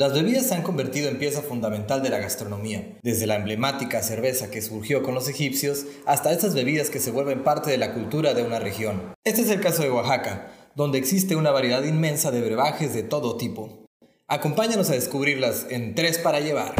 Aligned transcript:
Las 0.00 0.14
bebidas 0.14 0.46
se 0.46 0.54
han 0.54 0.62
convertido 0.62 1.10
en 1.10 1.18
pieza 1.18 1.42
fundamental 1.42 2.02
de 2.02 2.08
la 2.08 2.16
gastronomía, 2.16 2.96
desde 3.02 3.26
la 3.26 3.36
emblemática 3.36 4.02
cerveza 4.02 4.50
que 4.50 4.62
surgió 4.62 5.02
con 5.02 5.14
los 5.14 5.28
egipcios 5.28 5.84
hasta 6.06 6.32
estas 6.32 6.54
bebidas 6.54 6.88
que 6.88 7.00
se 7.00 7.10
vuelven 7.10 7.44
parte 7.44 7.70
de 7.70 7.76
la 7.76 7.92
cultura 7.92 8.32
de 8.32 8.42
una 8.42 8.58
región. 8.58 9.12
Este 9.24 9.42
es 9.42 9.50
el 9.50 9.60
caso 9.60 9.82
de 9.82 9.90
Oaxaca, 9.90 10.52
donde 10.74 10.96
existe 10.96 11.36
una 11.36 11.50
variedad 11.50 11.84
inmensa 11.84 12.30
de 12.30 12.40
brebajes 12.40 12.94
de 12.94 13.02
todo 13.02 13.36
tipo. 13.36 13.84
Acompáñanos 14.26 14.88
a 14.88 14.94
descubrirlas 14.94 15.66
en 15.68 15.94
Tres 15.94 16.16
para 16.16 16.40
llevar. 16.40 16.74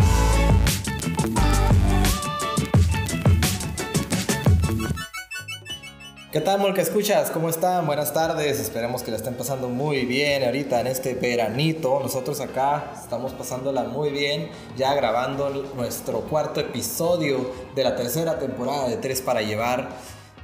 ¿Qué 6.32 6.40
tal, 6.40 6.60
Molca? 6.60 6.80
¿Escuchas? 6.80 7.28
¿Cómo 7.32 7.48
están? 7.48 7.86
Buenas 7.86 8.12
tardes. 8.12 8.60
Esperemos 8.60 9.02
que 9.02 9.10
la 9.10 9.16
estén 9.16 9.34
pasando 9.34 9.68
muy 9.68 10.04
bien 10.04 10.44
ahorita 10.44 10.80
en 10.80 10.86
este 10.86 11.14
veranito. 11.14 11.98
Nosotros 12.00 12.40
acá 12.40 12.92
estamos 12.94 13.32
pasándola 13.32 13.82
muy 13.82 14.10
bien, 14.10 14.48
ya 14.76 14.94
grabando 14.94 15.50
nuestro 15.74 16.20
cuarto 16.20 16.60
episodio 16.60 17.50
de 17.74 17.82
la 17.82 17.96
tercera 17.96 18.38
temporada 18.38 18.88
de 18.88 18.98
Tres 18.98 19.20
para 19.20 19.42
Llevar. 19.42 19.88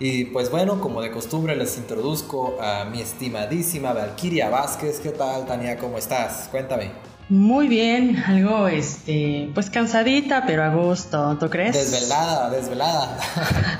Y 0.00 0.24
pues 0.24 0.50
bueno, 0.50 0.80
como 0.80 1.00
de 1.00 1.12
costumbre 1.12 1.54
les 1.54 1.76
introduzco 1.76 2.58
a 2.60 2.84
mi 2.86 3.00
estimadísima 3.00 3.92
Valquiria 3.92 4.50
Vázquez. 4.50 4.98
¿Qué 4.98 5.10
tal, 5.10 5.46
Tania? 5.46 5.78
¿Cómo 5.78 5.98
estás? 5.98 6.48
Cuéntame. 6.50 7.15
Muy 7.28 7.66
bien, 7.66 8.22
algo, 8.24 8.68
este, 8.68 9.50
pues 9.52 9.68
cansadita, 9.68 10.44
pero 10.46 10.62
a 10.62 10.68
gusto, 10.68 11.36
¿tú 11.40 11.50
crees? 11.50 11.74
Desvelada, 11.74 12.50
desvelada. 12.50 13.18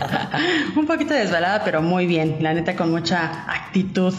Un 0.77 0.84
poquito 0.84 1.14
desvelada, 1.14 1.62
pero 1.64 1.80
muy 1.80 2.06
bien, 2.06 2.38
la 2.41 2.55
neta 2.55 2.74
con 2.74 2.91
mucha 2.91 3.45
actitud. 3.48 4.12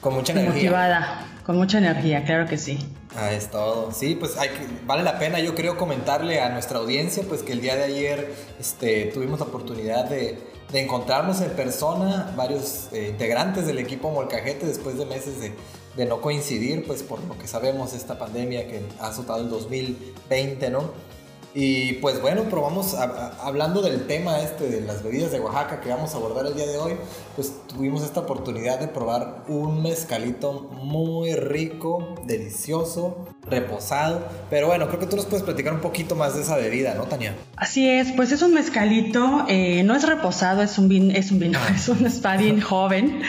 Con 0.00 0.14
mucha 0.14 0.32
energía. 0.32 0.54
Motivada, 0.54 1.26
con 1.44 1.56
mucha 1.56 1.76
energía, 1.76 2.24
claro 2.24 2.46
que 2.48 2.56
sí. 2.56 2.78
Ah, 3.14 3.30
es 3.32 3.50
todo. 3.50 3.92
Sí, 3.92 4.14
pues 4.14 4.38
hay 4.38 4.48
vale 4.86 5.02
la 5.02 5.18
pena, 5.18 5.40
yo 5.40 5.54
creo, 5.54 5.76
comentarle 5.76 6.40
a 6.40 6.48
nuestra 6.48 6.78
audiencia, 6.78 7.22
pues 7.28 7.42
que 7.42 7.52
el 7.52 7.60
día 7.60 7.76
de 7.76 7.84
ayer 7.84 8.34
este, 8.58 9.06
tuvimos 9.12 9.40
la 9.40 9.46
oportunidad 9.46 10.06
de, 10.06 10.38
encontrarnos 10.72 11.42
en 11.42 11.50
persona, 11.50 12.32
varios 12.36 12.88
eh, 12.92 13.08
integrantes 13.10 13.66
del 13.66 13.78
equipo 13.78 14.10
Molcajete, 14.10 14.64
después 14.66 14.96
de 14.96 15.04
meses 15.04 15.40
de 15.40 15.52
de 15.96 16.06
no 16.06 16.20
coincidir, 16.20 16.86
pues 16.86 17.02
por 17.02 17.22
lo 17.24 17.36
que 17.38 17.46
sabemos 17.46 17.92
esta 17.94 18.18
pandemia 18.18 18.68
que 18.68 18.80
ha 19.00 19.08
azotado 19.08 19.40
el 19.40 19.50
2020, 19.50 20.70
¿no? 20.70 21.10
Y 21.52 21.94
pues 21.94 22.20
bueno, 22.20 22.44
probamos, 22.44 22.94
hablando 22.94 23.82
del 23.82 24.06
tema 24.06 24.38
este 24.38 24.68
de 24.68 24.82
las 24.82 25.02
bebidas 25.02 25.32
de 25.32 25.40
Oaxaca 25.40 25.80
que 25.80 25.88
vamos 25.88 26.14
a 26.14 26.18
abordar 26.18 26.46
el 26.46 26.54
día 26.54 26.66
de 26.66 26.78
hoy, 26.78 26.92
pues 27.34 27.52
tuvimos 27.66 28.04
esta 28.04 28.20
oportunidad 28.20 28.78
de 28.78 28.86
probar 28.86 29.44
un 29.48 29.82
mezcalito 29.82 30.70
muy 30.84 31.34
rico, 31.34 32.14
delicioso, 32.24 33.26
reposado. 33.48 34.22
Pero 34.48 34.68
bueno, 34.68 34.86
creo 34.86 35.00
que 35.00 35.06
tú 35.06 35.16
nos 35.16 35.26
puedes 35.26 35.42
platicar 35.42 35.72
un 35.72 35.80
poquito 35.80 36.14
más 36.14 36.36
de 36.36 36.42
esa 36.42 36.56
bebida, 36.56 36.94
¿no, 36.94 37.04
Tania? 37.04 37.34
Así 37.56 37.88
es, 37.88 38.12
pues 38.12 38.30
es 38.30 38.42
un 38.42 38.54
mezcalito, 38.54 39.44
eh, 39.48 39.82
no 39.82 39.96
es 39.96 40.06
reposado, 40.06 40.62
es 40.62 40.78
un 40.78 40.88
vino, 40.88 41.12
es 41.12 41.32
un 41.32 41.40
vino, 41.40 41.58
ah. 41.60 41.72
es 41.74 41.88
un 41.88 42.08
spadín 42.08 42.60
joven 42.60 43.22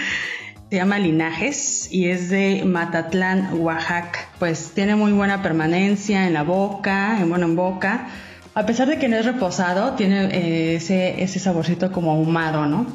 se 0.71 0.77
llama 0.77 0.99
Linajes 0.99 1.91
y 1.91 2.07
es 2.11 2.29
de 2.29 2.63
Matatlán, 2.63 3.59
Oaxaca. 3.59 4.19
Pues 4.39 4.71
tiene 4.73 4.95
muy 4.95 5.11
buena 5.11 5.43
permanencia 5.43 6.25
en 6.25 6.33
la 6.33 6.43
boca, 6.43 7.19
en 7.19 7.29
bueno 7.29 7.45
en 7.45 7.57
boca. 7.57 8.07
A 8.55 8.65
pesar 8.65 8.87
de 8.87 8.97
que 8.97 9.09
no 9.09 9.17
es 9.17 9.25
reposado, 9.25 9.95
tiene 9.95 10.27
eh, 10.27 10.75
ese, 10.75 11.21
ese 11.21 11.39
saborcito 11.39 11.91
como 11.91 12.11
ahumado, 12.11 12.67
¿no? 12.67 12.85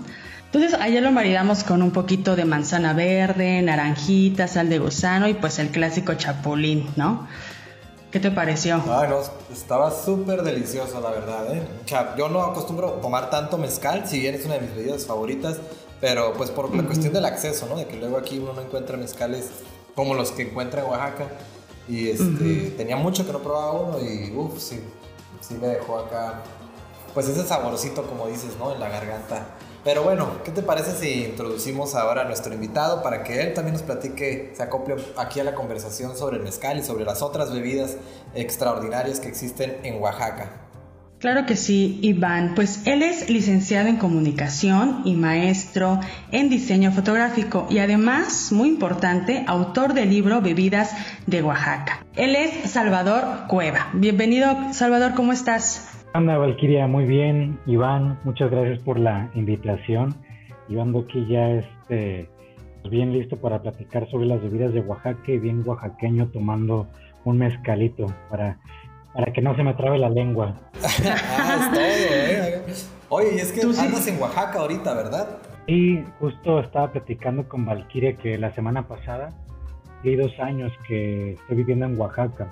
Entonces 0.46 0.72
ayer 0.80 1.02
lo 1.02 1.12
maridamos 1.12 1.64
con 1.64 1.82
un 1.82 1.90
poquito 1.90 2.34
de 2.34 2.46
manzana 2.46 2.94
verde, 2.94 3.60
naranjita, 3.60 4.48
sal 4.48 4.70
de 4.70 4.78
gusano 4.78 5.28
y 5.28 5.34
pues 5.34 5.58
el 5.58 5.68
clásico 5.68 6.14
chapulín, 6.14 6.88
¿no? 6.96 7.28
¿Qué 8.10 8.20
te 8.20 8.30
pareció? 8.30 8.82
Ay, 8.88 9.10
no, 9.10 9.20
estaba 9.52 9.90
súper 9.90 10.42
delicioso, 10.44 10.98
la 11.02 11.10
verdad, 11.10 11.54
¿eh? 11.54 11.62
O 11.84 11.86
sea, 11.86 12.14
yo 12.16 12.30
no 12.30 12.40
acostumbro 12.40 12.92
tomar 13.02 13.28
tanto 13.28 13.58
mezcal, 13.58 14.08
si 14.08 14.20
bien 14.20 14.34
es 14.34 14.46
una 14.46 14.54
de 14.54 14.62
mis 14.62 14.74
bebidas 14.74 15.04
favoritas, 15.04 15.58
pero 16.00 16.34
pues 16.34 16.50
por 16.50 16.74
la 16.74 16.82
cuestión 16.84 17.12
del 17.12 17.24
acceso, 17.24 17.66
¿no? 17.66 17.76
De 17.76 17.86
que 17.86 17.96
luego 17.96 18.18
aquí 18.18 18.38
uno 18.38 18.52
no 18.52 18.62
encuentra 18.62 18.96
mezcales 18.96 19.50
como 19.94 20.14
los 20.14 20.30
que 20.30 20.42
encuentra 20.42 20.82
en 20.82 20.90
Oaxaca. 20.90 21.28
Y 21.88 22.10
este, 22.10 22.74
tenía 22.76 22.96
mucho 22.96 23.24
que 23.24 23.32
no 23.32 23.38
probaba 23.38 23.72
uno 23.72 24.00
y 24.00 24.34
uff, 24.36 24.58
sí, 24.58 24.80
sí 25.40 25.54
me 25.54 25.68
dejó 25.68 26.00
acá, 26.00 26.42
pues 27.14 27.28
ese 27.28 27.46
saborcito 27.46 28.02
como 28.02 28.26
dices, 28.26 28.56
¿no? 28.58 28.72
En 28.72 28.80
la 28.80 28.88
garganta. 28.88 29.46
Pero 29.84 30.02
bueno, 30.02 30.42
¿qué 30.44 30.50
te 30.50 30.62
parece 30.62 30.90
si 30.92 31.26
introducimos 31.26 31.94
ahora 31.94 32.22
a 32.22 32.24
nuestro 32.24 32.52
invitado 32.52 33.04
para 33.04 33.22
que 33.22 33.40
él 33.40 33.54
también 33.54 33.74
nos 33.74 33.84
platique, 33.84 34.52
se 34.56 34.62
acople 34.64 34.96
aquí 35.16 35.38
a 35.38 35.44
la 35.44 35.54
conversación 35.54 36.16
sobre 36.16 36.38
el 36.38 36.42
mezcal 36.42 36.76
y 36.76 36.82
sobre 36.82 37.04
las 37.04 37.22
otras 37.22 37.52
bebidas 37.52 37.96
extraordinarias 38.34 39.20
que 39.20 39.28
existen 39.28 39.78
en 39.84 40.02
Oaxaca? 40.02 40.65
Claro 41.18 41.46
que 41.46 41.56
sí, 41.56 41.98
Iván. 42.02 42.52
Pues 42.54 42.86
él 42.86 43.02
es 43.02 43.30
licenciado 43.30 43.88
en 43.88 43.96
comunicación 43.96 45.00
y 45.06 45.14
maestro 45.14 45.98
en 46.30 46.50
diseño 46.50 46.92
fotográfico 46.92 47.66
y 47.70 47.78
además, 47.78 48.52
muy 48.52 48.68
importante, 48.68 49.42
autor 49.46 49.94
del 49.94 50.10
libro 50.10 50.42
Bebidas 50.42 50.94
de 51.26 51.42
Oaxaca. 51.42 52.04
Él 52.16 52.36
es 52.36 52.70
Salvador 52.70 53.46
Cueva. 53.48 53.88
Bienvenido, 53.94 54.46
Salvador, 54.72 55.14
¿cómo 55.14 55.32
estás? 55.32 56.04
Anda, 56.12 56.36
Valquiria, 56.36 56.86
muy 56.86 57.06
bien. 57.06 57.58
Iván, 57.66 58.18
muchas 58.24 58.50
gracias 58.50 58.78
por 58.80 58.98
la 58.98 59.30
invitación. 59.34 60.14
Iván 60.68 60.94
aquí 60.96 61.26
ya 61.30 61.48
este, 61.48 62.28
pues 62.82 62.90
bien 62.90 63.14
listo 63.14 63.38
para 63.38 63.62
platicar 63.62 64.06
sobre 64.10 64.26
las 64.26 64.42
bebidas 64.42 64.74
de 64.74 64.80
Oaxaca 64.80 65.32
y 65.32 65.38
bien 65.38 65.62
oaxaqueño 65.66 66.28
tomando 66.28 66.88
un 67.24 67.38
mezcalito 67.38 68.06
para 68.30 68.58
para 69.16 69.32
que 69.32 69.40
no 69.40 69.56
se 69.56 69.62
me 69.62 69.72
trabe 69.72 69.98
la 69.98 70.10
lengua. 70.10 70.54
ah, 70.84 71.58
es 71.58 71.70
todo, 71.70 71.80
¿eh? 71.80 72.62
Oye, 73.08 73.36
y 73.36 73.38
es 73.38 73.50
que 73.50 73.62
andas 73.62 74.06
en 74.06 74.20
Oaxaca 74.20 74.60
ahorita, 74.60 74.92
¿verdad? 74.94 75.38
Sí, 75.66 76.04
justo 76.20 76.60
estaba 76.60 76.92
platicando 76.92 77.48
con 77.48 77.64
Valkyria 77.64 78.16
que 78.16 78.36
la 78.36 78.52
semana 78.52 78.86
pasada, 78.86 79.30
hay 80.04 80.16
dos 80.16 80.38
años 80.38 80.70
que 80.86 81.32
estoy 81.32 81.56
viviendo 81.56 81.86
en 81.86 81.98
Oaxaca. 81.98 82.46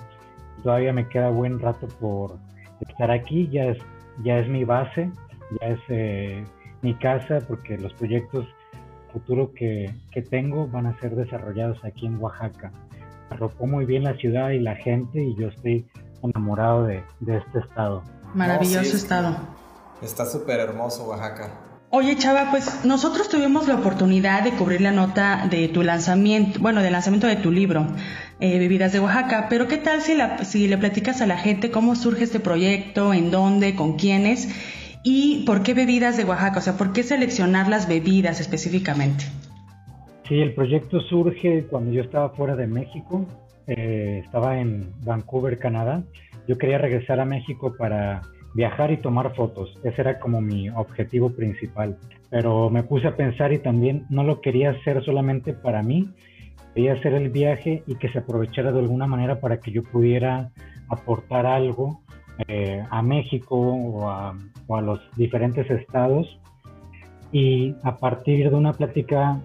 Todavía 0.63 0.91
me 0.91 1.07
queda 1.07 1.29
buen 1.29 1.59
rato 1.59 1.87
por 1.99 2.37
estar 2.81 3.11
aquí, 3.11 3.47
ya 3.51 3.65
es, 3.65 3.77
ya 4.23 4.39
es 4.39 4.47
mi 4.47 4.63
base, 4.63 5.11
ya 5.61 5.67
es 5.67 5.79
eh, 5.89 6.43
mi 6.81 6.95
casa, 6.95 7.39
porque 7.47 7.77
los 7.77 7.93
proyectos 7.93 8.47
futuros 9.13 9.51
que, 9.51 9.93
que 10.11 10.23
tengo 10.23 10.67
van 10.67 10.87
a 10.87 10.99
ser 10.99 11.15
desarrollados 11.15 11.83
aquí 11.85 12.07
en 12.07 12.17
Oaxaca. 12.19 12.71
Arropó 13.29 13.67
muy 13.67 13.85
bien 13.85 14.03
la 14.03 14.15
ciudad 14.15 14.49
y 14.49 14.59
la 14.59 14.75
gente 14.75 15.23
y 15.23 15.35
yo 15.35 15.49
estoy 15.49 15.85
enamorado 16.23 16.85
de, 16.85 17.03
este 17.21 17.59
estado. 17.59 18.03
Maravilloso 18.33 18.95
estado. 18.95 19.37
Está 20.01 20.25
súper 20.25 20.59
hermoso 20.59 21.07
Oaxaca. 21.07 21.51
Oye, 21.91 22.17
Chava, 22.17 22.51
pues 22.51 22.83
nosotros 22.83 23.29
tuvimos 23.29 23.67
la 23.67 23.75
oportunidad 23.75 24.43
de 24.43 24.51
cubrir 24.51 24.81
la 24.81 24.91
nota 24.91 25.47
de 25.49 25.69
tu 25.69 25.81
lanzamiento, 25.81 26.59
bueno, 26.59 26.81
del 26.81 26.91
lanzamiento 26.91 27.27
de 27.27 27.37
tu 27.37 27.51
libro, 27.51 27.87
eh, 28.39 28.59
Bebidas 28.59 28.91
de 28.91 28.99
Oaxaca, 28.99 29.47
pero 29.49 29.67
¿qué 29.67 29.77
tal 29.77 30.01
si, 30.01 30.13
la, 30.13 30.43
si 30.43 30.67
le 30.67 30.77
platicas 30.77 31.21
a 31.21 31.27
la 31.27 31.37
gente 31.37 31.71
cómo 31.71 31.95
surge 31.95 32.25
este 32.25 32.41
proyecto, 32.41 33.13
en 33.13 33.31
dónde, 33.31 33.75
con 33.75 33.93
quiénes 33.93 34.49
y 35.03 35.45
por 35.45 35.63
qué 35.63 35.73
bebidas 35.73 36.17
de 36.17 36.25
Oaxaca? 36.25 36.59
O 36.59 36.61
sea, 36.61 36.73
¿por 36.73 36.91
qué 36.91 37.03
seleccionar 37.03 37.69
las 37.69 37.87
bebidas 37.87 38.41
específicamente? 38.41 39.23
Sí, 40.27 40.41
el 40.41 40.53
proyecto 40.53 40.99
surge 41.01 41.65
cuando 41.69 41.91
yo 41.91 42.01
estaba 42.01 42.29
fuera 42.31 42.55
de 42.55 42.67
México, 42.67 43.25
eh, 43.67 44.21
estaba 44.23 44.59
en 44.59 44.93
Vancouver, 45.03 45.57
Canadá. 45.59 46.03
Yo 46.47 46.57
quería 46.57 46.77
regresar 46.77 47.19
a 47.19 47.25
México 47.25 47.75
para 47.77 48.21
viajar 48.53 48.91
y 48.91 48.97
tomar 48.97 49.35
fotos. 49.35 49.77
Ese 49.83 50.01
era 50.01 50.19
como 50.19 50.41
mi 50.41 50.69
objetivo 50.69 51.29
principal. 51.31 51.97
Pero 52.29 52.69
me 52.69 52.83
puse 52.83 53.07
a 53.07 53.15
pensar 53.15 53.53
y 53.53 53.59
también 53.59 54.05
no 54.09 54.23
lo 54.23 54.41
quería 54.41 54.71
hacer 54.71 55.03
solamente 55.03 55.53
para 55.53 55.83
mí. 55.83 56.09
Quería 56.73 56.93
hacer 56.93 57.13
el 57.13 57.29
viaje 57.29 57.83
y 57.85 57.95
que 57.95 58.09
se 58.09 58.19
aprovechara 58.19 58.71
de 58.71 58.79
alguna 58.79 59.07
manera 59.07 59.39
para 59.39 59.59
que 59.59 59.71
yo 59.71 59.83
pudiera 59.83 60.51
aportar 60.89 61.45
algo 61.45 62.01
eh, 62.47 62.83
a 62.89 63.01
México 63.01 63.55
o 63.57 64.09
a, 64.09 64.37
o 64.67 64.75
a 64.75 64.81
los 64.81 64.99
diferentes 65.15 65.69
estados. 65.69 66.39
Y 67.31 67.75
a 67.83 67.97
partir 67.97 68.49
de 68.49 68.55
una 68.55 68.73
plática 68.73 69.41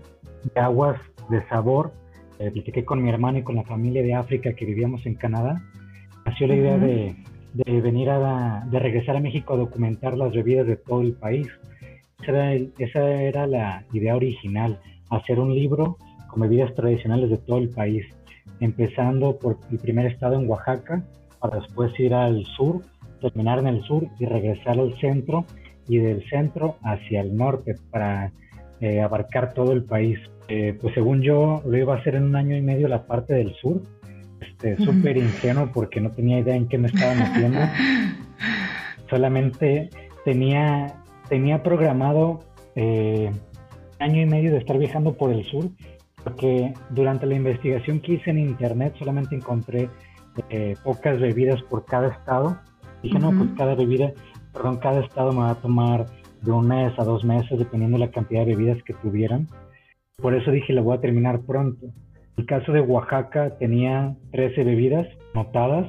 de 0.54 0.60
aguas 0.60 1.00
de 1.28 1.46
sabor, 1.48 1.92
eh, 2.40 2.50
platiqué 2.50 2.86
con 2.86 3.02
mi 3.02 3.10
hermano 3.10 3.38
y 3.38 3.42
con 3.42 3.56
la 3.56 3.64
familia 3.64 4.02
de 4.02 4.14
África 4.14 4.54
que 4.54 4.64
vivíamos 4.64 5.04
en 5.04 5.14
Canadá, 5.14 5.62
nació 6.24 6.46
la 6.46 6.56
idea 6.56 6.78
de, 6.78 7.14
venir 7.82 8.08
a, 8.08 8.64
de 8.70 8.78
regresar 8.78 9.16
a 9.16 9.20
México 9.20 9.52
a 9.52 9.58
documentar 9.58 10.16
las 10.16 10.32
bebidas 10.32 10.66
de 10.66 10.76
todo 10.76 11.02
el 11.02 11.12
país. 11.12 11.48
Esa 12.18 13.10
era, 13.10 13.46
la 13.46 13.84
idea 13.92 14.16
original, 14.16 14.80
hacer 15.10 15.38
un 15.38 15.54
libro 15.54 15.98
con 16.28 16.40
bebidas 16.40 16.74
tradicionales 16.74 17.28
de 17.28 17.36
todo 17.36 17.58
el 17.58 17.68
país, 17.68 18.06
empezando 18.60 19.38
por 19.38 19.58
el 19.70 19.78
primer 19.78 20.06
estado 20.06 20.40
en 20.40 20.48
Oaxaca, 20.48 21.04
para 21.40 21.60
después 21.60 21.92
ir 22.00 22.14
al 22.14 22.44
sur, 22.56 22.80
terminar 23.20 23.58
en 23.58 23.66
el 23.66 23.82
sur 23.82 24.06
y 24.18 24.24
regresar 24.24 24.78
al 24.78 24.98
centro, 24.98 25.44
y 25.88 25.98
del 25.98 26.26
centro 26.30 26.76
hacia 26.82 27.20
el 27.20 27.36
norte 27.36 27.74
para 27.90 28.32
eh, 28.80 29.00
abarcar 29.00 29.54
todo 29.54 29.72
el 29.72 29.84
país. 29.84 30.18
Eh, 30.48 30.76
pues 30.80 30.94
según 30.94 31.22
yo 31.22 31.62
lo 31.64 31.76
iba 31.76 31.94
a 31.94 31.98
hacer 31.98 32.16
en 32.16 32.24
un 32.24 32.36
año 32.36 32.56
y 32.56 32.62
medio 32.62 32.88
la 32.88 33.06
parte 33.06 33.34
del 33.34 33.54
sur 33.54 33.82
este, 34.40 34.76
súper 34.84 35.16
ingenuo 35.16 35.70
porque 35.72 36.00
no 36.00 36.10
tenía 36.10 36.38
idea 36.38 36.56
en 36.56 36.68
qué 36.68 36.78
me 36.78 36.88
estaba 36.88 37.14
metiendo. 37.14 37.60
Solamente 39.10 39.90
tenía, 40.24 40.94
tenía 41.28 41.62
programado 41.62 42.40
eh, 42.74 43.30
año 43.98 44.22
y 44.22 44.26
medio 44.26 44.52
de 44.52 44.58
estar 44.58 44.78
viajando 44.78 45.14
por 45.14 45.32
el 45.32 45.44
sur, 45.44 45.68
porque 46.22 46.72
durante 46.90 47.26
la 47.26 47.34
investigación 47.34 48.00
que 48.00 48.14
hice 48.14 48.30
en 48.30 48.38
internet 48.38 48.94
solamente 48.98 49.34
encontré 49.34 49.88
eh, 50.48 50.74
pocas 50.84 51.20
bebidas 51.20 51.60
por 51.62 51.84
cada 51.84 52.08
estado. 52.08 52.58
Dije, 53.02 53.18
no, 53.18 53.32
pues 53.32 53.50
cada 53.56 53.74
bebida, 53.74 54.12
perdón, 54.52 54.76
cada 54.76 55.00
estado 55.00 55.32
me 55.32 55.40
va 55.40 55.50
a 55.50 55.54
tomar 55.56 56.06
de 56.42 56.52
un 56.52 56.68
mes 56.68 56.92
a 56.98 57.04
dos 57.04 57.24
meses, 57.24 57.58
dependiendo 57.58 57.98
de 57.98 58.06
la 58.06 58.10
cantidad 58.10 58.44
de 58.44 58.54
bebidas 58.54 58.82
que 58.84 58.94
tuvieran. 58.94 59.48
Por 60.16 60.34
eso 60.34 60.50
dije, 60.50 60.72
la 60.72 60.82
voy 60.82 60.96
a 60.96 61.00
terminar 61.00 61.40
pronto. 61.40 61.86
El 62.36 62.46
caso 62.46 62.72
de 62.72 62.80
Oaxaca 62.80 63.56
tenía 63.58 64.16
13 64.32 64.64
bebidas 64.64 65.06
notadas 65.34 65.86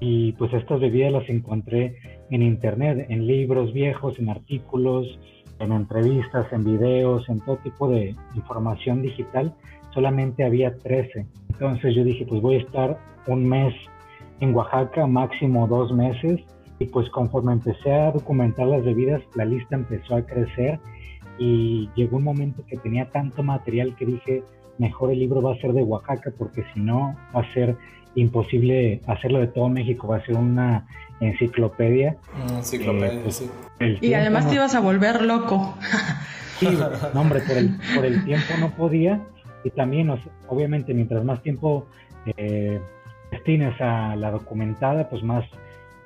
y 0.00 0.32
pues 0.32 0.52
estas 0.52 0.80
bebidas 0.80 1.12
las 1.12 1.28
encontré 1.28 1.96
en 2.30 2.42
internet, 2.42 3.06
en 3.08 3.26
libros 3.26 3.72
viejos, 3.72 4.18
en 4.18 4.28
artículos, 4.28 5.18
en 5.58 5.72
entrevistas, 5.72 6.52
en 6.52 6.64
videos, 6.64 7.28
en 7.28 7.40
todo 7.40 7.56
tipo 7.58 7.88
de 7.88 8.14
información 8.34 9.02
digital. 9.02 9.54
Solamente 9.92 10.44
había 10.44 10.76
13. 10.78 11.26
Entonces 11.50 11.94
yo 11.94 12.04
dije, 12.04 12.26
pues 12.26 12.40
voy 12.40 12.56
a 12.56 12.58
estar 12.58 12.98
un 13.26 13.48
mes 13.48 13.74
en 14.40 14.54
Oaxaca, 14.54 15.06
máximo 15.06 15.66
dos 15.68 15.92
meses. 15.92 16.40
Y 16.84 16.86
pues 16.88 17.08
conforme 17.08 17.54
empecé 17.54 17.90
a 17.94 18.12
documentar 18.12 18.66
las 18.66 18.84
bebidas, 18.84 19.22
la 19.36 19.46
lista 19.46 19.74
empezó 19.74 20.16
a 20.16 20.26
crecer 20.26 20.78
y 21.38 21.88
llegó 21.96 22.18
un 22.18 22.24
momento 22.24 22.62
que 22.66 22.76
tenía 22.76 23.08
tanto 23.10 23.42
material 23.42 23.96
que 23.96 24.04
dije, 24.04 24.42
mejor 24.76 25.10
el 25.10 25.18
libro 25.18 25.40
va 25.40 25.54
a 25.54 25.56
ser 25.62 25.72
de 25.72 25.82
Oaxaca 25.82 26.30
porque 26.36 26.62
si 26.74 26.80
no 26.80 27.16
va 27.34 27.40
a 27.40 27.54
ser 27.54 27.74
imposible 28.16 29.00
hacerlo 29.06 29.38
de 29.38 29.46
todo 29.46 29.70
México, 29.70 30.08
va 30.08 30.18
a 30.18 30.26
ser 30.26 30.36
una 30.36 30.86
enciclopedia. 31.20 32.18
enciclopedia, 32.50 33.14
eh, 33.14 33.20
pues, 33.22 33.36
sí. 33.36 33.50
Y 34.02 34.12
además 34.12 34.46
te 34.46 34.56
ibas 34.56 34.74
a 34.74 34.80
volver 34.80 35.22
loco. 35.22 35.74
sí, 36.60 36.68
no, 37.14 37.18
hombre, 37.18 37.40
por 37.40 37.56
el, 37.56 37.78
por 37.96 38.04
el 38.04 38.22
tiempo 38.26 38.58
no 38.60 38.72
podía 38.72 39.22
y 39.64 39.70
también, 39.70 40.14
obviamente, 40.48 40.92
mientras 40.92 41.24
más 41.24 41.42
tiempo 41.42 41.86
eh, 42.36 42.78
destines 43.30 43.80
a 43.80 44.16
la 44.16 44.30
documentada, 44.30 45.08
pues 45.08 45.22
más 45.22 45.46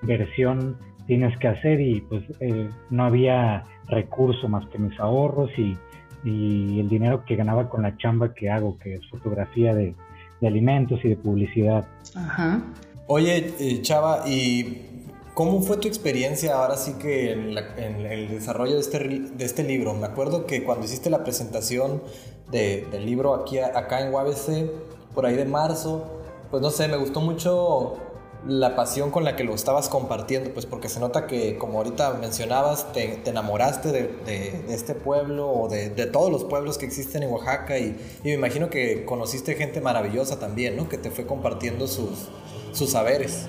versión 0.02 0.76
tienes 1.06 1.36
que 1.38 1.48
hacer 1.48 1.80
y 1.80 2.02
pues 2.02 2.22
eh, 2.40 2.68
no 2.90 3.04
había 3.04 3.64
recurso 3.88 4.48
más 4.48 4.68
que 4.68 4.78
mis 4.78 4.98
ahorros 5.00 5.50
y, 5.58 5.76
el 6.24 6.88
dinero 6.90 7.24
que 7.24 7.36
ganaba 7.36 7.70
con 7.70 7.82
la 7.82 7.96
chamba 7.96 8.34
que 8.34 8.50
hago, 8.50 8.76
que 8.78 8.94
es 8.94 9.08
fotografía 9.08 9.74
de, 9.74 9.94
alimentos 10.42 11.00
y 11.02 11.08
de 11.08 11.16
publicidad. 11.16 11.86
Ajá. 12.14 12.60
Oye, 13.06 13.54
eh, 13.58 13.80
Chava, 13.80 14.24
¿y 14.26 15.06
cómo 15.32 15.62
fue 15.62 15.78
tu 15.78 15.88
experiencia 15.88 16.56
ahora 16.56 16.76
sí 16.76 16.94
que 17.00 17.32
en, 17.32 17.56
el 18.04 18.28
desarrollo 18.28 18.74
de 18.74 18.80
este, 18.80 18.98
de 18.98 19.44
este 19.44 19.64
libro? 19.64 19.94
Me 19.94 20.06
acuerdo 20.06 20.44
que 20.44 20.64
cuando 20.64 20.84
hiciste 20.84 21.08
la 21.08 21.24
presentación 21.24 22.02
del 22.50 23.06
libro 23.06 23.34
aquí 23.34 23.58
acá 23.58 24.00
en 24.06 24.12
UABC, 24.12 24.70
por 25.14 25.24
ahí 25.24 25.36
de 25.36 25.46
marzo, 25.46 26.20
pues 26.50 26.62
no 26.62 26.70
sé, 26.70 26.88
me 26.88 26.96
gustó 26.98 27.20
mucho 27.20 27.96
la 28.46 28.76
pasión 28.76 29.10
con 29.10 29.24
la 29.24 29.34
que 29.36 29.44
lo 29.44 29.54
estabas 29.54 29.88
compartiendo, 29.88 30.50
pues 30.52 30.64
porque 30.64 30.88
se 30.88 31.00
nota 31.00 31.26
que, 31.26 31.56
como 31.56 31.78
ahorita 31.78 32.14
mencionabas, 32.20 32.92
te, 32.92 33.20
enamoraste 33.28 33.90
de, 33.90 34.64
este 34.72 34.94
pueblo 34.94 35.48
o 35.50 35.68
de, 35.68 35.90
todos 36.06 36.30
los 36.30 36.44
pueblos 36.44 36.78
que 36.78 36.86
existen 36.86 37.22
en 37.22 37.30
Oaxaca 37.30 37.78
y, 37.78 37.96
me 38.24 38.34
imagino 38.34 38.70
que 38.70 39.04
conociste 39.04 39.54
gente 39.54 39.80
maravillosa 39.80 40.38
también, 40.38 40.76
¿no? 40.76 40.88
Que 40.88 40.98
te 40.98 41.10
fue 41.10 41.26
compartiendo 41.26 41.86
sus, 41.86 42.28
sus 42.72 42.90
saberes. 42.90 43.48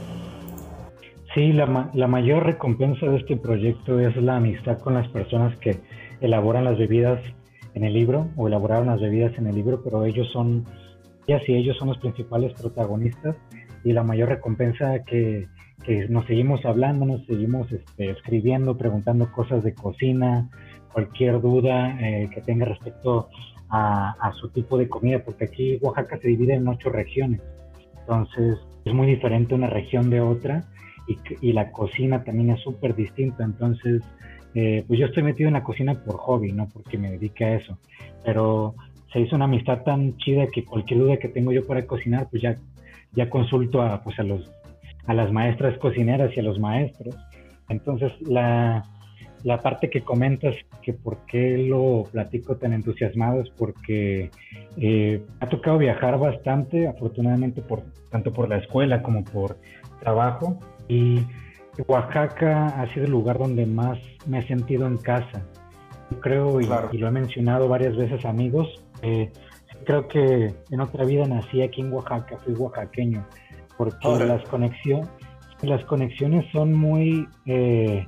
Sí, 1.36 1.54
la, 1.54 1.92
la 1.94 2.08
mayor 2.08 2.44
recompensa 2.44 3.06
de 3.06 3.18
este 3.18 3.38
proyecto 3.38 4.00
es 4.00 4.16
la 4.18 4.38
amistad 4.38 4.80
con 4.80 4.96
las 4.96 5.08
personas 5.10 5.56
que 5.60 5.80
elaboran 6.22 6.64
las 6.64 6.78
bebidas 6.78 7.22
en 7.76 7.84
el 7.84 7.94
libro 7.94 8.28
o 8.36 8.48
elaboraron 8.48 8.88
las 8.88 9.00
bebidas 9.00 9.38
en 9.38 9.46
el 9.46 9.56
libro, 9.56 9.84
pero 9.84 10.06
ellos 10.06 10.28
son, 10.34 10.66
ellas 11.28 11.44
y 11.48 11.54
ellos 11.54 11.78
son 11.78 11.90
los 11.90 12.00
principales 12.00 12.60
protagonistas 12.60 13.36
y 13.84 13.94
la 13.94 14.04
mayor 14.04 14.30
recompensa 14.30 15.04
que, 15.04 15.48
que 15.84 16.08
nos 16.10 16.26
seguimos 16.26 16.66
hablando, 16.66 17.06
nos 17.06 17.26
seguimos 17.26 17.72
este, 17.72 18.12
escribiendo, 18.12 18.78
preguntando 18.78 19.32
cosas 19.32 19.64
de 19.64 19.74
cocina, 19.74 20.50
cualquier 20.94 21.42
duda 21.42 21.98
eh, 22.02 22.30
que 22.34 22.42
tenga 22.42 22.66
respecto 22.66 23.30
a, 23.70 24.12
a, 24.20 24.34
su 24.34 24.50
tipo 24.50 24.78
de 24.78 24.90
comida, 24.90 25.24
porque 25.24 25.46
aquí 25.46 25.78
Oaxaca 25.82 26.18
se 26.20 26.28
divide 26.28 26.56
en 26.56 26.68
ocho 26.68 26.90
regiones, 26.90 27.42
entonces 28.00 28.58
es 28.86 28.94
muy 28.94 29.08
diferente 29.08 29.54
una 29.54 29.68
región 29.68 30.10
de 30.10 30.22
otra 30.22 30.64
y, 31.08 31.18
y 31.42 31.54
la 31.54 31.72
cocina 31.72 32.24
también 32.24 32.50
es 32.50 32.62
súper 32.62 32.96
distinta, 32.96 33.44
entonces 33.44 34.02
eh, 34.56 34.84
pues 34.88 35.00
yo 35.00 35.06
estoy 35.06 35.24
metido 35.24 35.48
en 35.48 35.54
la 35.54 35.64
cocina 35.64 35.94
por 36.04 36.18
hobby, 36.18 36.52
no 36.52 36.68
porque 36.68 36.98
me 36.98 37.12
dedique 37.12 37.46
a 37.46 37.56
eso, 37.56 37.78
pero 38.26 38.74
se 39.14 39.20
hizo 39.22 39.36
una 39.36 39.46
amistad 39.46 39.84
tan 39.84 40.18
chida 40.18 40.48
que 40.48 40.66
cualquier 40.66 41.00
duda 41.00 41.18
que 41.18 41.30
tengo 41.30 41.52
yo 41.52 41.66
para 41.66 41.86
cocinar, 41.86 42.28
pues 42.30 42.42
ya 42.42 42.58
ya 43.14 43.30
consulto 43.30 43.82
a, 43.82 44.02
pues 44.04 44.20
a, 44.20 44.24
los, 44.24 44.52
a 45.08 45.14
las 45.14 45.32
maestras 45.32 45.78
cocineras 45.78 46.32
y 46.36 46.40
a 46.40 46.44
los 46.44 46.60
maestros. 46.60 47.16
Entonces, 47.70 48.12
la, 48.22 48.84
la 49.44 49.60
parte 49.60 49.90
que 49.90 50.02
comentas, 50.02 50.56
que 50.82 50.94
por 50.94 51.26
qué 51.26 51.58
lo 51.58 52.04
platico 52.12 52.58
tan 52.58 52.74
entusiasmado, 52.74 53.42
es 53.42 53.50
porque 53.52 54.32
eh, 54.78 55.24
ha 55.40 55.48
tocado 55.48 55.78
viajar 55.78 56.18
bastante, 56.20 56.88
afortunadamente, 56.88 57.62
por, 57.62 57.84
tanto 58.10 58.34
por 58.34 58.50
la 58.50 58.58
escuela 58.58 59.02
como 59.02 59.24
por 59.24 59.58
trabajo. 60.00 60.60
Y 60.88 61.22
Oaxaca 61.88 62.68
ha 62.68 62.94
sido 62.94 63.06
el 63.06 63.12
lugar 63.12 63.38
donde 63.38 63.66
más 63.66 63.98
me 64.28 64.40
he 64.40 64.48
sentido 64.48 64.88
en 64.88 64.98
casa. 64.98 65.46
Yo 66.12 66.20
creo, 66.20 66.60
y, 66.60 66.66
lo 66.98 67.08
he 67.08 67.12
mencionado 67.12 67.68
varias 67.68 67.96
veces, 67.96 68.26
amigos, 68.26 68.84
eh, 69.04 69.32
creo 69.86 70.08
que 70.08 70.54
en 70.70 70.82
otra 70.82 71.06
vida 71.06 71.26
nací 71.26 71.62
aquí 71.62 71.82
en 71.82 71.92
Oaxaca, 71.92 72.38
fui 72.44 72.54
oaxaqueño, 72.54 73.26
porque 73.78 74.08
las, 74.08 74.44
las 75.62 75.86
conexiones 75.86 76.46
son 76.52 76.74
muy 76.74 77.28
eh, 77.46 78.06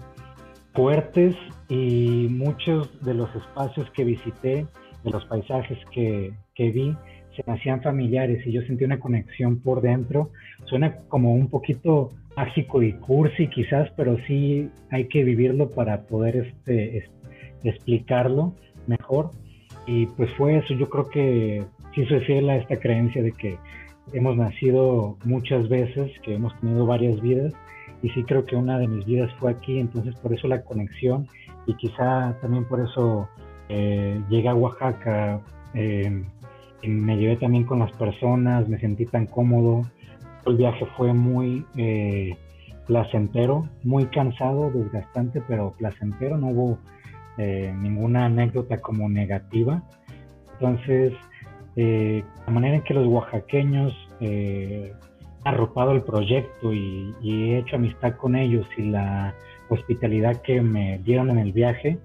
fuertes 0.73 1.35
y 1.69 2.27
muchos 2.29 2.89
de 3.03 3.13
los 3.13 3.33
espacios 3.35 3.89
que 3.91 4.03
visité, 4.03 4.65
de 5.03 5.09
los 5.09 5.25
paisajes 5.25 5.77
que, 5.91 6.33
que 6.53 6.71
vi, 6.71 6.95
se 7.35 7.43
me 7.47 7.53
hacían 7.53 7.81
familiares 7.81 8.45
y 8.45 8.51
yo 8.51 8.61
sentí 8.63 8.83
una 8.83 8.99
conexión 8.99 9.59
por 9.59 9.81
dentro. 9.81 10.31
Suena 10.65 10.97
como 11.07 11.33
un 11.33 11.49
poquito 11.49 12.09
mágico 12.35 12.81
y 12.83 12.93
cursi 12.93 13.47
quizás, 13.47 13.89
pero 13.95 14.17
sí 14.27 14.69
hay 14.89 15.07
que 15.07 15.23
vivirlo 15.23 15.69
para 15.69 16.03
poder 16.03 16.35
este, 16.35 17.09
explicarlo 17.63 18.53
mejor. 18.87 19.31
Y 19.85 20.05
pues 20.05 20.31
fue 20.37 20.57
eso, 20.57 20.73
yo 20.73 20.89
creo 20.89 21.09
que 21.09 21.63
sí 21.95 22.05
soy 22.05 22.19
fiel 22.21 22.49
a 22.49 22.57
esta 22.57 22.77
creencia 22.77 23.21
de 23.23 23.31
que 23.31 23.57
hemos 24.13 24.37
nacido 24.37 25.17
muchas 25.23 25.67
veces, 25.69 26.11
que 26.23 26.35
hemos 26.35 26.57
tenido 26.59 26.85
varias 26.85 27.19
vidas, 27.21 27.53
y 28.03 28.09
sí 28.09 28.23
creo 28.23 28.45
que 28.45 28.55
una 28.55 28.79
de 28.79 28.87
mis 28.87 29.05
vidas 29.05 29.31
fue 29.39 29.51
aquí, 29.51 29.79
entonces 29.79 30.15
por 30.15 30.33
eso 30.33 30.47
la 30.47 30.63
conexión, 30.63 31.27
y 31.67 31.75
quizá 31.75 32.35
también 32.41 32.65
por 32.65 32.79
eso 32.81 33.27
eh, 33.69 34.21
llegué 34.29 34.49
a 34.49 34.55
Oaxaca, 34.55 35.41
eh, 35.73 36.23
y 36.81 36.87
me 36.87 37.17
llevé 37.17 37.37
también 37.37 37.63
con 37.63 37.79
las 37.79 37.91
personas, 37.93 38.67
me 38.67 38.79
sentí 38.79 39.05
tan 39.05 39.27
cómodo, 39.27 39.83
el 40.45 40.57
viaje 40.57 40.85
fue 40.97 41.13
muy 41.13 41.65
eh, 41.77 42.35
placentero, 42.87 43.69
muy 43.83 44.05
cansado, 44.07 44.71
desgastante, 44.71 45.41
pero 45.47 45.73
placentero, 45.77 46.37
no 46.37 46.47
hubo 46.47 46.77
eh, 47.37 47.73
ninguna 47.77 48.25
anécdota 48.25 48.81
como 48.81 49.09
negativa. 49.09 49.83
Entonces, 50.53 51.13
eh, 51.75 52.23
la 52.45 52.53
manera 52.53 52.75
en 52.75 52.83
que 52.83 52.93
los 52.93 53.07
oaxaqueños 53.07 53.93
eh, 54.19 54.93
han 55.43 55.53
arropado 55.55 55.93
el 55.93 56.03
proyecto 56.03 56.73
y, 56.73 57.15
he 57.23 57.57
hecho 57.59 57.77
amistad 57.77 58.15
con 58.15 58.35
ellos 58.35 58.67
y 58.77 58.83
la 58.83 59.33
hospitalidad 59.69 60.41
que 60.41 60.61
me 60.61 60.99
dieron 60.99 61.29
en 61.29 61.39
el 61.39 61.53
viaje, 61.53 61.97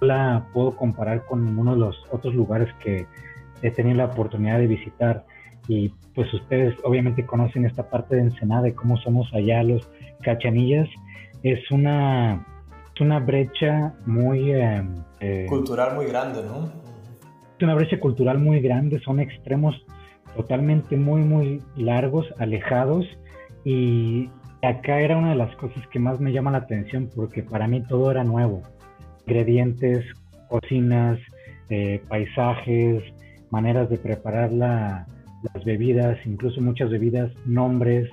la 0.00 0.48
puedo 0.52 0.74
comparar 0.76 1.24
con 1.26 1.44
ninguno 1.44 1.74
de 1.74 1.80
los 1.80 1.96
otros 2.10 2.34
lugares 2.34 2.72
que 2.82 3.06
he 3.62 3.70
tenido 3.70 3.96
la 3.96 4.06
oportunidad 4.06 4.58
de 4.58 4.66
visitar. 4.66 5.24
Y 5.68 5.90
pues 6.14 6.32
ustedes 6.34 6.74
obviamente 6.84 7.24
conocen 7.24 7.64
esta 7.64 7.88
parte 7.88 8.16
de 8.16 8.22
Ensenada, 8.22 8.62
de 8.62 8.74
cómo 8.74 8.96
somos 8.98 9.32
allá 9.32 9.62
los 9.62 9.88
cachanillas. 10.22 10.88
Es 11.42 11.70
una 11.70 12.44
una 13.00 13.20
brecha 13.20 13.94
muy... 14.06 14.52
Eh, 14.52 14.82
eh, 15.20 15.46
cultural 15.48 15.94
muy 15.94 16.06
grande, 16.06 16.42
¿no? 16.42 16.70
Es 17.56 17.62
una 17.62 17.74
brecha 17.74 17.98
cultural 18.00 18.38
muy 18.38 18.60
grande, 18.60 19.00
son 19.00 19.20
extremos 19.20 19.74
totalmente 20.36 20.96
muy, 20.96 21.22
muy 21.22 21.62
largos, 21.76 22.26
alejados 22.38 23.06
y 23.64 24.28
acá 24.62 25.00
era 25.00 25.16
una 25.16 25.30
de 25.30 25.36
las 25.36 25.54
cosas 25.56 25.86
que 25.88 25.98
más 25.98 26.20
me 26.20 26.32
llama 26.32 26.50
la 26.50 26.58
atención 26.58 27.10
porque 27.14 27.42
para 27.42 27.68
mí 27.68 27.82
todo 27.82 28.10
era 28.10 28.24
nuevo. 28.24 28.62
Ingredientes, 29.26 30.04
cocinas, 30.48 31.18
eh, 31.70 32.02
paisajes, 32.08 33.02
maneras 33.50 33.88
de 33.88 33.98
preparar 33.98 34.52
la, 34.52 35.06
las 35.52 35.64
bebidas, 35.64 36.18
incluso 36.26 36.60
muchas 36.60 36.90
bebidas, 36.90 37.30
nombres, 37.46 38.10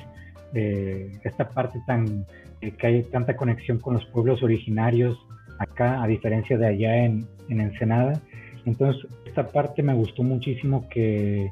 eh, 0.53 1.11
esta 1.23 1.49
parte 1.49 1.81
tan 1.87 2.25
eh, 2.61 2.71
que 2.71 2.87
hay 2.87 3.03
tanta 3.03 3.35
conexión 3.35 3.79
con 3.79 3.95
los 3.95 4.05
pueblos 4.05 4.43
originarios 4.43 5.17
acá, 5.59 6.01
a 6.01 6.07
diferencia 6.07 6.57
de 6.57 6.67
allá 6.67 7.05
en, 7.05 7.27
en 7.49 7.61
Ensenada. 7.61 8.21
Entonces, 8.65 9.05
esta 9.25 9.47
parte 9.47 9.81
me 9.81 9.93
gustó 9.93 10.23
muchísimo 10.23 10.87
que 10.89 11.49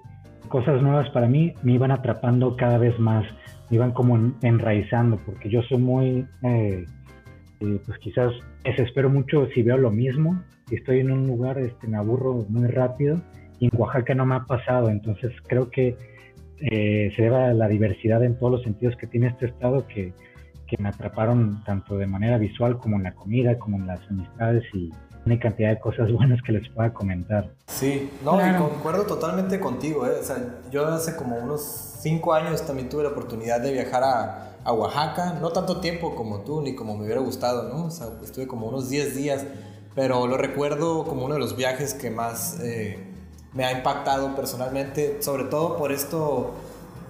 cosas 0.47 0.81
nuevas 0.81 1.09
para 1.09 1.27
mí 1.27 1.53
me 1.63 1.73
iban 1.73 1.91
atrapando 1.91 2.55
cada 2.55 2.77
vez 2.77 2.97
más, 2.99 3.25
me 3.69 3.77
iban 3.77 3.91
como 3.91 4.33
enraizando, 4.41 5.19
porque 5.25 5.49
yo 5.49 5.61
soy 5.63 5.77
muy, 5.77 6.25
eh, 6.43 6.85
eh, 7.61 7.79
pues 7.85 7.97
quizás 7.99 8.33
desespero 8.63 9.09
mucho 9.09 9.47
si 9.53 9.63
veo 9.63 9.77
lo 9.77 9.91
mismo, 9.91 10.43
si 10.67 10.75
estoy 10.75 10.99
en 10.99 11.11
un 11.11 11.27
lugar, 11.27 11.57
este, 11.57 11.87
me 11.87 11.97
aburro 11.97 12.45
muy 12.49 12.67
rápido, 12.67 13.19
y 13.59 13.65
en 13.65 13.71
Oaxaca 13.75 14.13
no 14.13 14.25
me 14.25 14.35
ha 14.35 14.45
pasado, 14.45 14.89
entonces 14.89 15.31
creo 15.47 15.69
que 15.69 15.95
se 16.61 17.13
debe 17.17 17.37
a 17.37 17.53
la 17.53 17.69
diversidad 17.69 18.21
en 18.21 18.37
todos 18.37 18.51
los 18.51 18.63
sentidos 18.63 18.97
que 18.97 19.07
tiene 19.07 19.27
este 19.27 19.45
estado 19.45 19.87
que, 19.87 20.13
que 20.69 20.77
me 20.81 20.89
atraparon 20.89 21.63
tanto 21.65 21.97
de 21.97 22.07
manera 22.07 22.38
visual 22.38 22.77
como 22.77 22.97
en 22.97 23.03
la 23.03 23.13
comida, 23.13 23.57
como 23.57 23.77
en 23.77 23.88
las 23.88 23.99
amistades 24.09 24.63
y 24.73 24.91
una 25.25 25.39
cantidad 25.39 25.69
de 25.69 25.79
cosas 25.79 26.11
buenas 26.13 26.41
que 26.41 26.51
les 26.51 26.69
pueda 26.69 26.93
comentar. 26.93 27.51
Sí, 27.67 28.09
no, 28.23 28.39
y 28.39 28.55
concuerdo 28.55 29.05
totalmente 29.05 29.59
contigo. 29.59 30.05
¿eh? 30.05 30.17
O 30.19 30.23
sea, 30.23 30.38
yo 30.71 30.88
hace 30.88 31.15
como 31.15 31.38
unos 31.38 31.61
cinco 31.99 32.33
años 32.33 32.65
también 32.65 32.89
tuve 32.89 33.03
la 33.03 33.09
oportunidad 33.09 33.59
de 33.59 33.73
viajar 33.73 34.03
a, 34.03 34.51
a, 34.63 34.73
Oaxaca, 34.73 35.33
no 35.41 35.49
tanto 35.49 35.79
tiempo 35.79 36.15
como 36.15 36.41
tú, 36.41 36.61
ni 36.61 36.75
como 36.75 36.95
me 36.95 37.05
hubiera 37.05 37.21
gustado, 37.21 37.69
¿no? 37.69 37.85
O 37.85 37.91
sea, 37.91 38.07
estuve 38.23 38.47
como 38.47 38.67
unos 38.67 38.89
10 38.89 39.15
días, 39.15 39.45
pero 39.95 40.27
lo 40.27 40.38
recuerdo 40.38 41.03
como 41.03 41.25
uno 41.25 41.33
de 41.33 41.39
los 41.39 41.55
viajes 41.55 41.93
que 41.93 42.09
más 42.09 42.59
eh, 42.61 42.99
me 43.53 43.65
ha 43.65 43.71
impactado 43.71 44.35
personalmente, 44.35 45.21
sobre 45.21 45.45
todo 45.45 45.77
por 45.77 45.91
esto 45.91 46.53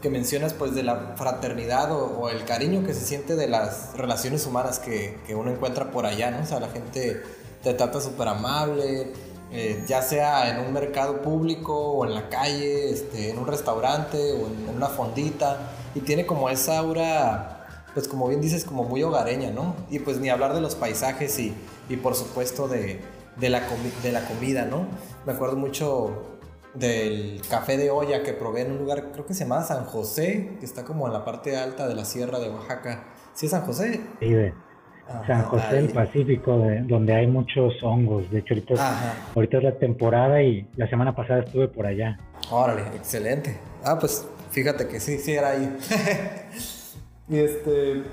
que 0.01 0.09
mencionas 0.09 0.53
pues 0.53 0.73
de 0.75 0.83
la 0.83 1.13
fraternidad 1.15 1.91
o, 1.91 2.29
el 2.29 2.45
cariño 2.45 2.85
que 2.85 2.93
se 2.93 3.05
siente 3.05 3.35
de 3.35 3.47
las 3.47 3.97
relaciones 3.97 4.45
humanas 4.45 4.79
que, 4.79 5.17
que 5.27 5.35
uno 5.35 5.51
encuentra 5.51 5.91
por 5.91 6.05
allá, 6.05 6.31
¿no? 6.31 6.43
O 6.43 6.45
sea, 6.45 6.59
la 6.59 6.69
gente 6.69 7.21
te 7.63 7.73
trata 7.73 7.99
súper 7.99 8.27
amable, 8.27 9.11
eh, 9.51 9.83
ya 9.87 10.01
sea 10.01 10.49
en 10.51 10.65
un 10.65 10.71
mercado 10.71 11.21
público 11.21 11.75
o 11.75 12.05
en 12.05 12.13
la 12.13 12.29
calle, 12.29 12.91
este, 12.91 13.31
en 13.31 13.39
un 13.39 13.47
restaurante 13.47 14.33
o 14.33 14.47
en, 14.47 14.75
una 14.75 14.87
fondita, 14.87 15.71
y 15.95 16.01
tiene 16.01 16.25
como 16.25 16.49
esa 16.49 16.77
aura, 16.77 17.85
pues 17.93 18.07
como 18.07 18.27
bien 18.27 18.41
dices, 18.41 18.63
como 18.63 18.83
muy 18.83 19.01
hogareña, 19.03 19.51
¿no? 19.51 19.75
Y 19.89 19.99
pues 19.99 20.19
ni 20.19 20.29
hablar 20.29 20.53
de 20.53 20.61
los 20.61 20.75
paisajes 20.75 21.39
y, 21.39 21.53
y 21.89 21.97
por 21.97 22.15
supuesto 22.15 22.67
de, 22.67 23.01
de, 23.37 23.49
la 23.49 23.63
de 24.03 24.11
la 24.11 24.25
comida, 24.27 24.65
¿no? 24.65 24.85
Me 25.25 25.33
acuerdo 25.33 25.55
mucho 25.55 26.38
del 26.73 27.41
café 27.49 27.77
de 27.77 27.89
olla 27.89 28.23
que 28.23 28.33
probé 28.33 28.61
en 28.61 28.71
un 28.71 28.77
lugar, 28.79 29.11
creo 29.11 29.25
que 29.25 29.33
se 29.33 29.43
llama 29.43 29.63
San 29.63 29.85
José, 29.85 30.51
que 30.59 30.65
está 30.65 30.83
como 30.83 31.07
en 31.07 31.13
la 31.13 31.25
parte 31.25 31.57
alta 31.57 31.87
de 31.87 31.95
la 31.95 32.05
sierra 32.05 32.39
de 32.39 32.49
Oaxaca. 32.49 33.05
¿Sí 33.33 33.45
es 33.47 33.51
San 33.51 33.61
José? 33.61 34.01
Sí, 34.19 34.35
San 35.25 35.43
José 35.43 35.75
del 35.75 35.89
Pacífico, 35.89 36.61
donde 36.83 37.15
hay 37.15 37.27
muchos 37.27 37.73
hongos. 37.81 38.29
De 38.29 38.39
hecho, 38.39 38.53
ahorita, 39.35 39.57
es 39.57 39.63
la 39.63 39.77
temporada 39.77 40.43
y 40.43 40.67
la 40.75 40.87
semana 40.87 41.15
pasada 41.15 41.41
estuve 41.41 41.67
por 41.67 41.87
allá. 41.87 42.19
Órale, 42.51 42.83
excelente. 42.95 43.57
Ah, 43.83 43.97
pues 43.99 44.27
fíjate 44.51 44.87
que 44.87 44.99
sí, 44.99 45.17
sí 45.17 45.33
era 45.33 45.51
ahí. 45.51 45.77
y 47.29 47.39
este. 47.39 48.03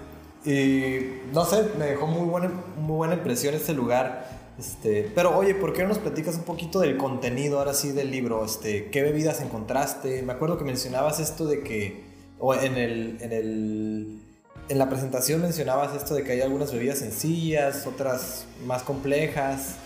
Y 0.47 1.23
no 1.35 1.45
sé, 1.45 1.65
me 1.77 1.87
dejó 1.87 2.07
muy 2.07 2.29
buena, 2.29 2.51
muy 2.79 2.97
buena 2.97 3.15
impresión 3.15 3.55
este 3.55 3.75
lugar. 3.75 4.36
Este, 4.59 5.11
pero 5.15 5.37
oye, 5.37 5.55
¿por 5.55 5.73
qué 5.73 5.83
no 5.83 5.89
nos 5.89 5.99
platicas 5.99 6.37
un 6.37 6.45
poquito 6.45 6.81
del 6.81 6.97
contenido 6.97 7.59
ahora 7.59 7.75
sí 7.75 7.93
del 7.93 8.11
libro? 8.11 8.45
Este, 8.45 8.87
¿Qué 8.91 9.03
bebidas 9.03 9.43
encontraste? 9.43 10.23
Me 10.23 10.33
acuerdo 10.33 10.57
que 10.57 10.65
mencionabas 10.65 11.21
esto 11.21 11.47
de 11.47 11.63
que, 11.63 12.05
o 12.39 12.55
en 12.55 12.77
el, 12.77 13.19
en 13.21 13.33
el 13.33 14.21
en 14.69 14.79
la 14.79 14.89
presentación 14.89 15.43
mencionabas 15.43 15.95
esto 15.95 16.15
de 16.15 16.25
que 16.25 16.33
hay 16.33 16.41
algunas 16.41 16.73
bebidas 16.73 16.99
sencillas, 16.99 17.87
otras 17.87 18.49
más 18.67 18.83
complejas. 18.83 19.79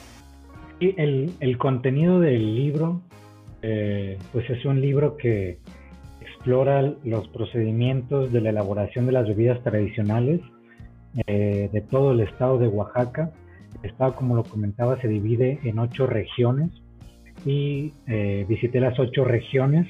Sí, 0.78 0.94
el, 0.96 1.34
el 1.40 1.58
contenido 1.58 2.20
del 2.20 2.54
libro, 2.54 3.02
eh, 3.62 4.18
pues 4.32 4.48
es 4.48 4.64
un 4.64 4.80
libro 4.80 5.16
que 5.16 5.58
explora 6.22 6.80
los 7.04 7.28
procedimientos 7.28 8.32
de 8.32 8.40
la 8.40 8.50
elaboración 8.50 9.04
de 9.04 9.12
las 9.12 9.28
bebidas 9.28 9.62
tradicionales 9.62 10.40
eh, 11.26 11.68
de 11.70 11.80
todo 11.82 12.12
el 12.12 12.20
estado 12.20 12.58
de 12.58 12.68
Oaxaca. 12.68 13.32
El 13.82 14.14
como 14.14 14.36
lo 14.36 14.44
comentaba, 14.44 15.00
se 15.00 15.08
divide 15.08 15.58
en 15.64 15.78
ocho 15.78 16.06
regiones 16.06 16.70
y 17.44 17.92
eh, 18.06 18.44
visité 18.48 18.80
las 18.80 18.98
ocho 18.98 19.24
regiones 19.24 19.86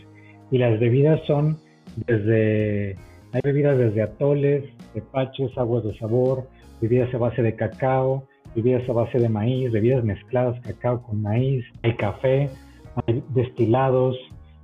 y 0.51 0.59
las 0.59 0.79
bebidas 0.79 1.21
son 1.27 1.59
desde 2.07 2.97
hay 3.33 3.41
bebidas 3.45 3.79
desde 3.79 4.03
atoles, 4.03 4.65
tepaches, 4.93 5.57
aguas 5.57 5.85
de 5.85 5.97
sabor, 5.99 6.49
bebidas 6.81 7.13
a 7.15 7.19
base 7.19 7.43
de 7.43 7.55
cacao, 7.55 8.25
bebidas 8.57 8.89
a 8.89 8.93
base 8.93 9.19
de 9.19 9.29
maíz, 9.29 9.71
bebidas 9.71 10.05
mezcladas 10.05 10.61
cacao 10.61 11.03
con 11.03 11.23
maíz, 11.23 11.65
hay 11.83 11.95
café, 11.97 12.51
hay 13.07 13.23
destilados, 13.29 14.17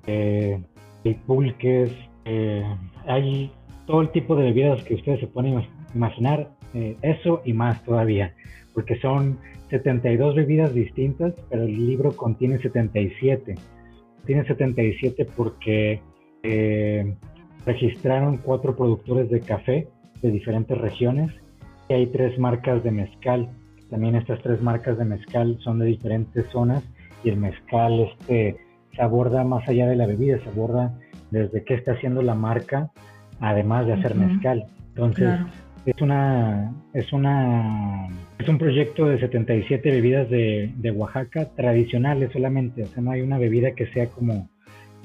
eh, 0.06 0.60
hay 1.04 1.14
pulques, 1.14 1.92
eh, 2.24 2.64
hay 3.06 3.52
todo 3.86 4.00
el 4.00 4.10
tipo 4.10 4.34
de 4.34 4.44
bebidas 4.44 4.82
que 4.82 4.94
ustedes 4.94 5.20
se 5.20 5.26
pueden 5.28 5.62
imaginar, 5.94 6.50
eso 7.00 7.40
y 7.46 7.54
más 7.54 7.82
todavía, 7.84 8.34
porque 8.76 9.00
son 9.00 9.38
72 9.70 10.34
bebidas 10.34 10.74
distintas, 10.74 11.32
pero 11.48 11.62
el 11.62 11.86
libro 11.86 12.14
contiene 12.14 12.58
77. 12.58 13.54
Tiene 14.26 14.44
77 14.44 15.26
porque 15.34 16.02
registraron 17.64 18.36
cuatro 18.36 18.76
productores 18.76 19.30
de 19.30 19.40
café 19.40 19.88
de 20.20 20.30
diferentes 20.30 20.76
regiones 20.76 21.32
y 21.88 21.94
hay 21.94 22.06
tres 22.08 22.38
marcas 22.38 22.84
de 22.84 22.90
mezcal. 22.90 23.48
También 23.88 24.14
estas 24.14 24.42
tres 24.42 24.60
marcas 24.60 24.98
de 24.98 25.06
mezcal 25.06 25.58
son 25.64 25.78
de 25.78 25.86
diferentes 25.86 26.46
zonas 26.50 26.84
y 27.24 27.30
el 27.30 27.38
mezcal 27.38 28.00
este, 28.00 28.58
se 28.94 29.02
aborda 29.02 29.42
más 29.42 29.66
allá 29.70 29.88
de 29.88 29.96
la 29.96 30.06
bebida, 30.06 30.38
se 30.42 30.50
aborda 30.50 30.98
desde 31.30 31.64
qué 31.64 31.74
está 31.74 31.92
haciendo 31.92 32.20
la 32.20 32.34
marca, 32.34 32.90
además 33.40 33.86
de 33.86 33.94
hacer 33.94 34.14
mezcal. 34.14 34.66
Entonces, 34.88 35.30
es 35.86 36.02
una 36.02 36.74
es 36.92 37.12
una 37.12 38.08
es 38.38 38.48
un 38.48 38.58
proyecto 38.58 39.06
de 39.06 39.20
77 39.20 39.90
bebidas 39.90 40.28
de, 40.28 40.72
de, 40.76 40.90
Oaxaca 40.90 41.48
tradicionales 41.54 42.32
solamente, 42.32 42.82
o 42.82 42.86
sea, 42.86 43.02
no 43.02 43.12
hay 43.12 43.22
una 43.22 43.38
bebida 43.38 43.72
que 43.72 43.86
sea 43.88 44.08
como 44.08 44.48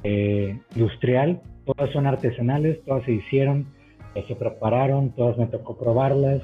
eh, 0.04 0.60
industrial, 0.76 1.42
todas 1.66 1.92
son 1.92 2.08
artesanales, 2.08 2.84
todas 2.84 3.06
se 3.06 3.14
hicieron, 3.14 3.68
eh, 4.16 4.26
se 4.28 4.36
prepararon, 4.36 5.12
todas 5.16 5.38
me 5.38 5.48
tocó 5.48 5.78
probarlas, 5.78 6.42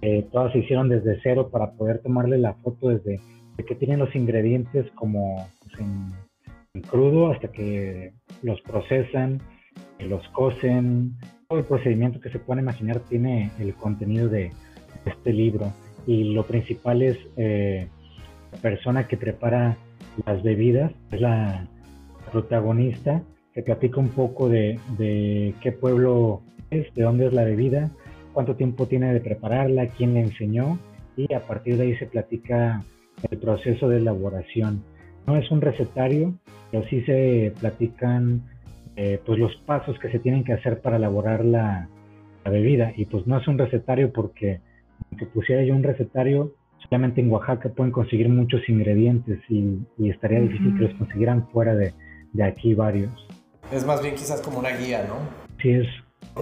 eh, 0.00 0.26
todas 0.32 0.52
se 0.52 0.58
hicieron 0.58 0.88
desde 0.88 1.20
cero 1.22 1.50
para 1.52 1.72
poder 1.72 2.00
tomarle 2.00 2.38
la 2.38 2.54
foto 2.54 2.88
desde 2.88 3.20
que 3.56 3.74
tienen 3.74 3.98
los 3.98 4.14
ingredientes 4.14 4.86
como 4.94 5.48
pues, 5.60 5.80
en, 5.80 6.82
crudo 6.82 7.32
hasta 7.32 7.48
que 7.48 8.12
los 8.42 8.60
procesan, 8.62 9.40
los 9.98 10.26
cocen, 10.28 11.16
todo 11.48 11.58
el 11.60 11.64
procedimiento 11.64 12.20
que 12.20 12.30
se 12.30 12.38
puede 12.38 12.60
imaginar 12.60 13.00
tiene 13.00 13.50
el 13.58 13.74
contenido 13.74 14.28
de, 14.28 14.52
este 15.04 15.32
libro 15.32 15.72
y 16.04 16.34
lo 16.34 16.44
principal 16.44 17.00
es 17.00 17.16
eh, 17.36 17.86
la 18.50 18.58
persona 18.58 19.06
que 19.06 19.16
prepara 19.16 19.76
las 20.24 20.42
bebidas, 20.42 20.90
es 21.12 21.20
la 21.20 21.68
protagonista 22.32 23.22
que 23.54 23.62
platica 23.62 24.00
un 24.00 24.08
poco 24.08 24.48
de, 24.48 24.80
qué 25.60 25.72
pueblo 25.72 26.42
es, 26.70 26.92
de 26.94 27.04
dónde 27.04 27.26
es 27.26 27.32
la 27.32 27.44
bebida, 27.44 27.90
cuánto 28.32 28.56
tiempo 28.56 28.86
tiene 28.86 29.14
de 29.14 29.20
prepararla, 29.20 29.86
quién 29.88 30.14
le 30.14 30.20
enseñó 30.22 30.78
y 31.16 31.32
a 31.32 31.40
partir 31.40 31.76
de 31.76 31.84
ahí 31.84 31.96
se 31.98 32.06
platica 32.06 32.82
el 33.30 33.38
proceso 33.38 33.88
de 33.88 33.98
elaboración. 33.98 34.82
No 35.26 35.36
es 35.36 35.48
un 35.52 35.60
recetario, 35.60 36.34
pero 36.70 36.84
sí 36.88 37.02
se 37.02 37.52
platican 37.60 38.42
eh, 38.96 39.20
pues 39.24 39.38
los 39.38 39.54
pasos 39.66 39.98
que 39.98 40.10
se 40.10 40.18
tienen 40.18 40.42
que 40.42 40.54
hacer 40.54 40.80
para 40.80 40.96
elaborar 40.96 41.44
la, 41.44 41.88
bebida 42.44 42.92
y 42.96 43.06
pues 43.06 43.26
no 43.26 43.38
es 43.38 43.48
un 43.48 43.58
recetario 43.58 44.12
porque 44.12 44.60
aunque 45.10 45.26
pusiera 45.26 45.64
yo 45.64 45.74
un 45.74 45.82
recetario, 45.82 46.52
solamente 46.80 47.20
en 47.20 47.28
Oaxaca 47.28 47.70
pueden 47.70 47.90
conseguir 47.90 48.28
muchos 48.28 48.60
ingredientes 48.68 49.40
y, 49.48 49.80
estaría 50.08 50.38
difícil 50.38 50.76
que 50.76 50.84
los 50.84 50.94
consiguieran 50.94 51.48
fuera 51.48 51.74
de, 51.74 51.92
de 52.32 52.44
aquí 52.44 52.72
varios. 52.72 53.10
Es 53.72 53.84
más 53.84 54.00
bien 54.00 54.14
quizás 54.14 54.40
como 54.42 54.60
una 54.60 54.70
guía, 54.76 55.04
¿no? 55.08 55.16
Sí, 55.60 55.70
es. 55.70 55.88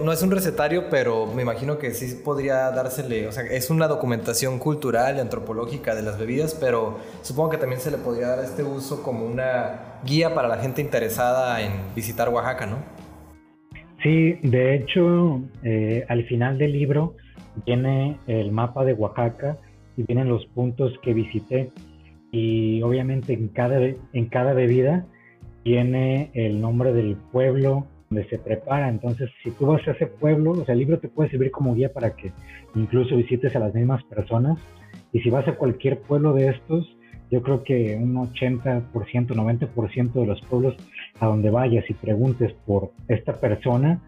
No 0.03 0.11
es 0.11 0.21
un 0.21 0.29
recetario, 0.29 0.89
pero 0.89 1.25
me 1.25 1.41
imagino 1.41 1.77
que 1.77 1.91
sí 1.91 2.21
podría 2.21 2.69
dársele, 2.71 3.27
o 3.27 3.31
sea, 3.31 3.43
es 3.43 3.69
una 3.69 3.87
documentación 3.87 4.59
cultural 4.59 5.15
y 5.15 5.19
antropológica 5.21 5.95
de 5.95 6.01
las 6.01 6.19
bebidas, 6.19 6.53
pero 6.53 6.97
supongo 7.21 7.51
que 7.51 7.57
también 7.57 7.79
se 7.79 7.91
le 7.91 7.97
podría 7.97 8.27
dar 8.27 8.43
este 8.43 8.61
uso 8.61 9.01
como 9.03 9.25
una 9.25 9.99
guía 10.03 10.35
para 10.35 10.49
la 10.49 10.57
gente 10.57 10.81
interesada 10.81 11.61
en 11.61 11.71
visitar 11.95 12.27
Oaxaca, 12.27 12.65
¿no? 12.65 12.79
Sí, 14.03 14.33
de 14.43 14.75
hecho, 14.75 15.41
eh, 15.63 16.03
al 16.09 16.25
final 16.25 16.57
del 16.57 16.73
libro 16.73 17.15
viene 17.65 18.19
el 18.27 18.51
mapa 18.51 18.83
de 18.83 18.93
Oaxaca 18.95 19.57
y 19.95 20.03
vienen 20.03 20.27
los 20.27 20.45
puntos 20.47 20.91
que 21.03 21.13
visité 21.13 21.71
y 22.31 22.81
obviamente 22.81 23.31
en 23.31 23.47
cada, 23.47 23.79
en 23.79 24.25
cada 24.27 24.51
bebida 24.51 25.05
tiene 25.63 26.31
el 26.33 26.59
nombre 26.59 26.91
del 26.91 27.15
pueblo 27.31 27.87
donde 28.15 28.29
se 28.29 28.39
prepara. 28.39 28.87
Entonces, 28.89 29.29
si 29.43 29.51
tú 29.51 29.65
vas 29.65 29.85
a 29.87 29.91
ese 29.91 30.07
pueblo, 30.07 30.51
o 30.51 30.65
sea, 30.65 30.73
el 30.73 30.79
libro 30.79 30.99
te 30.99 31.09
puede 31.09 31.29
servir 31.29 31.51
como 31.51 31.75
guía 31.75 31.91
para 31.91 32.15
que 32.15 32.31
incluso 32.75 33.17
visites 33.17 33.55
a 33.55 33.59
las 33.59 33.73
mismas 33.73 34.03
personas. 34.05 34.57
Y 35.11 35.19
si 35.19 35.29
vas 35.29 35.47
a 35.47 35.55
cualquier 35.55 35.99
pueblo 36.01 36.33
de 36.33 36.49
estos, 36.49 36.97
yo 37.29 37.41
creo 37.41 37.63
que 37.63 37.95
un 37.95 38.15
80%, 38.15 38.91
90% 38.91 40.13
de 40.13 40.25
los 40.25 40.41
pueblos 40.41 40.75
a 41.19 41.27
donde 41.27 41.49
vayas 41.49 41.83
y 41.89 41.93
preguntes 41.93 42.53
por 42.65 42.91
esta 43.07 43.33
persona, 43.33 44.01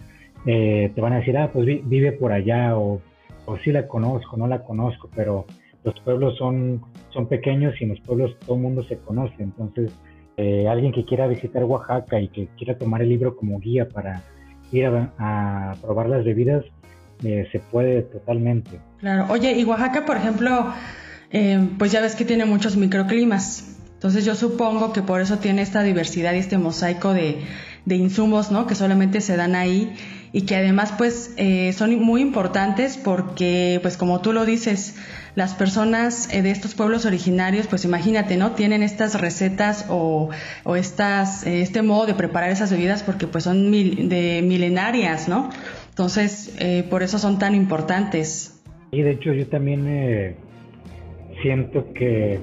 eh, 0.46 0.92
te 0.94 1.02
van 1.02 1.14
a 1.14 1.20
decir, 1.20 1.38
ah, 1.38 1.50
pues 1.52 1.66
vive 1.66 2.14
por 2.14 2.32
allá 2.32 2.78
o, 2.78 3.02
o 3.46 3.58
sí 3.58 3.72
la 3.72 3.88
conozco, 3.88 4.38
no 4.38 4.48
la 4.48 4.64
conozco, 4.64 5.10
pero 5.16 5.46
los 5.84 6.00
pueblos 6.02 6.38
son, 6.38 6.82
son 7.10 7.28
pequeños 7.28 7.74
y 7.80 7.86
en 7.86 7.92
los 7.92 8.00
pueblos 8.02 8.38
todo 8.46 8.56
el 8.56 8.62
mundo 8.62 8.84
se 8.84 8.98
conoce. 8.98 9.36
Entonces, 9.40 9.92
eh, 10.38 10.67
alguien 10.67 10.91
que 10.91 11.03
quiera 11.03 11.27
visitar 11.27 11.63
Oaxaca 11.63 12.20
y 12.22 12.27
que 12.27 12.48
quiera 12.58 12.77
tomar 12.77 13.01
el 13.01 13.10
libro 13.10 13.36
como 13.36 13.60
guía 13.60 13.89
para 13.89 14.22
ir 14.72 14.86
a, 14.86 15.75
probar 15.82 16.10
las 16.10 16.24
bebidas, 16.24 16.63
eh, 17.24 17.48
se 17.51 17.60
puede 17.60 18.03
totalmente. 18.03 18.79
Claro, 19.00 19.25
oye, 19.29 19.53
y 19.53 19.63
Oaxaca, 19.63 20.06
por 20.06 20.17
ejemplo, 20.17 20.74
eh, 21.32 21.67
pues 21.77 21.91
ya 21.91 22.01
ves 22.01 22.15
que 22.15 22.25
tiene 22.25 22.46
muchos 22.46 22.77
microclimas. 22.77 23.77
Entonces 23.94 24.25
yo 24.25 24.36
supongo 24.36 24.94
que 24.94 25.01
por 25.01 25.22
eso 25.22 25.39
tiene 25.39 25.63
esta 25.63 25.82
diversidad 25.82 26.34
y 26.34 26.38
este 26.38 26.60
mosaico 26.60 27.13
de, 27.13 27.41
insumos, 27.88 28.51
¿no? 28.51 28.67
Que 28.67 28.75
solamente 28.75 29.22
se 29.22 29.36
dan 29.38 29.56
ahí 29.56 29.91
y 30.34 30.41
que 30.41 30.56
además 30.56 30.94
pues 30.98 31.34
eh, 31.38 31.74
son 31.74 32.00
muy 32.03 32.22
importantes 32.22 32.96
porque 32.98 33.79
pues 33.82 33.98
como 33.98 34.22
tú 34.22 34.34
lo 34.34 34.46
dices, 34.46 34.96
las 35.38 35.53
personas 35.53 36.34
eh, 36.34 36.41
de 36.41 36.50
estos 36.50 36.74
pueblos 36.74 37.06
originarios 37.06 37.67
pues 37.67 37.86
imagínate, 37.86 38.38
¿no? 38.38 38.53
Tienen 38.53 38.82
estas 38.82 39.22
recetas 39.22 39.86
o, 39.88 40.32
o 40.63 40.75
estas, 40.75 41.46
eh, 41.46 41.62
este 41.62 41.84
modo 41.84 42.08
de 42.08 42.15
preparar 42.15 42.50
esas 42.50 42.72
bebidas 42.72 43.03
porque 43.03 43.27
pues 43.27 43.44
son 43.44 43.72
de 43.72 44.41
milenarias, 44.44 45.29
¿no? 45.29 45.51
Entonces 45.89 46.58
por 46.89 47.03
eso 47.03 47.20
son 47.20 47.39
tan 47.39 47.53
importantes. 47.56 48.62
Y 48.91 49.01
de 49.03 49.12
hecho 49.12 49.32
yo 49.34 49.48
también 49.48 50.36
siento 51.41 51.91
que 51.94 52.39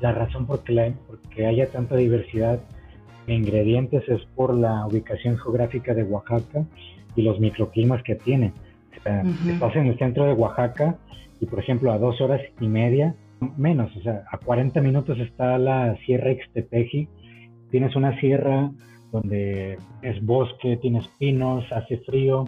la 0.00 0.12
razón 0.12 0.46
por 0.46 0.68
la, 0.68 0.92
porque 1.06 1.46
haya 1.46 1.66
tanta 1.66 1.94
diversidad 1.96 2.58
ingredientes 3.28 4.02
es 4.08 4.20
por 4.34 4.54
la 4.54 4.84
ubicación 4.86 5.38
geográfica 5.38 5.94
de 5.94 6.02
Oaxaca 6.02 6.64
y 7.14 7.22
los 7.22 7.38
microclimas 7.38 8.02
que 8.02 8.16
tiene. 8.16 8.52
O 8.98 9.02
sea, 9.02 9.22
estás 9.48 9.76
en 9.76 9.86
el 9.86 9.98
centro 9.98 10.24
de 10.26 10.32
Oaxaca 10.32 10.96
y, 11.40 11.46
por 11.46 11.58
ejemplo, 11.58 11.92
a 11.92 11.98
dos 11.98 12.20
horas 12.20 12.40
y 12.60 12.68
media, 12.68 13.14
menos, 13.56 13.94
o 13.96 14.02
sea, 14.02 14.24
a 14.30 14.38
40 14.38 14.80
minutos 14.80 15.18
está 15.18 15.58
la 15.58 15.96
Sierra 16.04 16.32
Ixtepeji. 16.32 17.08
Tienes 17.70 17.96
una 17.96 18.18
sierra 18.20 18.70
donde 19.12 19.78
es 20.02 20.24
bosque, 20.24 20.76
tienes 20.76 21.06
pinos, 21.18 21.64
hace 21.72 21.98
frío, 21.98 22.44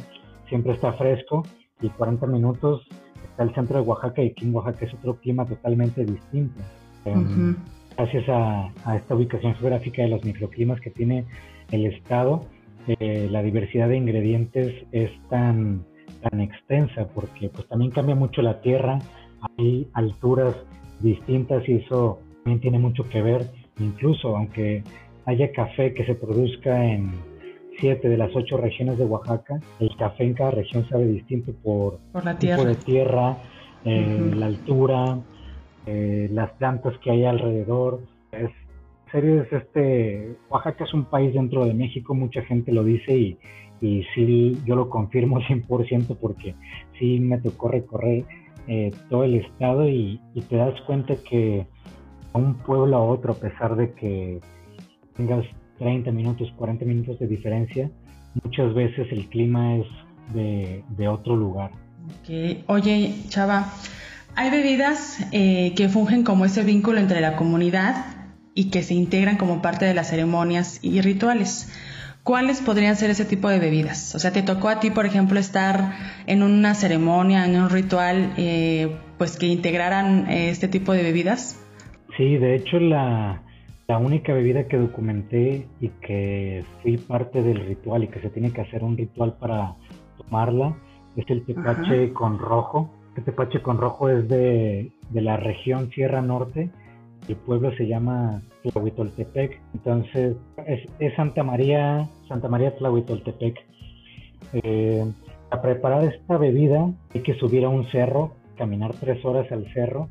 siempre 0.49 0.73
está 0.73 0.93
fresco 0.93 1.45
y 1.81 1.89
40 1.89 2.27
minutos 2.27 2.87
está 3.31 3.43
el 3.43 3.55
centro 3.55 3.81
de 3.81 3.89
Oaxaca 3.89 4.23
y 4.23 4.29
aquí 4.29 4.45
en 4.45 4.55
Oaxaca 4.55 4.85
es 4.87 4.95
otro 4.95 5.17
clima 5.17 5.47
totalmente 5.47 6.05
distinto. 6.05 6.61
Em, 7.05 7.57
gracias 7.97 8.25
a, 8.29 8.71
esta 8.95 9.15
ubicación 9.15 9.55
geográfica 9.55 10.03
de 10.03 10.09
los 10.09 10.25
microclimas 10.25 10.81
que 10.81 10.91
tiene 10.91 11.25
el 11.71 11.87
estado, 11.87 12.45
eh, 12.87 13.29
la 13.31 13.43
diversidad 13.43 13.89
de 13.89 13.97
ingredientes 13.97 14.85
es 14.93 15.11
tan, 15.29 15.85
tan 16.23 16.41
extensa 16.41 17.07
porque 17.15 17.49
pues 17.49 17.67
también 17.69 17.91
cambia 17.91 18.15
mucho 18.15 18.43
la 18.43 18.61
tierra, 18.61 18.99
hay 19.59 19.89
alturas 19.95 20.57
distintas 21.01 21.69
y 21.69 21.75
eso 21.75 22.21
también 22.37 22.61
tiene 22.61 22.79
mucho 22.79 23.09
que 23.09 23.23
ver, 23.23 23.51
incluso 23.79 24.37
aunque 24.37 24.83
haya 25.27 25.53
café 25.53 25.95
que 25.95 26.05
se 26.05 26.15
produzca 26.15 26.85
en 26.85 27.13
siete 27.79 28.09
de 28.09 28.17
las 28.17 28.35
ocho 28.35 28.57
regiones 28.57 28.99
de 28.99 29.05
Oaxaca, 29.05 29.61
el 29.81 29.95
café 29.97 30.25
en 30.25 30.35
cada 30.35 30.53
región 30.53 30.89
sabe 30.89 31.07
distinto 31.07 31.53
por, 31.63 31.99
la 32.15 32.39
tipo 32.39 32.39
tierra. 32.39 32.65
de 32.65 32.75
tierra, 32.77 33.37
eh, 33.85 34.33
la 34.37 34.47
altura, 34.47 35.19
eh, 35.87 36.29
las 36.31 36.51
plantas 36.53 36.97
que 36.99 37.11
hay 37.11 37.25
alrededor. 37.25 38.01
Es 38.31 38.51
serio 39.11 39.43
es 39.43 39.53
este, 39.53 40.37
Oaxaca 40.49 40.85
es 40.85 40.95
un 40.95 41.05
país 41.05 41.35
dentro 41.35 41.65
de 41.65 41.75
México, 41.75 42.15
mucha 42.15 42.43
gente 42.43 42.73
lo 42.73 42.83
dice 42.83 43.15
y, 43.15 43.39
y 43.83 44.05
sí, 44.15 44.57
yo 44.65 44.77
lo 44.77 44.89
confirmo 44.89 45.41
100% 45.49 46.17
porque 46.21 46.55
sí 46.99 47.19
me 47.21 47.39
tocó 47.39 47.69
recorrer 47.69 48.25
eh, 48.69 48.93
todo 49.11 49.25
el 49.25 49.35
estado 49.35 49.89
y, 49.89 50.21
te 50.49 50.57
das 50.57 50.81
cuenta 50.83 51.15
que 51.29 51.67
un 52.33 52.55
pueblo 52.55 52.97
a 52.97 53.03
otro, 53.03 53.33
a 53.33 53.37
pesar 53.37 53.77
de 53.77 53.93
que 53.93 54.41
tengas 55.17 55.45
30 55.79 56.11
minutos, 56.13 56.51
40 56.57 56.85
minutos 56.85 57.19
de 57.19 57.27
diferencia, 57.27 57.91
muchas 58.43 58.73
veces 58.73 59.09
el 59.11 59.27
clima 59.29 59.77
es 59.77 59.87
de, 60.33 60.85
de 60.97 61.09
otro 61.09 61.37
lugar. 61.37 61.73
Okay. 62.23 62.65
Oye, 62.69 63.15
Chava, 63.29 63.73
hay 64.35 64.51
bebidas 64.51 65.19
eh, 65.33 65.75
que 65.77 65.89
fungen 65.89 66.23
como 66.23 66.45
ese 66.45 66.63
vínculo 66.63 66.99
entre 66.99 67.21
la 67.21 67.37
comunidad 67.37 68.07
y 68.55 68.71
que 68.71 68.83
se 68.83 68.95
integran 68.95 69.37
como 69.37 69.61
parte 69.61 69.85
de 69.85 69.95
las 69.95 70.09
ceremonias 70.09 70.79
y 70.83 71.01
rituales. 71.01 71.69
¿Cuáles 72.23 72.61
podrían 72.61 72.97
ser 72.97 73.11
ese 73.11 73.25
tipo 73.25 73.49
de 73.49 73.59
bebidas? 73.59 74.15
O 74.15 74.19
sea, 74.19 74.33
¿te 74.33 74.43
tocó 74.43 74.69
a 74.69 74.79
ti, 74.79 74.91
por 74.91 75.07
ejemplo, 75.07 75.41
estar 75.41 75.93
en 76.27 76.43
una 76.43 76.75
ceremonia, 76.75 77.45
en 77.45 77.61
un 77.61 77.69
ritual, 77.69 78.33
eh, 78.37 78.97
pues 79.19 79.37
que 79.39 79.47
integraran 79.47 80.31
eh, 80.31 80.51
este 80.51 80.69
tipo 80.69 80.93
de 80.93 81.03
bebidas? 81.03 81.61
Sí, 82.17 82.37
de 82.37 82.55
hecho 82.55 82.79
la, 82.79 83.43
la 83.89 83.99
única 83.99 84.33
bebida 84.33 84.69
que 84.69 84.77
documenté 84.77 85.67
y 85.81 85.89
que 85.89 86.65
fui 86.83 86.97
parte 86.97 87.43
del 87.43 87.67
ritual 87.67 88.05
y 88.05 88.09
que 88.09 88.21
se 88.21 88.31
tiene 88.31 88.53
que 88.53 88.61
hacer 88.61 88.85
un 88.85 88.97
ritual 88.97 89.35
para 89.39 89.75
tomarla 90.19 90.77
es 91.17 91.25
el 91.29 91.45
tepache 91.45 92.13
con 92.13 92.39
rojo 92.39 92.91
este 93.15 93.31
tepache 93.31 93.61
con 93.61 93.77
rojo 93.77 94.09
es 94.09 94.27
de, 94.27 94.91
la 95.13 95.37
región 95.37 95.91
Sierra 95.91 96.23
Norte. 96.23 96.71
El 97.29 97.37
pueblo 97.37 97.71
se 97.77 97.87
llama 97.87 98.41
Tlahuitoltepec. 98.63 99.61
Entonces, 99.75 100.37
es, 100.67 101.15
Santa 101.15 101.43
María, 101.43 102.09
Santa 102.29 102.49
María 102.49 102.77
Tlahuitoltepec. 102.77 103.59
Eh, 104.53 105.05
para 105.51 105.63
preparar 105.63 106.05
esta 106.05 106.39
bebida 106.39 106.91
hay 107.15 107.21
que 107.21 107.35
subir 107.35 107.65
a 107.65 107.69
un 107.69 107.85
cerro, 107.91 108.33
caminar 108.57 108.95
tres 108.95 109.25
horas 109.25 109.51
al 109.53 109.73
cerro 109.73 110.09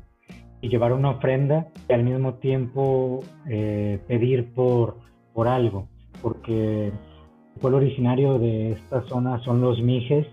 y 0.60 0.68
llevar 0.68 0.92
una 0.92 1.10
ofrenda 1.10 1.66
y 1.88 1.92
al 1.92 2.04
mismo 2.04 2.34
tiempo 2.34 3.24
eh, 3.48 3.98
pedir 4.06 4.52
por, 4.54 4.96
por 5.34 5.48
algo, 5.48 5.88
porque 6.22 6.88
el 6.88 7.60
pueblo 7.60 7.78
originario 7.78 8.38
de 8.38 8.72
esta 8.72 9.02
zona 9.08 9.42
son 9.44 9.60
los 9.60 9.82
mijes 9.82 10.26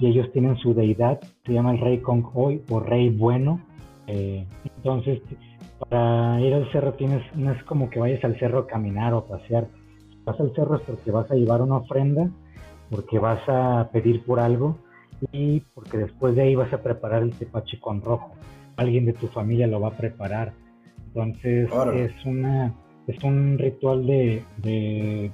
y 0.00 0.06
ellos 0.06 0.32
tienen 0.32 0.56
su 0.56 0.74
deidad, 0.74 1.20
se 1.44 1.52
llama 1.52 1.72
el 1.72 1.78
rey 1.78 2.02
Hoy 2.32 2.62
o 2.70 2.80
rey 2.80 3.10
bueno. 3.10 3.60
Eh, 4.06 4.44
entonces, 4.76 5.20
para 5.88 6.40
ir 6.40 6.54
al 6.54 6.70
cerro 6.72 6.94
tienes, 6.94 7.22
no 7.34 7.52
es 7.52 7.62
como 7.64 7.90
que 7.90 8.00
vayas 8.00 8.24
al 8.24 8.38
cerro 8.38 8.60
a 8.60 8.66
caminar 8.66 9.14
o 9.14 9.26
pasear. 9.26 9.68
Si 10.10 10.18
vas 10.24 10.38
al 10.40 10.54
cerro 10.54 10.76
es 10.76 10.82
porque 10.82 11.10
vas 11.10 11.30
a 11.30 11.34
llevar 11.34 11.62
una 11.62 11.78
ofrenda, 11.78 12.28
porque 12.90 13.18
vas 13.18 13.40
a 13.48 13.88
pedir 13.92 14.24
por 14.24 14.40
algo 14.40 14.78
y 15.32 15.60
porque 15.74 15.98
después 15.98 16.34
de 16.34 16.42
ahí 16.42 16.54
vas 16.54 16.72
a 16.72 16.82
preparar 16.82 17.22
el 17.22 17.34
tepache 17.34 17.78
con 17.80 18.00
rojo. 18.02 18.32
Alguien 18.76 19.06
de 19.06 19.12
tu 19.12 19.28
familia 19.28 19.66
lo 19.66 19.80
va 19.80 19.88
a 19.88 19.96
preparar. 19.96 20.52
Entonces 21.06 21.70
es 21.94 22.24
una 22.24 22.74
es 23.06 23.22
un 23.22 23.58
ritual 23.58 24.06
de, 24.06 24.42
de 24.58 25.30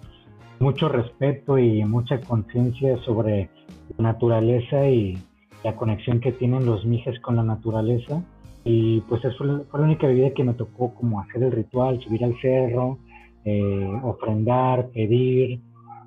mucho 0.58 0.88
respeto 0.88 1.56
y 1.56 1.84
mucha 1.84 2.20
conciencia 2.20 2.96
sobre 3.04 3.48
la 3.96 4.12
naturaleza 4.12 4.88
y 4.88 5.18
la 5.64 5.76
conexión 5.76 6.20
que 6.20 6.32
tienen 6.32 6.66
los 6.66 6.84
mijes 6.84 7.18
con 7.20 7.36
la 7.36 7.42
naturaleza. 7.42 8.22
Y 8.72 9.00
pues 9.08 9.24
eso 9.24 9.36
fue 9.36 9.46
la 9.80 9.84
única 9.84 10.06
bebida 10.06 10.30
que 10.30 10.44
me 10.44 10.54
tocó 10.54 10.94
como 10.94 11.20
hacer 11.20 11.42
el 11.42 11.50
ritual, 11.50 12.00
subir 12.00 12.24
al 12.24 12.40
cerro, 12.40 13.00
eh, 13.44 14.00
ofrendar, 14.04 14.90
pedir, 14.90 15.60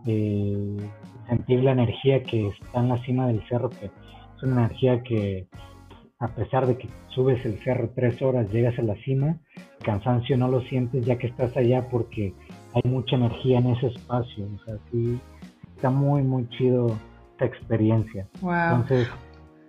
eh, 0.06 0.78
sentir 1.28 1.62
la 1.62 1.72
energía 1.72 2.24
que 2.24 2.48
está 2.48 2.80
en 2.80 2.88
la 2.88 3.04
cima 3.04 3.28
del 3.28 3.46
cerro, 3.50 3.70
que 3.70 3.88
es 3.88 4.44
una 4.44 4.66
energía 4.66 5.04
que 5.04 5.48
a 6.20 6.30
pesar 6.30 6.66
de 6.66 6.78
que 6.78 6.88
subes 7.10 7.46
el 7.46 7.62
cerro 7.66 7.90
tres 7.94 8.22
horas, 8.22 8.50
llegas 8.50 8.80
a 8.80 8.84
la 8.84 8.96
cima, 9.04 9.36
cansancio 9.84 10.38
no 10.38 10.48
lo 10.48 10.62
sientes 10.62 11.06
ya 11.06 11.18
que 11.18 11.28
estás 11.28 11.58
allá 11.58 11.90
porque 11.92 12.34
hay 12.74 12.90
mucha 12.90 13.18
energía 13.18 13.60
en 13.60 13.68
ese 13.72 13.88
espacio. 13.88 14.46
O 14.56 14.64
sea, 14.64 14.78
sí, 14.90 15.20
está 15.76 15.90
muy, 15.90 16.24
muy 16.24 16.48
chido 16.48 16.96
experiencia. 17.42 18.26
Entonces, 18.42 19.10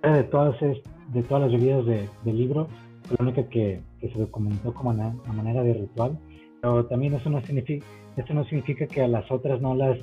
de 0.00 0.22
todas, 0.24 0.60
de 0.60 1.22
todas 1.24 1.50
las 1.50 1.60
bebidas 1.60 1.86
de, 1.86 2.08
del 2.24 2.38
libro, 2.38 2.68
fue 3.06 3.16
la 3.18 3.24
única 3.24 3.48
que, 3.48 3.80
se 4.00 4.18
documentó 4.18 4.72
como 4.74 4.90
a, 4.90 5.32
manera 5.32 5.62
de 5.62 5.74
ritual, 5.74 6.18
pero 6.60 6.84
también 6.86 7.14
eso 7.14 7.30
no 7.30 7.40
significa, 7.42 7.86
esto 8.16 8.34
no 8.34 8.44
significa 8.44 8.86
que 8.86 9.02
a 9.02 9.08
las 9.08 9.30
otras 9.30 9.60
no 9.60 9.74
las 9.74 9.98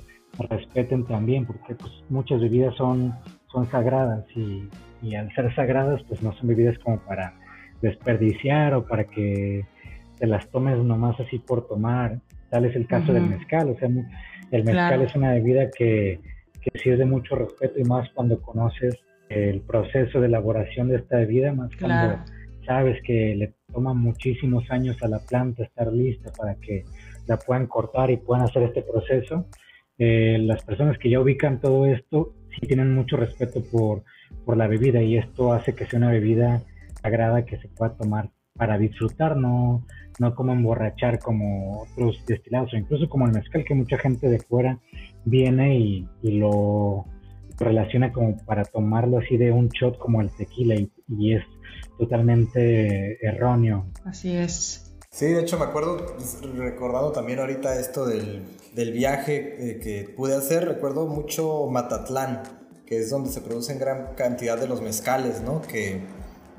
respeten 0.49 1.05
también, 1.05 1.45
porque 1.45 1.75
pues, 1.75 1.91
muchas 2.09 2.41
bebidas 2.41 2.75
son, 2.75 3.13
son 3.51 3.69
sagradas 3.69 4.25
y, 4.35 4.67
y 5.01 5.15
al 5.15 5.33
ser 5.33 5.53
sagradas, 5.55 6.01
pues 6.07 6.21
no 6.21 6.33
son 6.33 6.47
bebidas 6.47 6.77
como 6.79 6.99
para 6.99 7.33
desperdiciar 7.81 8.73
o 8.73 8.85
para 8.85 9.05
que 9.05 9.65
te 10.19 10.27
las 10.27 10.47
tomes 10.49 10.77
nomás 10.77 11.19
así 11.19 11.39
por 11.39 11.67
tomar. 11.67 12.19
Tal 12.49 12.65
es 12.65 12.75
el 12.75 12.85
caso 12.85 13.13
del 13.13 13.27
mezcal, 13.27 13.69
o 13.69 13.77
sea, 13.77 13.89
el 14.51 14.63
mezcal 14.63 15.01
es 15.01 15.15
una 15.15 15.31
bebida 15.31 15.69
que, 15.71 16.19
que 16.61 16.79
sí 16.79 16.89
es 16.89 16.99
de 16.99 17.05
mucho 17.05 17.35
respeto 17.35 17.79
y 17.79 17.83
más 17.83 18.09
cuando 18.13 18.41
conoces 18.41 18.95
el 19.29 19.61
proceso 19.61 20.19
de 20.19 20.27
elaboración 20.27 20.89
de 20.89 20.97
esta 20.97 21.17
bebida, 21.17 21.53
más 21.53 21.71
cuando 21.79 22.19
sabes 22.71 23.01
que 23.03 23.35
le 23.35 23.53
toma 23.73 23.93
muchísimos 23.93 24.63
años 24.71 24.95
a 25.03 25.09
la 25.09 25.19
planta 25.19 25.63
estar 25.63 25.91
lista 25.91 26.31
para 26.31 26.55
que 26.55 26.85
la 27.27 27.37
puedan 27.37 27.67
cortar 27.67 28.09
y 28.11 28.15
puedan 28.15 28.45
hacer 28.45 28.63
este 28.63 28.81
proceso. 28.81 29.45
Eh, 29.97 30.37
las 30.39 30.63
personas 30.63 30.97
que 30.97 31.09
ya 31.09 31.19
ubican 31.19 31.59
todo 31.59 31.85
esto 31.85 32.33
sí 32.49 32.65
tienen 32.67 32.95
mucho 32.95 33.17
respeto 33.17 33.61
por, 33.71 34.03
por 34.45 34.55
la 34.55 34.67
bebida 34.67 35.01
y 35.01 35.17
esto 35.17 35.51
hace 35.51 35.75
que 35.75 35.85
sea 35.85 35.99
una 35.99 36.11
bebida 36.11 36.61
sagrada 37.01 37.45
que 37.45 37.57
se 37.57 37.67
pueda 37.67 37.97
tomar 37.97 38.29
para 38.55 38.77
disfrutar, 38.77 39.35
no, 39.35 39.85
no 40.19 40.33
como 40.33 40.53
emborrachar 40.53 41.19
como 41.19 41.81
otros 41.81 42.23
destilados 42.25 42.73
o 42.73 42.77
incluso 42.77 43.09
como 43.09 43.25
el 43.25 43.33
mezcal 43.33 43.65
que 43.65 43.75
mucha 43.75 43.97
gente 43.97 44.29
de 44.29 44.39
fuera 44.39 44.79
viene 45.25 45.77
y, 45.77 46.07
lo 46.23 47.05
relaciona 47.59 48.11
como 48.11 48.37
para 48.45 48.63
tomarlo 48.63 49.19
así 49.19 49.37
de 49.37 49.51
un 49.51 49.67
shot 49.69 49.97
como 49.99 50.21
el 50.21 50.31
tequila 50.31 50.75
y, 50.75 51.33
es 51.33 51.43
totalmente 51.97 53.25
erróneo. 53.25 53.85
Así 54.05 54.35
es. 54.35 54.91
Sí, 55.09 55.25
de 55.25 55.41
hecho 55.41 55.59
me 55.59 55.65
acuerdo, 55.65 56.15
recordando 56.55 57.11
también 57.11 57.39
ahorita 57.39 57.77
esto 57.77 58.05
del, 58.05 58.45
del 58.73 58.93
viaje 58.93 59.71
eh, 59.71 59.79
que 59.79 60.13
pude 60.15 60.35
hacer, 60.35 60.65
recuerdo 60.65 61.05
mucho 61.05 61.67
Matatlán, 61.67 62.43
que 62.85 62.99
es 62.99 63.09
donde 63.09 63.29
se 63.29 63.41
producen 63.41 63.77
gran 63.77 64.15
cantidad 64.15 64.57
de 64.57 64.67
los 64.67 64.81
mezcales, 64.81 65.41
¿no? 65.41 65.61
Que, 65.61 66.01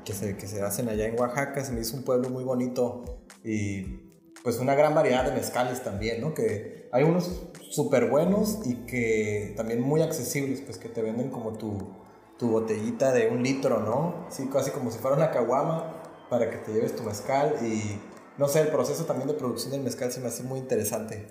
que, 0.05 0.13
se, 0.13 0.37
que 0.37 0.45
se 0.45 0.61
hacen 0.61 0.87
allá 0.87 1.07
en 1.07 1.19
Oaxaca, 1.19 1.65
se 1.65 1.71
me 1.71 1.81
hizo 1.81 1.97
un 1.97 2.03
pueblo 2.03 2.29
muy 2.29 2.43
bonito 2.43 3.25
y 3.43 4.03
pues 4.43 4.59
una 4.59 4.75
gran 4.75 4.93
variedad 4.93 5.25
de 5.25 5.31
mezcales 5.31 5.83
también, 5.83 6.21
¿no? 6.21 6.35
Que 6.35 6.89
hay 6.91 7.03
unos 7.03 7.41
súper 7.71 8.07
buenos 8.09 8.59
y 8.65 8.85
que 8.85 9.53
también 9.57 9.81
muy 9.81 10.01
accesibles, 10.03 10.61
pues 10.61 10.77
que 10.77 10.89
te 10.89 11.01
venden 11.01 11.31
como 11.31 11.53
tu, 11.53 12.02
tu 12.43 12.49
botellita 12.49 13.13
de 13.13 13.29
un 13.29 13.41
litro, 13.41 13.79
¿no? 13.79 14.25
Sí, 14.27 14.49
casi 14.51 14.69
como 14.71 14.91
si 14.91 14.99
fuera 14.99 15.15
una 15.15 15.31
caguama 15.31 15.93
para 16.29 16.49
que 16.49 16.57
te 16.57 16.73
lleves 16.73 16.93
tu 16.93 17.03
mezcal 17.03 17.53
y 17.61 17.97
no 18.37 18.49
sé, 18.49 18.63
el 18.63 18.67
proceso 18.67 19.05
también 19.05 19.29
de 19.29 19.33
producción 19.33 19.71
del 19.71 19.81
mezcal 19.81 20.11
se 20.11 20.19
me 20.19 20.27
hace 20.27 20.43
muy 20.43 20.59
interesante. 20.59 21.27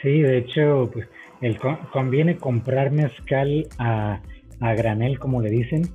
Sí, 0.00 0.20
de 0.20 0.38
hecho, 0.38 0.88
pues 0.92 1.08
el, 1.40 1.58
conviene 1.92 2.36
comprar 2.36 2.92
mezcal 2.92 3.66
a, 3.78 4.22
a 4.60 4.74
granel, 4.74 5.18
como 5.18 5.42
le 5.42 5.50
dicen, 5.50 5.90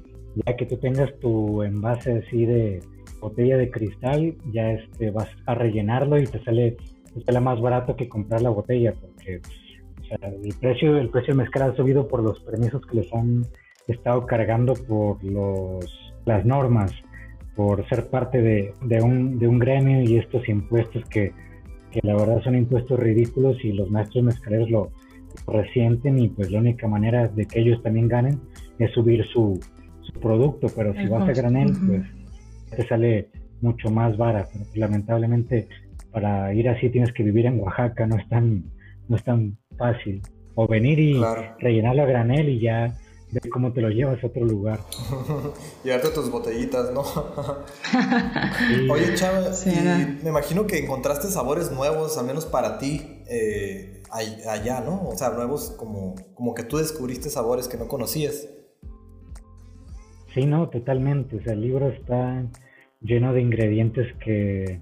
ya 0.46 0.58
que 0.58 0.66
tú 0.66 0.76
tengas 0.76 1.18
tu 1.22 1.64
envase 1.64 2.22
así 2.28 2.46
de 2.46 2.82
botella 3.22 3.56
de 3.56 3.72
cristal, 3.72 4.36
ya 4.52 4.72
este, 4.72 5.12
vas 5.12 5.30
a 5.46 5.56
rellenarlo 5.56 6.20
y 6.20 6.26
te 6.26 6.44
sale, 6.44 6.76
te 7.14 7.24
sale 7.24 7.40
más 7.40 7.62
barato 7.62 7.96
que 7.96 8.10
comprar 8.10 8.42
la 8.42 8.50
botella, 8.50 8.94
porque 9.00 9.40
el 10.22 10.54
precio 10.60 10.98
el 10.98 11.10
precio 11.10 11.34
del 11.34 11.44
mezcal 11.44 11.72
ha 11.72 11.76
subido 11.78 12.10
por 12.10 12.22
los 12.22 12.42
permisos 12.42 12.86
que 12.86 12.98
les 12.98 13.14
han 13.14 13.46
estado 13.94 14.26
cargando 14.26 14.74
por 14.74 15.24
los 15.24 15.86
las 16.26 16.46
normas, 16.46 16.92
por 17.56 17.88
ser 17.90 18.10
parte 18.10 18.42
de, 18.42 18.74
de, 18.84 19.02
un, 19.02 19.40
de 19.40 19.48
un 19.48 19.60
gremio 19.60 20.02
y 20.02 20.18
estos 20.18 20.48
impuestos 20.48 21.04
que, 21.10 21.34
que 21.92 22.00
la 22.04 22.16
verdad 22.16 22.42
son 22.44 22.56
impuestos 22.56 23.00
ridículos 23.00 23.58
y 23.64 23.74
los 23.74 23.90
maestros 23.90 24.24
mezcaleros 24.24 24.70
lo 24.70 24.92
resienten 25.48 26.20
y 26.20 26.30
pues 26.30 26.52
la 26.52 26.60
única 26.60 26.88
manera 26.88 27.28
de 27.28 27.46
que 27.46 27.60
ellos 27.60 27.82
también 27.84 28.08
ganen 28.08 28.40
es 28.78 28.92
subir 28.92 29.26
su, 29.34 29.60
su 30.02 30.20
producto, 30.20 30.68
pero 30.76 30.94
si 30.94 31.08
vas 31.08 31.28
a 31.28 31.34
granel, 31.34 31.74
pues 31.88 32.04
te 32.76 32.88
sale 32.88 33.30
mucho 33.62 33.90
más 33.90 34.18
barato. 34.18 34.58
Lamentablemente, 34.76 35.68
para 36.12 36.54
ir 36.54 36.70
así 36.70 36.90
tienes 36.90 37.12
que 37.12 37.24
vivir 37.24 37.46
en 37.46 37.60
Oaxaca, 37.60 38.08
no 38.08 38.18
es 38.18 38.28
tan, 38.30 38.64
no 39.08 39.16
es 39.16 39.24
tan 39.24 39.58
fácil. 39.78 40.22
O 40.56 40.68
venir 40.68 41.00
y 41.00 41.22
rellenarlo 41.60 42.04
a 42.04 42.06
granel 42.06 42.50
y 42.50 42.60
ya 42.60 42.94
ver 43.32 43.50
cómo 43.50 43.74
te 43.74 43.82
lo 43.82 43.90
llevas 43.90 44.24
a 44.24 44.28
otro 44.28 44.46
lugar. 44.46 44.80
Llevarte 45.84 46.10
tus 46.10 46.32
botellitas, 46.32 46.92
¿no? 46.92 47.04
Oye, 48.94 49.14
Chava, 49.16 49.52
me 50.24 50.30
imagino 50.30 50.66
que 50.66 50.80
encontraste 50.80 51.28
sabores 51.28 51.72
nuevos, 51.72 52.18
al 52.18 52.26
menos 52.26 52.46
para 52.46 52.80
ti, 52.80 53.24
eh, 53.30 54.02
allá, 54.12 54.82
¿no? 54.82 55.08
O 55.08 55.18
sea, 55.18 55.30
nuevos 55.30 55.72
como, 55.72 56.16
como 56.34 56.54
que 56.54 56.64
tú 56.64 56.78
descubriste 56.78 57.30
sabores 57.30 57.68
que 57.68 57.78
no 57.78 57.88
conocías. 57.88 58.48
Sí, 60.34 60.46
no, 60.46 60.70
totalmente. 60.70 61.38
O 61.38 61.44
sea, 61.44 61.54
el 61.54 61.62
libro 61.62 61.90
está 61.90 62.46
lleno 63.02 63.34
de 63.34 63.42
ingredientes 63.42 64.08
que, 64.24 64.82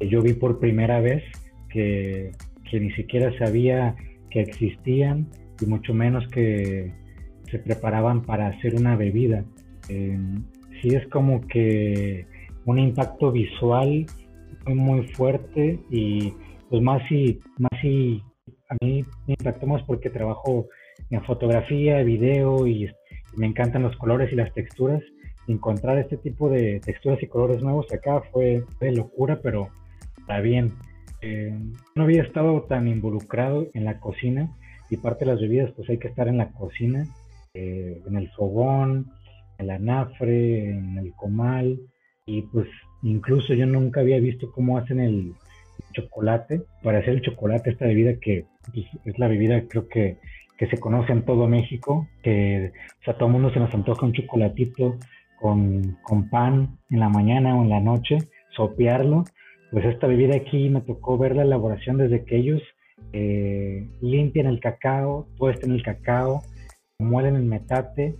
yo 0.00 0.22
vi 0.22 0.34
por 0.34 0.58
primera 0.58 1.00
vez, 1.00 1.22
que, 1.70 2.32
ni 2.72 2.90
siquiera 2.94 3.36
sabía 3.38 3.94
que 4.30 4.40
existían 4.40 5.30
y 5.60 5.66
mucho 5.66 5.94
menos 5.94 6.26
que 6.32 6.92
se 7.54 7.60
preparaban 7.60 8.22
para 8.22 8.48
hacer 8.48 8.74
una 8.74 8.96
bebida. 8.96 9.44
Eh, 9.88 10.18
sí 10.82 10.88
es 10.88 11.06
como 11.08 11.40
que 11.46 12.26
un 12.64 12.80
impacto 12.80 13.30
visual 13.30 14.06
muy, 14.66 14.74
muy 14.74 15.06
fuerte 15.08 15.78
y 15.88 16.32
pues 16.68 16.82
más 16.82 17.02
y 17.12 17.38
más 17.58 17.84
y 17.84 18.20
a 18.68 18.76
mí 18.80 19.04
me 19.28 19.34
impactó 19.38 19.68
más 19.68 19.82
porque 19.84 20.10
trabajo 20.10 20.66
en 21.10 21.22
fotografía, 21.24 22.02
video 22.02 22.66
y 22.66 22.90
me 23.36 23.46
encantan 23.46 23.84
los 23.84 23.96
colores 23.98 24.32
y 24.32 24.36
las 24.36 24.52
texturas. 24.52 25.02
Encontrar 25.46 25.98
este 25.98 26.16
tipo 26.16 26.48
de 26.48 26.80
texturas 26.80 27.22
y 27.22 27.28
colores 27.28 27.62
nuevos 27.62 27.86
acá 27.92 28.20
fue 28.32 28.64
de 28.80 28.92
locura, 28.92 29.38
pero 29.40 29.68
está 30.18 30.40
bien. 30.40 30.72
Eh, 31.20 31.56
no 31.94 32.02
había 32.02 32.22
estado 32.22 32.62
tan 32.62 32.88
involucrado 32.88 33.68
en 33.74 33.84
la 33.84 34.00
cocina 34.00 34.50
y 34.90 34.96
parte 34.96 35.24
de 35.24 35.30
las 35.30 35.40
bebidas 35.40 35.70
pues 35.76 35.88
hay 35.88 35.98
que 35.98 36.08
estar 36.08 36.26
en 36.26 36.38
la 36.38 36.50
cocina, 36.50 37.06
eh, 37.54 38.02
en 38.06 38.16
el 38.16 38.28
fogón, 38.30 39.10
en 39.58 39.66
la 39.66 39.76
anafre, 39.76 40.70
en 40.70 40.98
el 40.98 41.12
comal 41.14 41.80
y 42.26 42.42
pues 42.42 42.68
incluso 43.02 43.54
yo 43.54 43.66
nunca 43.66 44.00
había 44.00 44.18
visto 44.18 44.50
cómo 44.52 44.78
hacen 44.78 45.00
el 45.00 45.34
chocolate. 45.92 46.62
Para 46.82 46.98
hacer 46.98 47.14
el 47.14 47.22
chocolate, 47.22 47.70
esta 47.70 47.86
bebida 47.86 48.14
que 48.20 48.46
pues, 48.72 48.86
es 49.04 49.18
la 49.18 49.28
bebida 49.28 49.62
creo 49.68 49.88
que 49.88 50.18
que 50.56 50.66
se 50.68 50.78
conoce 50.78 51.12
en 51.12 51.24
todo 51.24 51.48
México, 51.48 52.08
que 52.22 52.72
o 53.06 53.14
todo 53.14 53.26
el 53.26 53.32
mundo 53.32 53.52
se 53.52 53.60
nos 53.60 53.74
antoja 53.74 54.06
un 54.06 54.12
chocolatito 54.12 54.98
con, 55.40 55.98
con, 56.02 56.30
pan 56.30 56.78
en 56.90 57.00
la 57.00 57.08
mañana 57.08 57.56
o 57.56 57.62
en 57.62 57.70
la 57.70 57.80
noche, 57.80 58.18
sopearlo. 58.50 59.24
Pues 59.70 59.84
esta 59.86 60.06
bebida 60.06 60.36
aquí 60.36 60.68
me 60.68 60.80
tocó 60.80 61.18
ver 61.18 61.34
la 61.34 61.42
elaboración 61.42 61.96
desde 61.98 62.24
que 62.24 62.36
ellos 62.36 62.62
eh, 63.12 63.88
limpian 64.00 64.46
el 64.46 64.60
cacao, 64.60 65.26
puesten 65.36 65.72
el 65.72 65.82
cacao, 65.82 66.42
muelen 67.04 67.36
el 67.36 67.44
metate 67.44 68.16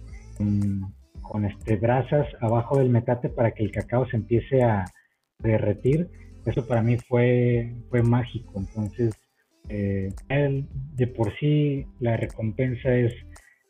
con, 1.22 1.44
este, 1.44 1.76
brasas 1.76 2.26
abajo 2.40 2.78
del 2.78 2.90
metate 2.90 3.28
para 3.28 3.52
que 3.52 3.64
el 3.64 3.72
cacao 3.72 4.06
se 4.06 4.16
empiece 4.16 4.62
a 4.62 4.84
derretir. 5.38 6.08
Eso 6.46 6.66
para 6.66 6.82
mí 6.82 6.96
fue, 6.98 7.74
fue 7.90 8.02
mágico. 8.02 8.60
Entonces, 8.60 9.14
eh, 9.68 10.12
de 10.28 11.06
por 11.06 11.36
sí 11.38 11.86
la 12.00 12.16
recompensa 12.16 12.94
es, 12.94 13.14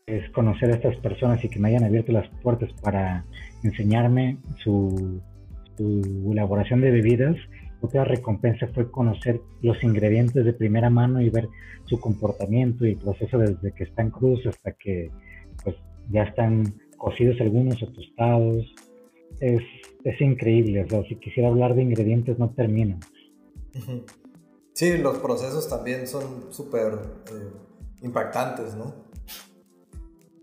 es 0.07 0.29
conocer 0.31 0.71
a 0.71 0.75
estas 0.75 0.97
personas 0.97 1.43
y 1.45 1.49
que 1.49 1.59
me 1.59 1.69
hayan 1.69 1.85
abierto 1.85 2.13
las 2.13 2.29
puertas 2.43 2.71
para 2.83 3.25
enseñarme 3.63 4.39
su, 4.63 5.23
elaboración 6.31 6.81
de 6.81 6.91
bebidas. 6.91 7.37
Otra 7.85 8.03
recompensa 8.03 8.67
fue 8.75 8.91
conocer 8.91 9.43
los 9.61 9.83
ingredientes 9.85 10.43
de 10.43 10.55
primera 10.55 10.89
mano 10.89 11.21
y 11.21 11.29
ver 11.29 11.51
su 11.85 12.01
comportamiento 12.01 12.87
y 12.87 12.93
el 12.93 12.97
proceso 12.97 13.37
desde 13.37 13.75
que 13.75 13.85
están 13.85 14.11
crudos 14.11 14.47
hasta 14.47 14.73
que 14.73 15.11
pues, 15.63 15.77
ya 16.11 16.23
están 16.23 16.81
cocidos 16.97 17.39
algunos 17.43 17.83
o 17.83 17.89
tostados. 17.89 18.75
Es, 19.39 19.61
es 20.03 20.21
increíble, 20.21 20.85
o 20.85 20.89
sea, 20.89 21.03
si 21.07 21.17
quisiera 21.17 21.51
hablar 21.51 21.75
de 21.75 21.83
ingredientes 21.83 22.39
no 22.39 22.55
termino. 22.55 22.99
Sí, 24.73 24.97
los 24.97 25.19
procesos 25.19 25.69
también 25.69 26.07
son 26.07 26.53
súper 26.53 26.95
eh, 27.33 27.51
impactantes, 28.01 28.77
¿no? 28.77 28.95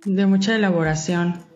De 0.05 0.27
mucha 0.27 0.55
elaboración. 0.55 1.50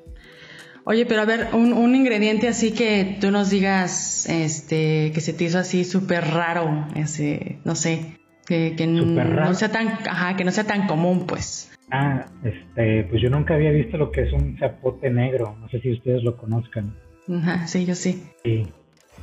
Oye, 0.87 1.07
pero 1.07 1.21
a 1.21 1.25
ver, 1.25 1.47
un, 1.53 1.95
ingrediente 1.95 2.47
así 2.47 2.71
que 2.71 3.17
tú 3.19 3.31
nos 3.31 3.49
digas, 3.49 4.29
este, 4.29 5.11
que 5.13 5.19
se 5.19 5.33
te 5.33 5.45
hizo 5.45 5.57
así 5.57 5.83
súper 5.83 6.23
raro, 6.25 6.87
ese, 6.95 7.57
no 7.63 7.73
sé, 7.73 8.17
que, 8.45 8.75
no 8.87 9.53
sea 9.55 9.71
tan, 9.71 9.87
ajá, 9.87 10.35
que 10.35 10.43
no 10.43 10.51
sea 10.51 10.65
tan 10.65 10.85
común, 10.85 11.25
pues. 11.25 11.71
Ah, 11.89 12.27
este, 12.43 13.03
pues 13.05 13.19
yo 13.19 13.31
nunca 13.31 13.55
había 13.55 13.71
visto 13.71 13.97
lo 13.97 14.11
que 14.11 14.21
es 14.21 14.33
un 14.33 14.57
zapote 14.59 15.09
negro, 15.09 15.57
no 15.59 15.67
sé 15.69 15.81
si 15.81 15.91
ustedes 15.91 16.23
lo 16.23 16.37
conozcan. 16.37 16.95
Ajá, 17.33 17.65
sí, 17.65 17.85
yo 17.85 17.95
sí. 17.95 18.23
Sí. 18.43 18.67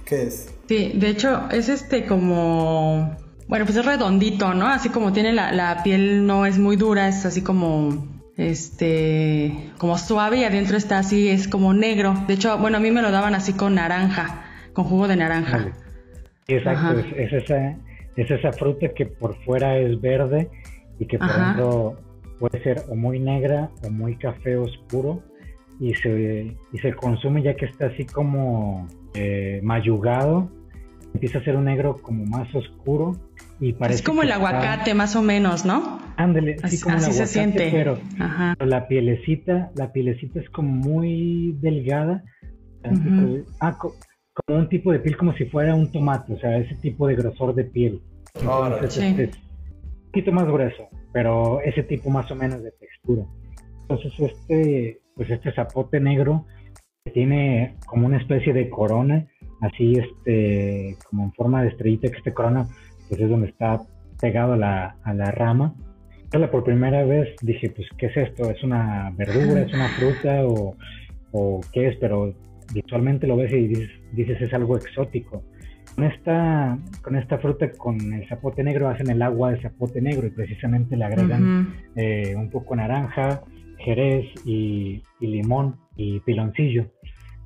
¿Qué 0.05 0.23
es? 0.25 0.53
Sí, 0.69 0.93
de 0.97 1.09
hecho, 1.11 1.49
es 1.53 1.69
este 1.69 2.07
como 2.07 3.17
bueno, 3.47 3.67
pues 3.67 3.77
es 3.77 3.85
redondito, 3.85 4.55
¿no? 4.55 4.67
Así 4.67 4.89
como 4.89 5.13
tiene 5.13 5.33
la, 5.33 5.53
la 5.53 5.83
piel 5.85 6.27
no 6.27 6.45
es 6.47 6.59
muy 6.59 6.75
dura, 6.75 7.07
es 7.07 7.25
así 7.25 7.43
como 7.43 8.22
este 8.37 9.73
como 9.79 9.99
suave 9.99 10.39
y 10.39 10.45
adentro 10.45 10.77
está 10.77 10.99
así, 10.99 11.29
es 11.29 11.49
como 11.49 11.75
negro. 11.75 12.15
De 12.27 12.35
hecho, 12.35 12.57
bueno, 12.59 12.79
a 12.79 12.81
mí 12.81 12.91
me 12.91 13.03
lo 13.03 13.11
daban 13.11 13.35
así 13.35 13.53
con 13.53 13.75
naranja, 13.75 14.45
con 14.73 14.85
jugo 14.85 15.09
de 15.09 15.17
naranja. 15.17 15.73
exacto, 16.47 16.99
es, 17.17 17.33
esa, 17.33 17.77
es 18.17 18.31
esa 18.31 18.53
fruta 18.53 18.89
que 18.95 19.07
por 19.07 19.37
fuera 19.45 19.77
es 19.79 20.01
verde 20.01 20.51
y 20.99 21.07
que 21.07 21.19
por 21.19 21.29
dentro 21.29 21.97
puede 22.39 22.63
ser 22.63 22.83
o 22.89 22.97
muy 22.97 23.19
negra 23.19 23.71
o 23.85 23.91
muy 23.91 24.17
café 24.17 24.57
oscuro 24.57 25.23
y 25.79 25.95
se, 25.95 26.57
y 26.73 26.79
se 26.79 26.93
consume 26.95 27.43
ya 27.43 27.55
que 27.55 27.67
está 27.67 27.87
así 27.87 28.05
como 28.05 28.87
eh, 29.15 29.61
mayugado, 29.63 30.51
empieza 31.15 31.39
a 31.39 31.45
ser 31.45 31.57
un 31.57 31.65
negro 31.65 32.01
como 32.01 32.25
más 32.25 32.53
oscuro 32.55 33.17
y 33.63 33.73
parece... 33.75 34.01
Es 34.01 34.03
como 34.03 34.23
el 34.23 34.33
aguacate 34.33 34.93
más 34.93 35.15
o 35.15 35.23
menos, 35.23 35.65
¿no? 35.65 36.01
Ándale, 36.17 36.57
así, 36.63 36.81
como 36.81 36.97
el 36.97 37.05
aguacate, 37.05 37.27
se 37.27 37.33
siente. 37.33 37.69
Pero, 37.71 37.99
la 38.59 38.89
pielecita, 38.89 39.71
la 39.77 39.93
pielecita 39.93 40.41
es 40.41 40.51
como 40.51 40.69
muy 40.69 41.57
delgada, 41.61 42.25
ah, 43.61 43.79
como 43.79 44.59
un 44.59 44.69
tipo 44.69 44.91
de 44.91 44.99
piel 44.99 45.17
como 45.17 45.33
si 45.35 45.45
fuera 45.45 45.77
un 45.77 45.93
tomate, 45.93 46.33
o 46.33 46.39
sea, 46.39 46.59
ese 46.59 46.75
tipo 46.77 47.07
de 47.07 47.15
grosor 47.15 47.55
de 47.55 47.65
piel. 47.65 48.03
Entonces, 48.35 48.99
este, 48.99 49.25
un 49.27 50.07
poquito 50.07 50.33
más 50.33 50.47
grueso, 50.47 50.89
pero 51.13 51.61
ese 51.61 51.85
tipo 51.85 52.11
más 52.11 52.29
o 52.33 52.35
menos 52.35 52.63
de 52.65 52.73
textura. 52.73 53.25
Entonces, 53.83 54.13
este, 54.19 55.01
pues 55.15 55.31
este 55.31 55.53
zapote 55.53 56.01
negro 56.01 56.47
tiene 57.15 57.77
como 57.87 58.07
una 58.07 58.19
especie 58.19 58.53
de 58.53 58.69
corona, 58.69 59.27
así, 59.61 59.93
este, 59.93 60.97
como 61.09 61.25
en 61.25 61.33
forma 61.33 61.63
de 61.63 61.69
estrellita, 61.69 62.11
que 62.11 62.19
esta 62.19 62.35
corona, 62.35 62.67
pues 63.13 63.21
es 63.21 63.29
donde 63.29 63.49
está 63.49 63.79
pegado 64.23 64.57
la, 64.57 64.97
a 65.05 65.13
la 65.13 65.31
rama. 65.33 65.75
Entonces, 66.23 66.49
por 66.49 66.65
primera 66.65 67.05
vez 67.05 67.29
dije, 67.43 67.69
pues, 67.69 67.87
¿qué 67.99 68.07
es 68.07 68.17
esto? 68.17 68.51
¿Es 68.51 68.63
una 68.65 69.13
verdura? 69.15 69.61
¿Es 69.61 69.75
una 69.75 69.89
fruta? 69.89 70.47
¿O, 70.47 70.75
o 71.33 71.61
qué 71.75 71.89
es? 71.89 71.97
Pero 71.99 72.35
visualmente 72.73 73.27
lo 73.27 73.37
ves 73.37 73.53
y 73.53 73.69
dices, 74.13 74.41
es 74.41 74.55
algo 74.55 74.79
exótico. 74.79 75.43
Con 75.95 76.05
esta, 76.05 76.79
con 77.03 77.17
esta 77.17 77.37
fruta, 77.37 77.71
con 77.73 78.01
el 78.15 78.27
zapote 78.31 78.65
negro, 78.65 78.89
hacen 78.89 79.11
el 79.11 79.21
agua 79.21 79.53
de 79.53 79.61
zapote 79.61 80.01
negro 80.01 80.27
y 80.27 80.31
precisamente 80.31 80.97
le 80.97 81.05
agregan 81.05 81.75
eh, 81.97 82.35
un 82.35 82.49
poco 82.49 82.75
naranja, 82.77 83.43
jerez 83.77 84.25
y, 84.47 85.03
limón 85.21 85.77
y 85.97 86.19
piloncillo. 86.21 86.87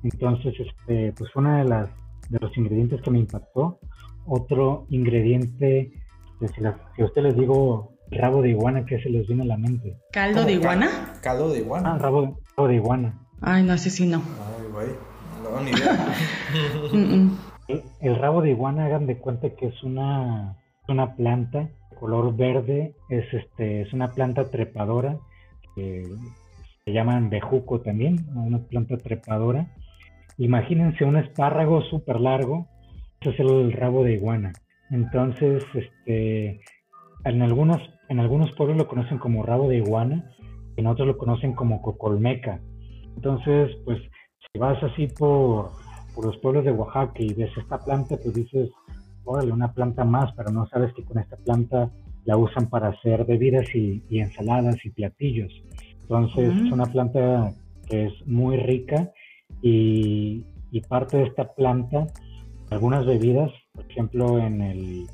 Entonces, 0.01 0.53
este, 0.61 1.11
pues 1.11 1.29
fue 1.33 1.41
uno 1.41 1.57
de, 1.57 1.65
las, 1.65 1.89
de 2.29 2.39
los 2.39 2.57
ingredientes 2.57 3.01
que 3.01 3.11
me 3.11 3.19
impactó. 3.19 3.81
Otro 4.27 4.85
ingrediente, 4.89 5.91
si, 6.39 6.47
si 6.47 6.65
a 7.01 7.05
usted 7.05 7.21
les 7.21 7.35
digo 7.35 7.97
rabo 8.11 8.41
de 8.41 8.49
iguana, 8.49 8.85
¿qué 8.85 9.01
se 9.01 9.09
les 9.09 9.27
viene 9.27 9.43
a 9.43 9.47
la 9.47 9.57
mente? 9.57 9.97
¿Caldo 10.11 10.45
de 10.45 10.53
iguana? 10.53 11.13
Caldo 11.21 11.49
de 11.49 11.59
iguana. 11.59 11.93
Ah, 11.93 11.97
rabo, 11.97 12.39
rabo 12.55 12.67
de 12.67 12.75
iguana. 12.75 13.19
Ay, 13.41 13.63
no 13.63 13.77
sé 13.77 13.89
si 13.89 14.07
no. 14.07 14.17
Ay, 14.17 14.67
güey. 14.71 14.87
No, 15.43 15.61
ni 15.61 15.71
idea. 15.71 16.13
el, 18.01 18.15
rabo 18.15 18.41
de 18.41 18.51
iguana, 18.51 18.85
hagan 18.85 19.07
de 19.07 19.17
cuenta 19.17 19.49
que 19.49 19.67
es 19.67 19.83
una, 19.83 20.57
una 20.87 21.15
planta 21.15 21.69
color 21.99 22.35
verde, 22.35 22.93
es 23.09 23.25
este, 23.33 23.81
es 23.81 23.93
una 23.93 24.11
planta 24.11 24.49
trepadora, 24.49 25.17
que 25.75 26.05
se 26.85 26.91
llaman 26.91 27.29
bejuco 27.29 27.81
también, 27.81 28.27
una 28.35 28.59
planta 28.59 28.97
trepadora. 28.97 29.67
Imagínense 30.37 31.03
un 31.03 31.17
espárrago 31.17 31.81
súper 31.81 32.19
largo, 32.19 32.67
ese 32.67 32.76
es 33.21 33.39
el 33.39 33.71
rabo 33.73 34.03
de 34.03 34.13
iguana. 34.13 34.53
Entonces, 34.89 35.63
este, 35.73 36.61
en 37.25 37.41
algunos, 37.41 37.77
en 38.09 38.19
algunos 38.19 38.51
pueblos 38.53 38.77
lo 38.77 38.87
conocen 38.87 39.17
como 39.17 39.43
rabo 39.43 39.69
de 39.69 39.77
iguana, 39.77 40.31
en 40.77 40.87
otros 40.87 41.07
lo 41.07 41.17
conocen 41.17 41.53
como 41.53 41.81
cocolmeca. 41.81 42.61
Entonces, 43.15 43.75
pues 43.83 43.99
si 44.39 44.59
vas 44.59 44.81
así 44.83 45.07
por, 45.07 45.71
los 46.21 46.37
pueblos 46.37 46.65
de 46.65 46.71
Oaxaca 46.71 47.21
y 47.21 47.33
ves 47.33 47.51
esta 47.57 47.77
planta, 47.77 48.15
pues 48.17 48.33
dices, 48.33 48.69
órale, 49.23 49.51
una 49.51 49.73
planta 49.73 50.03
más, 50.03 50.33
pero 50.35 50.51
no 50.51 50.67
sabes 50.67 50.93
que 50.93 51.03
con 51.03 51.19
esta 51.19 51.35
planta 51.37 51.91
la 52.25 52.37
usan 52.37 52.69
para 52.69 52.89
hacer 52.89 53.25
bebidas 53.25 53.67
y, 53.75 54.01
ensaladas 54.09 54.83
y 54.83 54.89
platillos. 54.89 55.51
Entonces, 56.01 56.53
es 56.55 56.71
una 56.71 56.85
planta 56.85 57.53
que 57.87 58.05
es 58.05 58.27
muy 58.27 58.57
rica 58.57 59.11
y, 59.61 60.45
parte 60.89 61.17
de 61.17 61.23
esta 61.23 61.53
planta, 61.53 62.07
algunas 62.69 63.05
bebidas, 63.05 63.51
por 63.73 63.89
ejemplo, 63.89 64.39
en 64.39 64.61
el, 64.61 65.07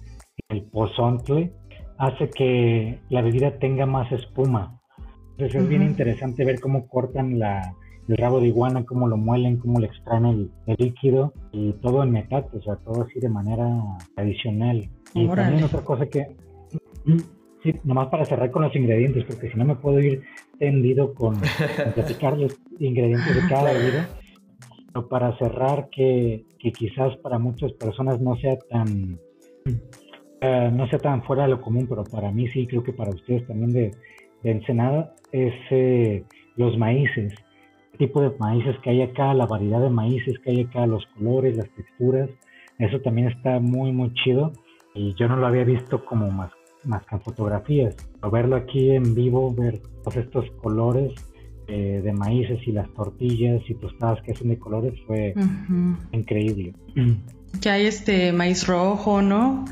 el 0.50 0.64
pozontle, 0.64 1.52
hace 1.98 2.30
que 2.30 3.00
la 3.10 3.22
bebida 3.22 3.58
tenga 3.60 3.86
más 3.86 4.12
espuma. 4.12 4.80
Entonces, 5.32 5.62
es 5.62 5.70
bien 5.70 5.82
interesante 5.82 6.46
ver 6.46 6.60
cómo 6.60 6.88
cortan 6.88 7.40
la, 7.40 7.74
el 8.08 8.18
rabo 8.18 8.40
de 8.40 8.48
iguana, 8.48 8.86
cómo 8.86 9.08
lo 9.08 9.18
muelen, 9.18 9.58
cómo 9.58 9.80
le 9.80 9.88
extraen 9.88 10.26
el, 10.26 10.52
líquido 10.78 11.34
y 11.52 11.74
todo 11.74 12.04
en 12.04 12.12
metate, 12.12 12.58
o 12.58 12.62
sea, 12.62 12.76
todo 12.78 13.04
así 13.04 13.20
de 13.20 13.30
manera 13.30 13.82
tradicional. 14.16 14.90
Y 15.14 15.28
también 15.28 15.64
otra 15.64 15.82
cosa 15.82 16.06
que, 16.08 16.36
sí, 17.64 17.76
nomás 17.84 18.10
para 18.10 18.26
cerrar 18.26 18.52
con 18.52 18.64
los 18.64 18.76
ingredientes, 18.76 19.24
porque 19.26 19.52
si 19.52 19.58
no 19.58 19.66
me 19.66 19.76
puedo 19.76 20.00
ir 20.00 20.22
tendido 20.60 21.14
con, 21.14 21.36
platicar 21.96 22.38
los 22.38 22.58
ingredientes 22.80 23.36
de 23.36 23.50
cada 23.50 23.72
bebida, 23.74 24.10
pero 24.94 25.08
para 25.08 25.38
cerrar 25.38 25.90
que, 25.90 26.46
que, 26.60 26.72
quizás 26.72 27.18
para 27.18 27.40
muchas 27.40 27.74
personas 27.74 28.22
no 28.22 28.36
sea 28.38 28.58
tan... 28.70 29.20
Eh, 30.42 30.70
no 30.74 30.88
sea 30.90 31.00
tan 31.00 31.24
fuera 31.24 31.44
de 31.44 31.50
lo 31.50 31.62
común, 31.62 31.88
pero 31.88 32.04
para 32.04 32.30
mí 32.32 32.48
sí, 32.50 32.68
creo 32.68 32.84
que 32.84 32.92
para 32.92 33.12
ustedes 33.12 33.48
también 33.48 33.72
de, 33.72 33.92
de 34.44 34.52
Ensenada, 34.52 35.16
es 35.32 35.54
eh, 35.72 36.26
los 36.58 36.78
maíces 36.78 37.34
tipo 37.98 38.22
de 38.22 38.32
maíces 38.40 38.76
que 38.80 38.90
hay 38.90 39.02
acá, 39.02 39.34
la 39.34 39.46
variedad 39.46 39.82
de 39.82 39.90
maíces 39.90 40.40
que 40.40 40.52
hay 40.52 40.62
acá, 40.62 40.86
los 40.86 41.06
colores, 41.18 41.56
las 41.56 41.70
texturas. 41.72 42.30
Eso 42.80 43.00
también 43.02 43.28
está 43.28 43.60
muy, 43.60 43.92
muy 43.92 44.14
chido. 44.14 44.52
Y 44.96 45.14
yo 45.16 45.28
no 45.28 45.38
lo 45.38 45.48
había 45.48 45.64
visto 45.64 46.04
como 46.06 46.30
más, 46.32 46.52
más 46.84 47.06
que 47.06 47.16
en 47.16 47.22
fotografías. 47.22 47.96
Pero 48.20 48.32
verlo 48.32 48.56
aquí 48.56 48.92
en 48.92 49.14
vivo, 49.16 49.54
ver 49.54 49.80
todos 50.04 50.18
estos 50.18 50.50
colores 50.62 51.14
eh, 51.76 52.02
de 52.04 52.14
maíces 52.14 52.60
y 52.68 52.72
las 52.72 52.88
tortillas 52.94 53.64
y 53.68 53.74
tostadas 53.74 54.22
que 54.22 54.34
hacen 54.34 54.50
de 54.50 54.60
colores 54.60 54.94
fue 55.08 55.34
increíble. 56.12 56.76
Que 57.60 57.70
hay 57.72 57.88
este 57.88 58.32
maíz 58.32 58.68
rojo, 58.68 59.24
¿no? 59.24 59.66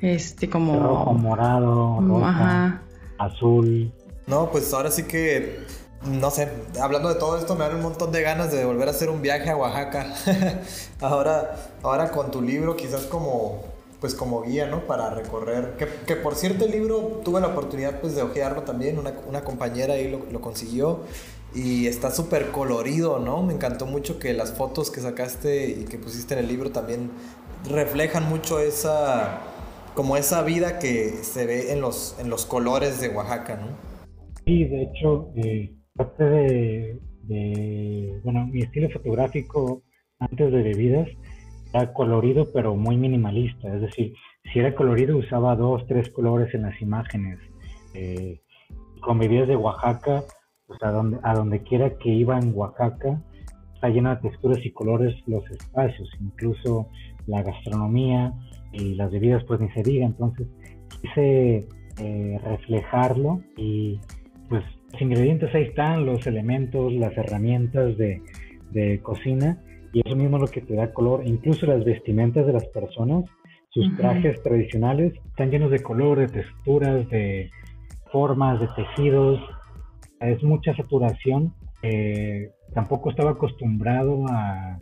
Este 0.00 0.50
como... 0.50 0.80
Rojo, 0.80 1.12
morado, 1.14 2.00
roja, 2.00 2.82
azul. 3.18 3.92
No, 4.26 4.50
pues 4.50 4.74
ahora 4.74 4.90
sí 4.90 5.04
que 5.04 5.60
no 6.02 6.32
sé, 6.32 6.48
hablando 6.80 7.08
de 7.08 7.14
todo 7.14 7.38
esto 7.38 7.54
me 7.54 7.64
dan 7.64 7.76
un 7.76 7.82
montón 7.82 8.10
de 8.10 8.20
ganas 8.22 8.50
de 8.50 8.64
volver 8.64 8.88
a 8.88 8.90
hacer 8.90 9.08
un 9.08 9.22
viaje 9.22 9.48
a 9.48 9.56
Oaxaca. 9.56 10.12
ahora, 11.00 11.54
ahora 11.84 12.10
con 12.10 12.32
tu 12.32 12.42
libro 12.42 12.76
quizás 12.76 13.02
como, 13.02 13.62
pues 14.00 14.14
como 14.14 14.42
guía, 14.42 14.66
¿no? 14.66 14.86
Para 14.86 15.10
recorrer. 15.10 15.76
Que, 16.06 16.16
por 16.16 16.34
cierto 16.34 16.64
el 16.64 16.72
libro 16.72 17.20
tuve 17.24 17.40
la 17.40 17.48
oportunidad 17.48 18.00
pues 18.00 18.14
de 18.14 18.22
ojearlo 18.22 18.62
también, 18.62 18.98
una, 18.98 19.42
compañera 19.42 19.94
ahí 19.94 20.10
lo, 20.10 20.40
consiguió 20.40 21.00
y 21.54 21.86
está 21.86 22.10
súper 22.10 22.50
colorido, 22.50 23.18
¿no? 23.18 23.42
Me 23.42 23.54
encantó 23.54 23.86
mucho 23.86 24.18
que 24.18 24.34
las 24.34 24.52
fotos 24.52 24.90
que 24.90 25.00
sacaste 25.00 25.68
y 25.68 25.84
que 25.84 25.98
pusiste 25.98 26.34
en 26.34 26.40
el 26.40 26.48
libro 26.48 26.70
también 26.70 27.10
reflejan 27.68 28.28
mucho 28.28 28.60
esa, 28.60 29.40
como 29.94 30.16
esa 30.16 30.42
vida 30.42 30.78
que 30.78 31.10
se 31.22 31.46
ve 31.46 31.72
en 31.72 31.80
los, 31.80 32.16
en 32.20 32.30
los 32.30 32.46
colores 32.46 33.00
de 33.00 33.08
Oaxaca, 33.08 33.56
¿no? 33.56 33.68
Sí, 34.44 34.64
de 34.64 34.82
hecho, 34.82 35.30
eh, 35.36 35.74
parte 35.94 36.24
de, 36.24 38.20
bueno, 38.22 38.46
mi 38.46 38.62
estilo 38.62 38.88
fotográfico 38.90 39.82
antes 40.20 40.52
de 40.52 40.62
bebidas 40.62 41.08
era 41.72 41.92
colorido 41.92 42.46
pero 42.52 42.74
muy 42.74 42.96
minimalista, 42.96 43.74
es 43.74 43.82
decir, 43.82 44.14
si 44.52 44.58
era 44.58 44.74
colorido 44.74 45.16
usaba 45.16 45.56
dos, 45.56 45.86
tres 45.86 46.10
colores 46.10 46.54
en 46.54 46.62
las 46.62 46.80
imágenes. 46.80 47.38
Eh, 47.94 48.40
con 49.00 49.18
de 49.18 49.56
Oaxaca, 49.56 50.24
pues 50.66 50.82
a 50.82 50.90
donde, 50.90 51.18
a 51.22 51.34
donde 51.34 51.62
quiera 51.62 51.96
que 51.98 52.10
iba 52.10 52.38
en 52.38 52.52
Oaxaca, 52.54 53.22
está 53.74 53.88
lleno 53.90 54.10
de 54.10 54.16
texturas 54.16 54.58
y 54.64 54.72
colores 54.72 55.14
los 55.26 55.48
espacios, 55.50 56.10
incluso 56.20 56.88
la 57.26 57.42
gastronomía 57.42 58.32
y 58.72 58.94
las 58.94 59.10
bebidas 59.10 59.44
pues 59.44 59.60
ni 59.60 59.70
se 59.70 59.82
diga, 59.82 60.04
entonces 60.04 60.48
quise 61.00 61.68
eh, 61.98 62.40
reflejarlo 62.42 63.40
y 63.56 64.00
pues 64.48 64.64
los 64.92 65.02
ingredientes 65.02 65.54
ahí 65.54 65.64
están, 65.64 66.06
los 66.06 66.26
elementos, 66.26 66.92
las 66.92 67.16
herramientas 67.16 67.96
de, 67.96 68.20
cocina 69.02 69.58
y 69.92 70.00
eso 70.04 70.16
mismo 70.16 70.36
es 70.36 70.42
lo 70.42 70.48
que 70.48 70.60
te 70.60 70.74
da 70.74 70.92
color. 70.92 71.22
Incluso 71.24 71.66
las 71.66 71.84
vestimentas 71.84 72.46
de 72.46 72.52
las 72.52 72.66
personas, 72.66 73.24
sus 73.70 73.96
trajes 73.96 74.42
tradicionales 74.42 75.14
están 75.26 75.50
llenos 75.50 75.70
de 75.70 75.82
color, 75.82 76.18
de 76.18 76.28
texturas, 76.28 77.08
de 77.08 77.50
formas, 78.10 78.60
de 78.60 78.68
tejidos. 78.76 79.40
Es 80.20 80.42
mucha 80.42 80.74
saturación. 80.74 81.54
tampoco 82.74 83.10
estaba 83.10 83.32
acostumbrado 83.32 84.26
a, 84.28 84.78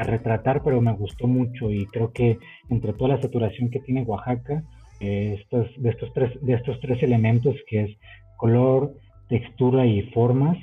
retratar, 0.00 0.62
pero 0.62 0.80
me 0.80 0.92
gustó 0.92 1.26
mucho 1.26 1.72
y 1.72 1.84
creo 1.86 2.12
que 2.12 2.38
entre 2.68 2.92
toda 2.92 3.16
la 3.16 3.20
saturación 3.20 3.68
que 3.68 3.80
tiene 3.80 4.04
Oaxaca, 4.04 4.62
eh, 5.00 5.38
estos, 5.40 5.66
de, 5.76 5.90
estos 5.90 6.12
tres, 6.12 6.38
de 6.40 6.54
estos 6.54 6.78
tres 6.78 7.02
elementos 7.02 7.56
que 7.66 7.82
es 7.82 7.96
color, 8.36 8.94
textura 9.28 9.86
y 9.86 10.02
formas 10.12 10.56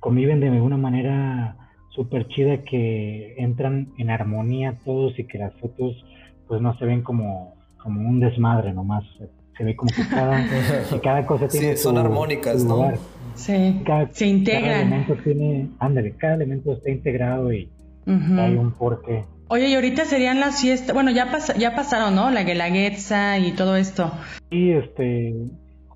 conviven 0.00 0.40
de 0.40 0.50
una 0.50 0.76
manera 0.76 1.56
súper 1.90 2.28
chida 2.28 2.62
que 2.64 3.34
entran 3.38 3.92
en 3.98 4.10
armonía 4.10 4.78
todos 4.84 5.18
y 5.18 5.24
que 5.24 5.38
las 5.38 5.54
fotos 5.54 6.04
pues 6.48 6.60
no 6.60 6.76
se 6.78 6.84
ven 6.84 7.02
como, 7.02 7.54
como 7.78 8.08
un 8.08 8.20
desmadre 8.20 8.72
nomás. 8.72 9.04
Se 9.56 9.64
ve 9.64 9.76
como 9.76 9.90
que 9.94 10.02
cada, 10.08 10.44
cada 11.02 11.26
cosa 11.26 11.48
tiene. 11.48 11.76
Sí, 11.76 11.82
son 11.82 11.98
armónicas, 11.98 12.64
¿no? 12.64 12.92
Sí, 13.34 13.82
se 14.10 14.26
integran. 14.26 14.62
Cada 14.62 14.82
elemento 14.82 15.16
tiene, 15.22 15.68
ándale, 15.78 16.12
cada 16.16 16.34
elemento 16.34 16.72
está 16.72 16.90
integrado 16.90 17.52
y 17.52 17.70
hay 18.06 18.56
un 18.56 18.72
porqué. 18.72 19.24
Oye, 19.48 19.68
y 19.68 19.74
ahorita 19.74 20.04
serían 20.04 20.38
las 20.38 20.60
fiestas, 20.60 20.94
bueno, 20.94 21.10
ya, 21.10 21.28
ya 21.58 21.74
pasaron, 21.74 22.14
¿no? 22.14 22.30
La 22.30 22.44
Guelaguetza 22.44 23.38
y 23.38 23.52
todo 23.52 23.76
esto. 23.76 24.12
Sí, 24.50 24.70
este, 24.70 25.34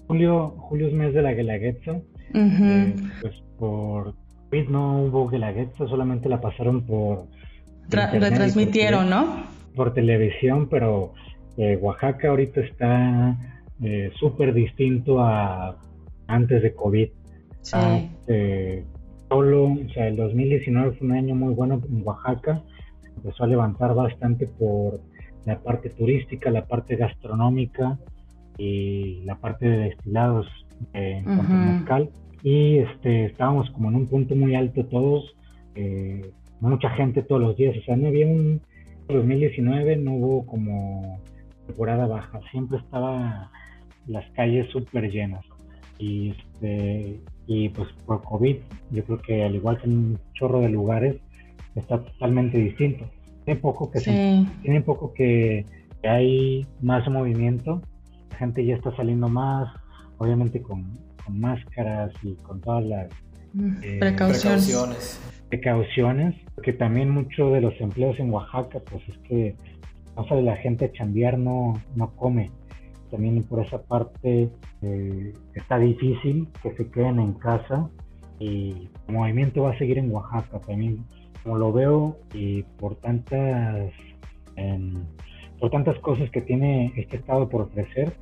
julio, 0.08 0.56
julio 0.58 0.88
es 0.88 0.92
mes 0.92 1.14
de 1.14 1.22
la 1.22 1.32
Guelaguetza. 1.32 2.00
Eh, 2.34 2.94
pues 3.20 3.34
por 3.58 4.14
COVID 4.54 4.68
no 4.68 5.04
hubo 5.04 5.28
Guelaguetza, 5.28 5.88
solamente 5.88 6.28
la 6.28 6.40
pasaron 6.40 6.82
por... 6.82 7.26
retransmitieron, 7.88 9.10
¿no? 9.10 9.46
Por 9.74 9.92
televisión, 9.94 10.68
pero 10.68 11.12
eh, 11.56 11.76
Oaxaca 11.80 12.28
ahorita 12.28 12.60
está 12.60 13.36
eh, 13.82 14.12
súper 14.16 14.54
distinto 14.54 15.18
a 15.18 15.76
antes 16.28 16.62
de 16.62 16.72
COVID. 16.72 17.08
Sí. 17.62 17.72
Ah, 17.74 18.00
solo, 19.28 19.72
o 19.72 19.88
sea, 19.92 20.06
el 20.06 20.16
2019 20.16 20.98
fue 20.98 21.06
un 21.08 21.12
año 21.14 21.34
muy 21.34 21.52
bueno 21.52 21.82
en 21.88 22.06
Oaxaca 22.06 22.62
empezó 23.16 23.44
a 23.44 23.46
levantar 23.48 23.94
bastante 23.94 24.46
por 24.46 25.00
la 25.46 25.58
parte 25.58 25.90
turística, 25.90 26.50
la 26.50 26.66
parte 26.66 26.94
gastronómica 26.94 27.98
y 28.56 29.22
la 29.24 29.36
parte 29.36 29.68
de 29.68 29.76
destilados 29.88 30.46
en 30.92 31.28
uh 31.28 31.84
Y 32.44 32.76
este, 32.76 33.24
estábamos 33.24 33.70
como 33.70 33.88
en 33.88 33.96
un 33.96 34.06
punto 34.06 34.36
muy 34.36 34.54
alto 34.54 34.84
todos, 34.84 35.34
eh, 35.74 36.30
mucha 36.60 36.90
gente 36.90 37.22
todos 37.22 37.40
los 37.40 37.56
días, 37.56 37.74
o 37.76 37.82
sea, 37.82 37.96
no 37.96 38.08
había 38.08 38.26
un 38.26 38.60
2019, 39.08 39.96
no 39.96 40.12
hubo 40.12 40.46
como 40.46 41.18
temporada 41.66 42.06
baja, 42.06 42.40
siempre 42.50 42.78
estaba 42.78 43.50
las 44.06 44.30
calles 44.32 44.70
súper 44.70 45.10
llenas. 45.10 45.42
Y, 45.98 46.32
este, 46.32 47.18
y 47.46 47.70
pues 47.70 47.88
por 48.04 48.22
COVID, 48.22 48.56
yo 48.90 49.04
creo 49.04 49.18
que 49.22 49.42
al 49.42 49.54
igual 49.54 49.78
que 49.80 49.86
en 49.86 49.96
un 49.96 50.18
chorro 50.34 50.60
de 50.60 50.68
lugares, 50.68 51.16
está 51.74 51.98
totalmente 52.02 52.58
distinto. 52.58 53.06
Tiene 53.46 53.60
poco 53.60 53.90
que, 53.90 54.00
tiene 54.62 54.80
poco 54.82 55.12
que, 55.12 55.64
hay 56.02 56.66
más 56.82 57.08
movimiento, 57.08 57.80
la 58.30 58.36
gente 58.36 58.64
ya 58.66 58.74
está 58.74 58.94
saliendo 58.94 59.30
más, 59.30 59.74
obviamente 60.18 60.60
con, 60.60 60.98
máscaras 61.30 62.12
y 62.22 62.34
con 62.36 62.60
todas 62.60 62.84
las 62.84 63.08
eh, 63.82 63.98
precauciones. 64.00 65.20
precauciones. 65.48 66.34
porque 66.54 66.72
también 66.72 67.10
mucho 67.10 67.50
de 67.50 67.60
los 67.60 67.78
empleos 67.80 68.18
en 68.18 68.30
Oaxaca, 68.30 68.80
pues 68.90 69.02
es 69.08 69.18
que 69.18 69.56
no 70.16 70.26
sale 70.28 70.42
la 70.42 70.56
gente 70.56 70.86
a 70.86 70.92
chambear, 70.92 71.38
no, 71.38 71.80
no 71.94 72.10
come. 72.16 72.50
También 73.10 73.42
por 73.44 73.64
esa 73.64 73.82
parte 73.82 74.50
eh, 74.82 75.32
está 75.54 75.78
difícil 75.78 76.48
que 76.62 76.74
se 76.74 76.90
queden 76.90 77.20
en 77.20 77.34
casa 77.34 77.88
y 78.38 78.88
el 79.08 79.14
movimiento 79.14 79.62
va 79.62 79.72
a 79.72 79.78
seguir 79.78 79.98
en 79.98 80.10
Oaxaca 80.10 80.60
también 80.60 81.04
como 81.44 81.58
lo 81.58 81.72
veo 81.72 82.16
y 82.32 82.62
por 82.62 82.96
tantas 82.96 83.92
em, 84.56 84.94
por 85.60 85.70
tantas 85.70 85.96
cosas 85.98 86.28
que 86.30 86.40
tiene 86.40 86.92
este 86.96 87.18
estado 87.18 87.48
por 87.48 87.62
ofrecer 87.62 88.14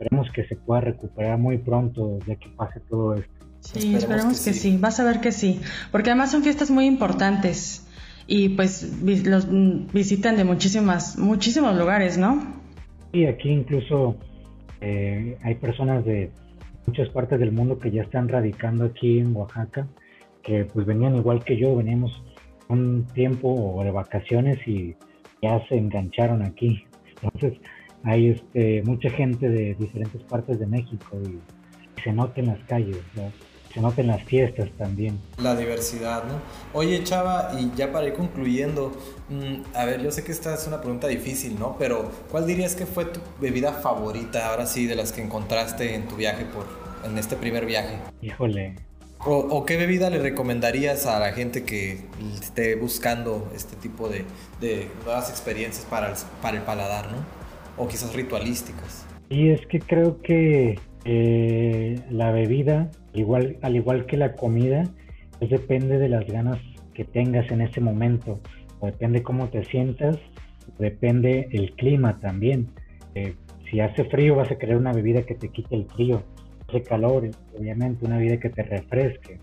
esperemos 0.00 0.30
que 0.32 0.44
se 0.46 0.56
pueda 0.56 0.80
recuperar 0.80 1.38
muy 1.38 1.58
pronto 1.58 2.18
ya 2.26 2.36
que 2.36 2.48
pase 2.48 2.80
todo 2.88 3.14
esto. 3.14 3.30
Sí 3.60 3.94
esperemos, 3.94 4.42
que, 4.42 4.54
sí. 4.54 4.78
vas 4.78 4.98
a 4.98 5.04
ver 5.04 5.20
que 5.20 5.30
sí. 5.30 5.60
Porque 5.92 6.08
además 6.08 6.30
son 6.30 6.42
fiestas 6.42 6.70
muy 6.70 6.86
importantes. 6.86 7.86
Y 8.26 8.50
pues 8.50 9.02
los 9.02 9.46
visitan 9.92 10.36
de 10.36 10.44
muchísimas 10.44 11.18
muchísimos 11.18 11.76
lugares 11.76 12.16
no 12.16 12.40
sí 13.12 13.26
aquí 13.26 13.50
incluso 13.50 14.16
eh, 14.80 15.36
hay 15.42 15.56
personas 15.56 16.04
de 16.04 16.30
muchas 16.86 17.08
partes 17.08 17.40
del 17.40 17.50
mundo 17.50 17.80
que 17.80 17.90
ya 17.90 18.02
están 18.02 18.28
radicando 18.28 18.84
aquí 18.84 19.18
en 19.18 19.34
Oaxaca 19.34 19.88
que 20.44 20.64
pues 20.64 20.86
venían 20.86 21.16
igual 21.16 21.44
que 21.44 21.58
yo. 21.58 21.76
Veníamos 21.76 22.22
un 22.68 23.04
tiempo 23.14 23.82
de 23.84 23.90
vacaciones 23.90 24.58
y 24.66 24.94
ya 25.42 25.60
se 25.68 25.76
engancharon 25.76 26.42
aquí. 26.42 26.84
Entonces 27.22 27.60
hay 28.04 28.30
este, 28.30 28.82
mucha 28.82 29.10
gente 29.10 29.48
de 29.48 29.74
diferentes 29.74 30.22
partes 30.22 30.58
de 30.58 30.66
México 30.66 31.18
y, 31.24 31.38
se 32.02 32.12
nota 32.12 32.40
en 32.40 32.46
las 32.46 32.58
calles, 32.64 32.96
se 33.74 33.80
nota 33.80 34.00
en 34.00 34.06
las 34.06 34.24
fiestas 34.24 34.70
también. 34.78 35.20
La 35.36 35.54
diversidad, 35.54 36.24
¿no? 36.24 36.40
Oye 36.72 37.04
Chava, 37.04 37.52
y 37.60 37.70
ya 37.76 37.92
para 37.92 38.06
ir 38.06 38.14
concluyendo, 38.14 38.92
mm, 39.28 39.76
a 39.76 39.84
ver, 39.84 40.02
yo 40.02 40.10
sé 40.10 40.24
que 40.24 40.32
esta 40.32 40.54
es 40.54 40.66
una 40.66 40.80
pregunta 40.80 41.08
difícil, 41.08 41.58
¿no? 41.58 41.76
Pero 41.78 42.10
¿cuál 42.30 42.46
dirías 42.46 42.74
que 42.74 42.86
fue 42.86 43.04
tu 43.04 43.20
bebida 43.38 43.74
favorita 43.74 44.48
ahora 44.48 44.64
sí 44.64 44.86
de 44.86 44.94
las 44.94 45.12
que 45.12 45.20
encontraste 45.20 45.94
en 45.94 46.08
tu 46.08 46.16
viaje 46.16 46.46
por, 46.46 46.66
en 47.04 47.18
este 47.18 47.36
primer 47.36 47.66
viaje? 47.66 47.98
Híjole, 48.22 48.76
o, 49.22 49.66
qué 49.66 49.76
bebida 49.76 50.08
le 50.08 50.18
recomendarías 50.18 51.04
a 51.04 51.18
la 51.18 51.32
gente 51.32 51.64
que 51.64 52.00
esté 52.40 52.74
buscando 52.74 53.52
este 53.54 53.76
tipo 53.76 54.08
de, 54.08 54.24
nuevas 55.04 55.28
experiencias 55.28 55.84
para 55.84 56.08
el, 56.08 56.14
para 56.40 56.56
el 56.56 56.62
paladar, 56.62 57.12
¿no? 57.12 57.39
O 57.80 57.88
quizás 57.88 58.14
ritualísticas. 58.14 59.06
Y 59.30 59.48
es 59.48 59.66
que 59.66 59.78
creo 59.78 60.20
que 60.20 60.78
eh, 61.06 61.98
la 62.10 62.30
bebida, 62.30 62.90
igual, 63.14 63.56
al 63.62 63.74
igual 63.74 64.04
que 64.04 64.18
la 64.18 64.34
comida, 64.34 64.84
pues 65.38 65.50
depende 65.50 65.98
de 65.98 66.10
las 66.10 66.26
ganas 66.26 66.58
que 66.92 67.06
tengas 67.06 67.50
en 67.50 67.62
ese 67.62 67.80
momento, 67.80 68.38
depende 68.82 69.22
cómo 69.22 69.48
te 69.48 69.64
sientas, 69.64 70.18
depende 70.78 71.48
el 71.52 71.72
clima 71.72 72.18
también. 72.18 72.68
Eh, 73.14 73.34
si 73.70 73.80
hace 73.80 74.04
frío 74.04 74.36
vas 74.36 74.50
a 74.50 74.58
querer 74.58 74.76
una 74.76 74.92
bebida 74.92 75.22
que 75.22 75.34
te 75.34 75.48
quite 75.48 75.74
el 75.74 75.86
frío 75.86 76.22
de 76.70 76.82
calor, 76.82 77.30
obviamente, 77.58 78.04
una 78.04 78.18
bebida 78.18 78.38
que 78.38 78.50
te 78.50 78.62
refresque. 78.62 79.38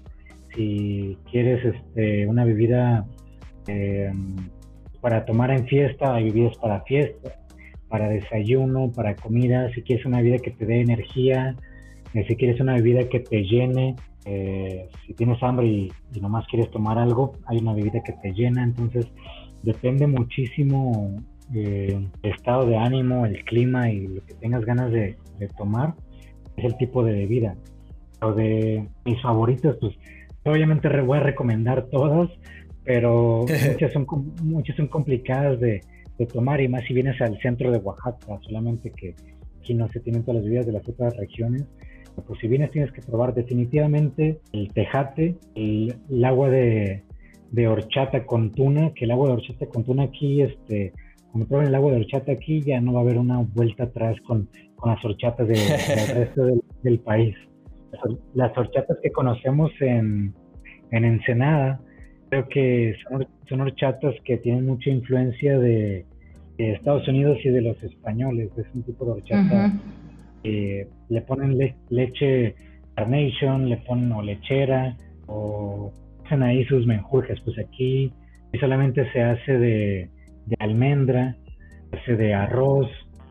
Si 0.56 1.18
quieres 1.32 1.66
este, 1.66 2.28
una 2.28 2.46
bebida 2.46 3.04
eh, 3.66 4.12
para 5.02 5.26
tomar 5.26 5.50
en 5.50 5.66
fiesta, 5.66 6.14
hay 6.14 6.26
bebidas 6.26 6.56
para 6.58 6.82
fiesta, 6.82 7.36
para 7.90 8.10
desayuno, 8.10 8.92
para 8.92 9.16
comida. 9.16 9.72
Si 9.74 9.82
quieres 9.82 10.06
una 10.06 10.18
bebida 10.18 10.38
que 10.40 10.52
te 10.52 10.66
dé 10.66 10.82
energía, 10.82 11.56
eh, 12.14 12.26
si 12.28 12.36
quieres 12.36 12.60
una 12.60 12.74
bebida 12.76 13.08
que 13.10 13.20
te 13.20 13.44
llene, 13.44 13.96
eh, 14.26 14.90
si 15.06 15.14
tienes 15.14 15.42
hambre 15.42 15.68
y, 15.68 15.92
nomás 16.20 16.46
quieres 16.48 16.70
tomar 16.72 16.98
algo, 16.98 17.34
hay 17.46 17.60
una 17.60 17.74
bebida 17.74 18.02
que 18.04 18.14
te 18.14 18.34
llena. 18.34 18.64
Entonces, 18.64 19.08
depende 19.64 20.08
muchísimo 20.08 21.16
el 21.54 22.10
estado 22.24 22.66
de 22.66 22.76
ánimo, 22.76 23.26
el 23.26 23.46
clima 23.46 23.90
y 23.90 24.08
lo 24.08 24.26
que 24.26 24.34
tengas 24.34 24.66
ganas 24.66 24.92
de 24.92 25.16
tomar 25.58 25.94
es 26.58 26.66
el 26.66 26.78
tipo 26.78 27.04
de 27.04 27.14
bebida. 27.14 27.56
O 28.22 28.34
de 28.34 28.88
mis 29.06 29.22
favoritos, 29.22 29.78
pues 29.80 29.96
obviamente 30.44 30.90
voy 31.02 31.20
a 31.20 31.22
recomendar 31.22 31.88
todas, 31.92 32.30
pero 32.84 33.46
muchas 33.72 33.94
son, 33.94 34.08
muchas 34.44 34.76
son 34.76 34.88
complicadas 34.88 35.60
de, 35.60 35.82
tomar 36.26 36.62
y 36.62 36.68
más 36.68 36.84
si 36.86 36.94
vienes 36.94 37.22
al 37.22 37.40
centro 37.40 37.72
de 37.72 37.78
Oaxaca, 37.78 38.40
solamente 38.42 38.92
que 38.92 39.16
aquí 39.60 39.74
no 39.74 39.88
se 39.90 40.00
tienen 40.00 40.24
todas 40.24 40.38
las 40.38 40.46
bebidas 40.46 40.66
de 40.66 40.72
las 40.74 40.88
otras 40.88 41.16
regiones. 41.18 41.66
Pues 42.26 42.40
si 42.40 42.48
vienes 42.48 42.72
tienes 42.72 42.92
que 42.92 43.02
probar 43.02 43.36
definitivamente 43.36 44.40
el 44.52 44.74
tejate, 44.74 45.38
el, 45.54 45.96
agua 46.26 46.50
de, 46.50 47.04
de, 47.52 47.68
horchata 47.68 48.26
con 48.26 48.52
tuna, 48.52 48.92
que 48.96 49.06
el 49.06 49.12
agua 49.12 49.28
de 49.28 49.34
horchata 49.36 49.68
con 49.68 49.84
tuna 49.84 50.04
aquí, 50.04 50.42
este, 50.42 50.94
cuando 51.32 51.48
prueben 51.48 51.68
el 51.68 51.76
agua 51.76 51.92
de 51.92 51.98
horchata 51.98 52.32
aquí 52.32 52.62
ya 52.62 52.82
no 52.82 52.94
va 52.94 53.02
a 53.02 53.04
haber 53.04 53.20
una 53.20 53.38
vuelta 53.42 53.84
atrás 53.84 54.20
con 54.26 54.50
con 54.78 54.92
las 54.92 55.04
horchatas 55.04 55.48
del 55.48 55.58
resto 56.16 56.46
del, 56.84 57.00
país. 57.00 57.36
Las 58.34 58.58
horchatas 58.58 58.98
que 59.02 59.12
conocemos 59.12 59.72
en, 59.82 60.34
en 60.92 61.06
Ensenada, 61.06 61.82
creo 62.30 62.48
que 62.50 62.96
son, 63.48 63.62
horchatas 63.62 64.16
que 64.24 64.38
tienen 64.38 64.66
mucha 64.66 64.90
influencia 64.90 65.58
de, 65.60 66.06
Estados 66.58 67.08
Unidos 67.08 67.38
y 67.44 67.50
de 67.50 67.62
los 67.62 67.82
españoles. 67.84 68.50
Es 68.58 68.66
un 68.74 68.82
tipo 68.82 69.06
de 69.06 69.12
horchata 69.12 69.74
que 70.42 70.88
le 71.10 71.22
ponen 71.22 71.56
leche 71.90 72.56
carnation, 72.96 73.70
le 73.70 73.78
ponen 73.78 74.12
o 74.12 74.24
lechera, 74.24 74.98
o 75.28 75.94
hacen 76.26 76.42
ahí 76.42 76.66
sus 76.66 76.88
menjurjes. 76.88 77.40
Pues 77.42 77.60
aquí 77.60 78.12
solamente 78.60 79.08
se 79.12 79.22
hace 79.22 79.52
de, 79.52 80.10
de 80.48 80.56
almendra, 80.58 81.38
se 81.92 81.98
hace 82.00 82.16
de 82.16 82.34
arroz, 82.34 82.90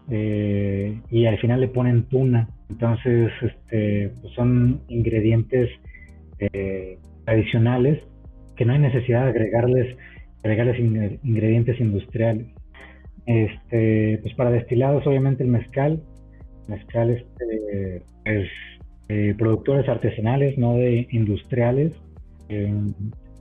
eh, 0.09 1.01
y 1.11 1.27
al 1.27 1.39
final 1.39 1.61
le 1.61 1.69
ponen 1.69 2.05
tuna. 2.05 2.49
Entonces, 2.71 3.33
este, 3.43 4.13
pues 4.21 4.35
son 4.35 4.83
ingredientes 4.89 5.69
eh, 6.39 6.99
tradicionales 7.25 8.03
que 8.57 8.65
no 8.65 8.73
hay 8.73 8.79
necesidad 8.79 9.25
de 9.25 9.31
agregarles, 9.31 9.97
agregarles 10.43 10.79
ingredientes 10.79 11.81
industriales. 11.81 12.47
Este, 13.27 14.19
pues 14.23 14.35
para 14.35 14.51
destilados, 14.51 15.07
obviamente 15.07 15.43
el 15.43 15.49
mezcal, 15.49 16.01
mezcal 16.69 17.11
este, 17.11 18.03
es 18.25 18.49
eh, 19.09 19.35
productores 19.37 19.89
artesanales, 19.89 20.57
no 20.59 20.75
de 20.75 21.09
industriales. 21.11 21.93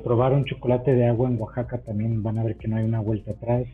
probar 0.03 0.33
un 0.33 0.45
chocolate 0.45 0.93
de 0.93 1.07
agua 1.07 1.29
en 1.29 1.39
Oaxaca 1.39 1.79
también 1.79 2.21
van 2.21 2.37
a 2.39 2.43
ver 2.43 2.55
que 2.57 2.67
no 2.67 2.77
hay 2.77 2.83
una 2.83 2.99
vuelta 2.99 3.31
atrás. 3.31 3.65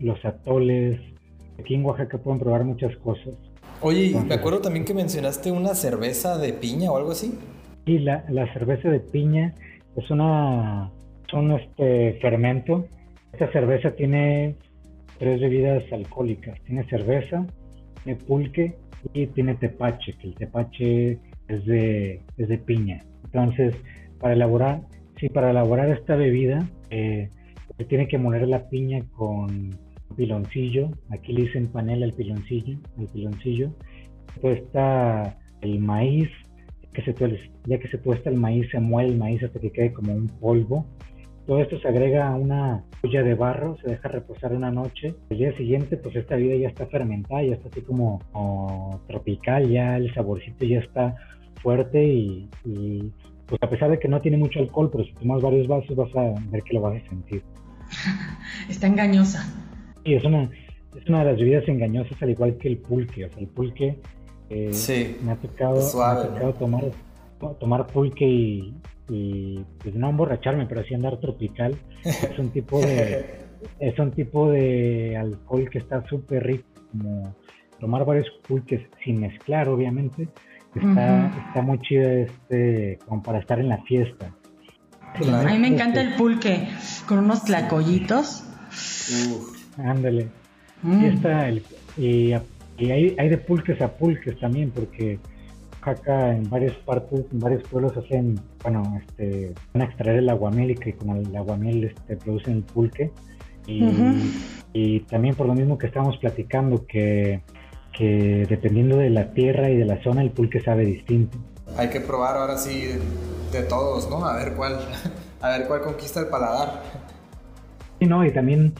los 0.00 0.24
atoles, 0.24 1.00
Aquí 1.58 1.74
en 1.74 1.84
Oaxaca 1.84 2.18
pueden 2.18 2.38
probar 2.38 2.64
muchas 2.64 2.96
cosas. 2.98 3.34
Oye, 3.80 4.16
me 4.26 4.34
acuerdo 4.34 4.60
también 4.60 4.84
que 4.84 4.94
mencionaste 4.94 5.50
una 5.50 5.74
cerveza 5.74 6.38
de 6.38 6.52
piña 6.52 6.90
o 6.92 6.96
algo 6.96 7.10
así. 7.10 7.36
Sí, 7.84 7.98
la, 7.98 8.24
la 8.28 8.52
cerveza 8.52 8.90
de 8.90 9.00
piña 9.00 9.54
es 9.96 10.10
una 10.10 10.90
un 11.32 11.52
este 11.52 12.14
fermento. 12.20 12.86
Esta 13.32 13.50
cerveza 13.52 13.90
tiene 13.94 14.56
tres 15.18 15.40
bebidas 15.40 15.84
alcohólicas. 15.92 16.58
Tiene 16.64 16.84
cerveza, 16.84 17.46
tiene 18.02 18.18
pulque 18.20 18.76
y 19.12 19.26
tiene 19.28 19.54
tepache, 19.54 20.14
que 20.14 20.28
el 20.28 20.34
tepache 20.34 21.18
es 21.48 21.66
de, 21.66 22.22
es 22.36 22.48
de 22.48 22.58
piña. 22.58 23.02
Entonces, 23.24 23.74
para 24.20 24.34
elaborar, 24.34 24.80
sí, 25.18 25.28
para 25.28 25.50
elaborar 25.50 25.90
esta 25.90 26.16
bebida, 26.16 26.66
eh, 26.90 27.28
se 27.76 27.84
tiene 27.84 28.08
que 28.08 28.18
moler 28.18 28.48
la 28.48 28.68
piña 28.68 29.04
con 29.16 29.70
piloncillo. 30.16 30.90
Aquí 31.10 31.32
le 31.32 31.42
dicen 31.42 31.68
panela 31.68 32.06
el 32.06 32.12
piloncillo, 32.12 32.78
el 32.98 33.06
piloncillo. 33.08 33.70
Después 34.28 34.58
está 34.58 35.38
el 35.60 35.78
maíz, 35.78 36.28
que 37.02 37.12
se, 37.12 37.50
ya 37.66 37.78
que 37.78 37.88
se 37.88 37.98
tuesta 37.98 38.30
el 38.30 38.36
maíz, 38.36 38.68
se 38.70 38.80
muele 38.80 39.10
el 39.10 39.18
maíz 39.18 39.42
hasta 39.42 39.60
que 39.60 39.70
quede 39.70 39.92
como 39.92 40.12
un 40.14 40.26
polvo. 40.26 40.86
Todo 41.46 41.60
esto 41.60 41.78
se 41.80 41.88
agrega 41.88 42.28
a 42.28 42.36
una 42.36 42.84
olla 43.02 43.22
de 43.22 43.34
barro, 43.34 43.76
se 43.82 43.90
deja 43.90 44.08
reposar 44.08 44.52
una 44.52 44.70
noche. 44.70 45.14
El 45.30 45.38
día 45.38 45.56
siguiente, 45.56 45.96
pues 45.96 46.14
esta 46.16 46.36
bebida 46.36 46.56
ya 46.56 46.68
está 46.68 46.86
fermentada, 46.86 47.42
ya 47.42 47.54
está 47.54 47.68
así 47.68 47.80
como, 47.82 48.20
tropical, 49.06 49.68
ya 49.70 49.96
el 49.96 50.12
saborcito 50.12 50.64
ya 50.64 50.80
está 50.80 51.14
fuerte 51.62 52.04
y, 52.04 52.48
pues 53.46 53.62
a 53.62 53.70
pesar 53.70 53.90
de 53.90 53.98
que 53.98 54.08
no 54.08 54.20
tiene 54.20 54.36
mucho 54.36 54.58
alcohol, 54.58 54.90
pero 54.92 55.04
si 55.04 55.14
tomas 55.14 55.40
varios 55.40 55.66
vasos 55.66 55.96
vas 55.96 56.14
a 56.16 56.34
ver 56.50 56.62
que 56.62 56.74
lo 56.74 56.82
vas 56.82 57.02
a 57.02 57.08
sentir. 57.08 57.42
Está 58.68 58.86
engañosa. 58.88 59.42
Sí, 60.04 60.14
es 60.14 60.24
una, 60.24 60.42
es 60.42 61.08
una 61.08 61.20
de 61.20 61.24
las 61.24 61.36
bebidas 61.38 61.66
engañosas 61.66 62.20
al 62.22 62.30
igual 62.30 62.58
que 62.58 62.68
el 62.68 62.78
pulque. 62.78 63.24
O 63.24 63.30
sea, 63.30 63.40
el 63.40 63.48
pulque 63.48 63.98
eh, 64.50 64.72
sí, 64.72 65.18
me 65.22 65.32
ha 65.32 65.36
tocado, 65.36 65.80
tomar, 66.58 66.84
tomar 67.58 67.86
pulque 67.86 68.26
y, 68.26 68.74
y 69.08 69.64
pues 69.82 69.94
no 69.94 70.10
emborracharme, 70.10 70.66
pero 70.66 70.82
sí 70.84 70.94
andar 70.94 71.18
tropical. 71.18 71.76
Es 72.04 72.38
un 72.38 72.50
tipo 72.50 72.80
de 72.80 73.46
es 73.80 73.98
un 73.98 74.12
tipo 74.12 74.50
de 74.50 75.16
alcohol 75.16 75.68
que 75.70 75.78
está 75.78 76.06
súper 76.08 76.44
rico, 76.44 76.68
como 76.90 77.34
tomar 77.80 78.04
varios 78.04 78.26
pulques 78.46 78.82
sin 79.04 79.20
mezclar, 79.20 79.68
obviamente. 79.68 80.28
Está, 80.74 81.32
está 81.48 81.62
muy 81.62 81.78
chido 81.80 82.08
este, 82.08 82.98
como 83.06 83.22
para 83.22 83.38
estar 83.38 83.58
en 83.58 83.68
la 83.68 83.78
fiesta. 83.82 84.30
A 85.14 85.42
mí 85.44 85.58
me 85.58 85.68
encanta 85.68 86.00
el 86.00 86.14
pulque 86.14 86.68
con 87.06 87.18
unos 87.18 87.44
tlacoyitos. 87.44 88.44
Ándale. 89.78 90.28
Mm. 90.82 91.02
Y, 91.02 91.06
está 91.08 91.48
el, 91.48 91.62
y, 91.96 92.34
hay, 92.86 93.16
hay 93.18 93.28
de 93.28 93.38
pulques 93.38 93.80
a 93.80 93.88
pulques 93.88 94.38
también, 94.38 94.70
porque 94.70 95.18
acá 95.82 96.34
en 96.34 96.48
varias 96.48 96.74
partes, 96.76 97.24
en 97.32 97.38
varios 97.38 97.62
pueblos 97.68 97.96
hacen, 97.96 98.40
bueno, 98.62 99.00
este, 99.00 99.54
van 99.72 99.82
a 99.82 99.84
extraer 99.86 100.18
el 100.18 100.28
aguamiel 100.28 100.72
y 100.72 100.74
que 100.74 100.94
con 100.94 101.16
el 101.16 101.34
aguamiel 101.34 101.84
este, 101.84 102.16
producen 102.16 102.56
el 102.56 102.62
pulque. 102.62 103.10
Y, 103.66 103.84
y 104.72 105.00
también 105.00 105.34
por 105.34 105.46
lo 105.46 105.54
mismo 105.54 105.76
que 105.76 105.88
estábamos 105.88 106.16
platicando, 106.16 106.86
que, 106.86 107.42
que 107.92 108.46
dependiendo 108.48 108.96
de 108.96 109.10
la 109.10 109.32
tierra 109.32 109.68
y 109.68 109.76
de 109.76 109.84
la 109.84 110.02
zona, 110.02 110.22
el 110.22 110.30
pulque 110.30 110.60
sabe 110.60 110.84
distinto. 110.84 111.36
Hay 111.76 111.90
que 111.90 112.00
probar 112.00 112.36
ahora 112.36 112.56
sí 112.56 112.94
de, 113.52 113.62
todos, 113.62 114.08
¿no? 114.08 114.24
A 114.24 114.36
ver 114.36 114.54
cuál, 114.54 114.78
a 115.40 115.48
ver 115.50 115.66
cuál 115.66 115.82
conquista 115.82 116.20
el 116.20 116.28
paladar. 116.28 116.82
Sí, 117.98 118.06
no, 118.06 118.24
y 118.24 118.32
también 118.32 118.72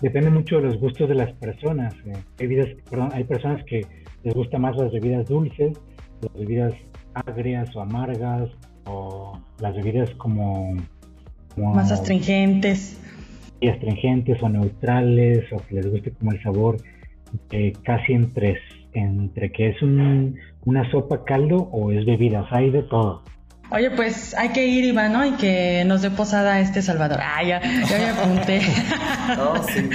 depende 0.00 0.30
mucho 0.30 0.56
de 0.56 0.62
los 0.62 0.78
gustos 0.78 1.08
de 1.08 1.14
las 1.14 1.32
personas. 1.34 1.94
Eh, 2.06 2.12
hay, 2.40 3.08
hay 3.12 3.24
personas 3.24 3.64
que 3.64 3.86
les 4.24 4.34
gustan 4.34 4.62
más 4.62 4.76
las 4.76 4.92
bebidas 4.92 5.26
dulces, 5.26 5.78
las 6.22 6.32
bebidas 6.34 6.72
agrias 7.14 7.74
o 7.74 7.80
amargas, 7.80 8.50
o 8.86 9.38
las 9.60 9.74
bebidas 9.76 10.10
como... 10.16 10.76
más 11.56 11.92
astringentes. 11.92 13.00
Y 13.60 13.68
astringentes 13.68 14.42
o 14.42 14.48
neutrales, 14.48 15.44
o 15.52 15.56
que 15.66 15.76
les 15.76 15.90
guste 15.90 16.12
como 16.12 16.32
el 16.32 16.42
sabor 16.42 16.76
eh, 17.50 17.72
casi 17.82 18.12
entre, 18.12 18.58
entre 18.92 19.50
que 19.52 19.70
es 19.70 19.82
una 19.82 20.90
sopa 20.90 21.24
caldo 21.24 21.68
o 21.72 21.90
es 21.90 22.04
bebidas, 22.04 22.46
hay 22.50 22.70
de 22.70 22.82
todo. 22.84 23.22
Oye, 23.70 23.90
pues 23.90 24.34
hay 24.34 24.48
que 24.50 24.66
ir, 24.66 24.84
Iván, 24.84 25.12
¿no? 25.12 25.26
Y 25.26 25.32
que 25.32 25.84
nos 25.86 26.00
dé 26.00 26.10
posada 26.10 26.58
este 26.60 26.80
Salvador. 26.80 27.20
Ah, 27.22 27.42
ya, 27.42 27.60
ya 27.60 27.98
me 27.98 28.08
apunté. 28.08 28.60
no, 29.36 29.62
sí, 29.64 29.90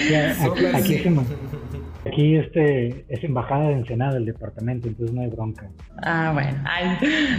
aquí, 2.06 2.36
este, 2.36 3.06
es 3.10 3.24
embajada 3.24 3.70
de 3.70 3.74
Ensenada 3.74 4.18
el 4.18 4.26
departamento, 4.26 4.88
entonces 4.88 5.16
no 5.16 5.22
hay 5.22 5.28
bronca. 5.28 5.70
Ah, 6.04 6.32
bueno. 6.34 6.62
Ay, 6.66 6.98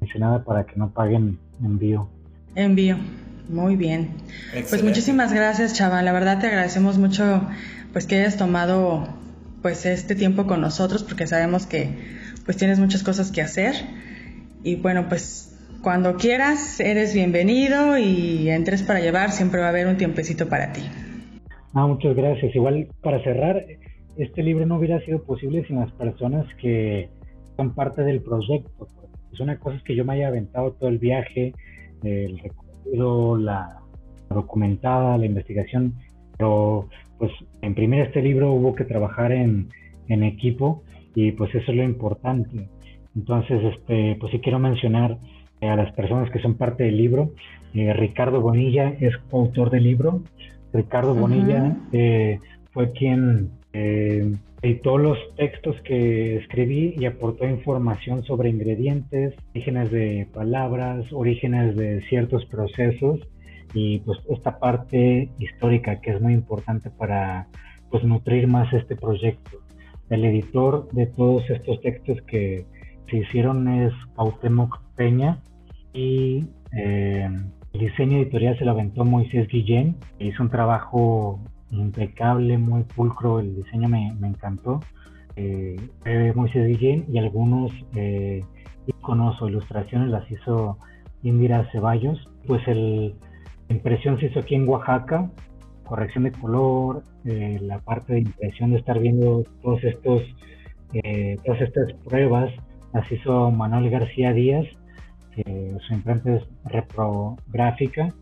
mencionada 0.00 0.42
para 0.42 0.66
que 0.66 0.74
no 0.74 0.90
paguen 0.90 1.38
envío. 1.62 2.08
Envío. 2.56 2.96
Muy 3.48 3.76
bien. 3.76 4.08
Pues 4.68 4.82
muchísimas 4.82 5.32
gracias 5.32 5.72
chava. 5.72 6.02
La 6.02 6.12
verdad 6.12 6.40
te 6.40 6.48
agradecemos 6.48 6.98
mucho 6.98 7.42
pues 7.92 8.08
que 8.08 8.16
hayas 8.16 8.38
tomado 8.38 9.06
pues 9.62 9.86
este 9.86 10.16
tiempo 10.16 10.48
con 10.48 10.60
nosotros 10.60 11.04
porque 11.04 11.28
sabemos 11.28 11.64
que 11.66 11.90
pues 12.44 12.56
tienes 12.56 12.80
muchas 12.80 13.04
cosas 13.04 13.30
que 13.30 13.40
hacer. 13.40 13.76
Y 14.64 14.74
bueno 14.74 15.08
pues 15.08 15.56
cuando 15.82 16.16
quieras, 16.16 16.80
eres 16.80 17.14
bienvenido 17.14 17.98
y 17.98 18.48
entres 18.50 18.82
para 18.82 19.00
llevar, 19.00 19.30
siempre 19.30 19.60
va 19.60 19.66
a 19.66 19.70
haber 19.70 19.86
un 19.86 19.96
tiempecito 19.96 20.48
para 20.48 20.72
ti. 20.72 20.82
Ah, 21.74 21.86
muchas 21.86 22.16
gracias. 22.16 22.54
Igual 22.54 22.88
para 23.02 23.22
cerrar, 23.22 23.64
este 24.16 24.42
libro 24.42 24.66
no 24.66 24.78
hubiera 24.78 25.00
sido 25.04 25.22
posible 25.22 25.64
sin 25.66 25.76
las 25.76 25.92
personas 25.92 26.46
que 26.60 27.08
son 27.56 27.74
parte 27.74 28.02
del 28.02 28.20
proyecto. 28.22 28.88
Es 29.32 29.40
una 29.40 29.58
cosa 29.58 29.80
que 29.84 29.94
yo 29.94 30.04
me 30.04 30.14
haya 30.14 30.28
aventado 30.28 30.72
todo 30.72 30.88
el 30.88 30.98
viaje, 30.98 31.54
el 32.02 32.38
recorrido, 32.38 33.36
la 33.36 33.78
documentada, 34.30 35.16
la 35.18 35.26
investigación, 35.26 35.94
pero 36.36 36.88
pues 37.18 37.32
imprimir 37.62 38.00
este 38.00 38.22
libro 38.22 38.52
hubo 38.52 38.74
que 38.74 38.84
trabajar 38.84 39.32
en, 39.32 39.68
en 40.08 40.22
equipo 40.22 40.82
y 41.14 41.32
pues 41.32 41.54
eso 41.54 41.70
es 41.70 41.76
lo 41.76 41.84
importante. 41.84 42.68
Entonces, 43.16 43.60
este, 43.74 44.16
pues 44.20 44.32
sí 44.32 44.40
quiero 44.40 44.58
mencionar 44.58 45.18
a 45.60 45.76
las 45.76 45.92
personas 45.92 46.30
que 46.30 46.40
son 46.40 46.54
parte 46.54 46.84
del 46.84 46.96
libro. 46.96 47.32
Eh, 47.74 47.92
Ricardo 47.92 48.40
Bonilla 48.40 48.94
es 49.00 49.16
coautor 49.30 49.70
del 49.70 49.84
libro. 49.84 50.22
Ricardo 50.72 51.14
Bonilla 51.14 51.76
eh, 51.92 52.38
fue 52.72 52.92
quien 52.92 53.50
eh, 53.72 54.32
editó 54.62 54.98
los 54.98 55.18
textos 55.36 55.76
que 55.82 56.36
escribí 56.36 56.94
y 56.96 57.06
aportó 57.06 57.48
información 57.48 58.24
sobre 58.24 58.50
ingredientes, 58.50 59.34
orígenes 59.54 59.90
de 59.90 60.26
palabras, 60.32 61.12
orígenes 61.12 61.76
de 61.76 62.02
ciertos 62.08 62.44
procesos 62.46 63.20
y 63.74 63.98
pues 64.00 64.18
esta 64.30 64.58
parte 64.58 65.28
histórica 65.38 66.00
que 66.00 66.10
es 66.12 66.20
muy 66.20 66.32
importante 66.32 66.90
para 66.90 67.48
pues 67.90 68.04
nutrir 68.04 68.46
más 68.46 68.72
este 68.72 68.96
proyecto. 68.96 69.58
El 70.10 70.24
editor 70.24 70.88
de 70.92 71.06
todos 71.06 71.48
estos 71.50 71.80
textos 71.82 72.20
que 72.22 72.64
se 73.10 73.18
hicieron 73.18 73.68
es 73.68 73.92
Cuauhtémoc 74.14 74.80
Peña 74.96 75.38
y 75.92 76.46
eh, 76.72 77.28
el 77.72 77.80
diseño 77.80 78.18
editorial 78.18 78.58
se 78.58 78.64
lo 78.64 78.72
aventó 78.72 79.04
Moisés 79.04 79.48
Guillén, 79.48 79.96
hizo 80.18 80.42
un 80.42 80.50
trabajo 80.50 81.40
impecable, 81.70 82.58
muy 82.58 82.82
pulcro, 82.84 83.40
el 83.40 83.56
diseño 83.56 83.88
me, 83.88 84.08
encantó. 84.08 84.80
Eh, 85.36 85.76
Moisés 86.34 86.66
Guillén 86.66 87.04
y 87.08 87.18
algunos 87.18 87.70
eh, 87.94 88.42
iconos 88.86 89.40
o 89.40 89.48
ilustraciones 89.48 90.08
las 90.08 90.28
hizo 90.30 90.78
Indira 91.22 91.68
Ceballos. 91.70 92.18
Pues 92.46 92.66
el, 92.66 93.14
la 93.68 93.76
impresión 93.76 94.18
se 94.18 94.26
hizo 94.26 94.40
aquí 94.40 94.54
en 94.54 94.68
Oaxaca, 94.68 95.30
corrección 95.84 96.24
de 96.24 96.32
color, 96.32 97.02
eh, 97.24 97.58
la 97.60 97.78
parte 97.78 98.14
de 98.14 98.20
impresión 98.20 98.70
de 98.70 98.78
estar 98.78 98.98
viendo 98.98 99.44
todos 99.62 99.82
estos, 99.84 100.22
eh, 100.94 101.36
todas 101.44 101.60
estas 101.60 101.92
pruebas, 102.04 102.50
las 102.92 103.10
hizo 103.10 103.50
Manuel 103.50 103.90
García 103.90 104.32
Díaz, 104.32 104.66
que 105.34 105.76
su 105.86 105.94
imprenta 105.94 106.36
es 106.36 106.42
reprográfica. 106.64 108.14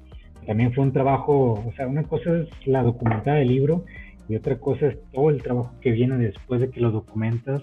También 0.46 0.72
fue 0.72 0.84
un 0.84 0.92
trabajo, 0.92 1.54
o 1.66 1.72
sea, 1.76 1.86
una 1.86 2.04
cosa 2.04 2.36
es 2.36 2.48
la 2.66 2.82
documentada 2.82 3.38
del 3.38 3.48
libro 3.48 3.84
y 4.28 4.36
otra 4.36 4.58
cosa 4.58 4.86
es 4.86 4.98
todo 5.12 5.30
el 5.30 5.42
trabajo 5.42 5.72
que 5.80 5.92
viene 5.92 6.16
después 6.18 6.60
de 6.60 6.70
que 6.70 6.80
lo 6.80 6.90
documentas. 6.90 7.62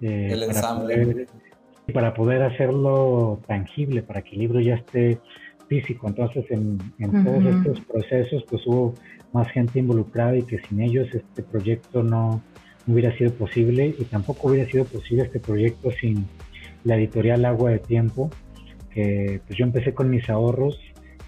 Eh, 0.00 0.28
el 0.32 0.42
ensamble 0.42 1.26
para 1.92 2.14
poder 2.14 2.42
hacerlo 2.42 3.40
tangible, 3.46 4.02
para 4.02 4.22
que 4.22 4.32
el 4.32 4.40
libro 4.40 4.60
ya 4.60 4.74
esté 4.74 5.20
físico. 5.68 6.08
Entonces, 6.08 6.44
en, 6.50 6.78
todos 6.98 7.44
estos 7.44 7.80
procesos, 7.82 8.44
pues 8.48 8.66
hubo 8.66 8.94
más 9.32 9.48
gente 9.50 9.78
involucrada 9.78 10.36
y 10.36 10.42
que 10.42 10.58
sin 10.68 10.80
ellos 10.80 11.08
este 11.14 11.44
proyecto 11.44 12.02
no, 12.02 12.42
hubiera 12.86 13.16
sido 13.16 13.32
posible 13.32 13.94
y 13.98 14.04
tampoco 14.04 14.48
hubiera 14.48 14.70
sido 14.70 14.84
posible 14.84 15.24
este 15.24 15.40
proyecto 15.40 15.90
sin 15.90 16.26
la 16.86 16.96
editorial 16.96 17.44
Agua 17.44 17.70
de 17.70 17.80
Tiempo, 17.80 18.30
que 18.90 19.40
pues 19.44 19.58
yo 19.58 19.64
empecé 19.64 19.92
con 19.92 20.08
mis 20.08 20.30
ahorros, 20.30 20.78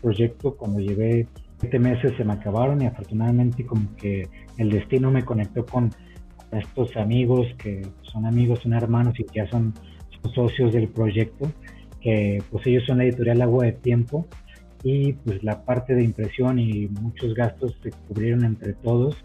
proyecto 0.01 0.57
cuando 0.57 0.79
llevé 0.79 1.27
siete 1.59 1.81
meses 1.81 2.13
se 2.17 2.25
me 2.25 2.35
acabaron 2.35 2.81
y 2.81 2.87
afortunadamente 2.87 3.67
como 3.67 3.95
que 3.97 4.29
el 4.57 4.71
destino 4.71 5.11
me 5.11 5.25
conectó 5.25 5.67
con 5.67 5.91
estos 6.53 6.97
amigos 6.97 7.49
que 7.59 7.83
son 8.03 8.25
amigos, 8.25 8.61
son 8.61 8.73
hermanos 8.73 9.19
y 9.19 9.27
ya 9.35 9.51
son 9.51 9.75
socios 10.35 10.73
del 10.73 10.89
proyecto, 10.89 11.51
que 12.01 12.41
pues 12.51 12.65
ellos 12.67 12.85
son 12.87 12.99
la 12.99 13.05
editorial 13.05 13.43
Agua 13.43 13.65
de 13.65 13.73
Tiempo 13.73 14.27
y 14.85 15.15
pues 15.15 15.43
la 15.43 15.65
parte 15.65 15.95
de 15.97 16.05
impresión 16.05 16.61
y 16.61 16.87
muchos 16.87 17.35
gastos 17.35 17.77
se 17.83 17.91
cubrieron 17.91 18.45
entre 18.45 18.75
todos 18.75 19.17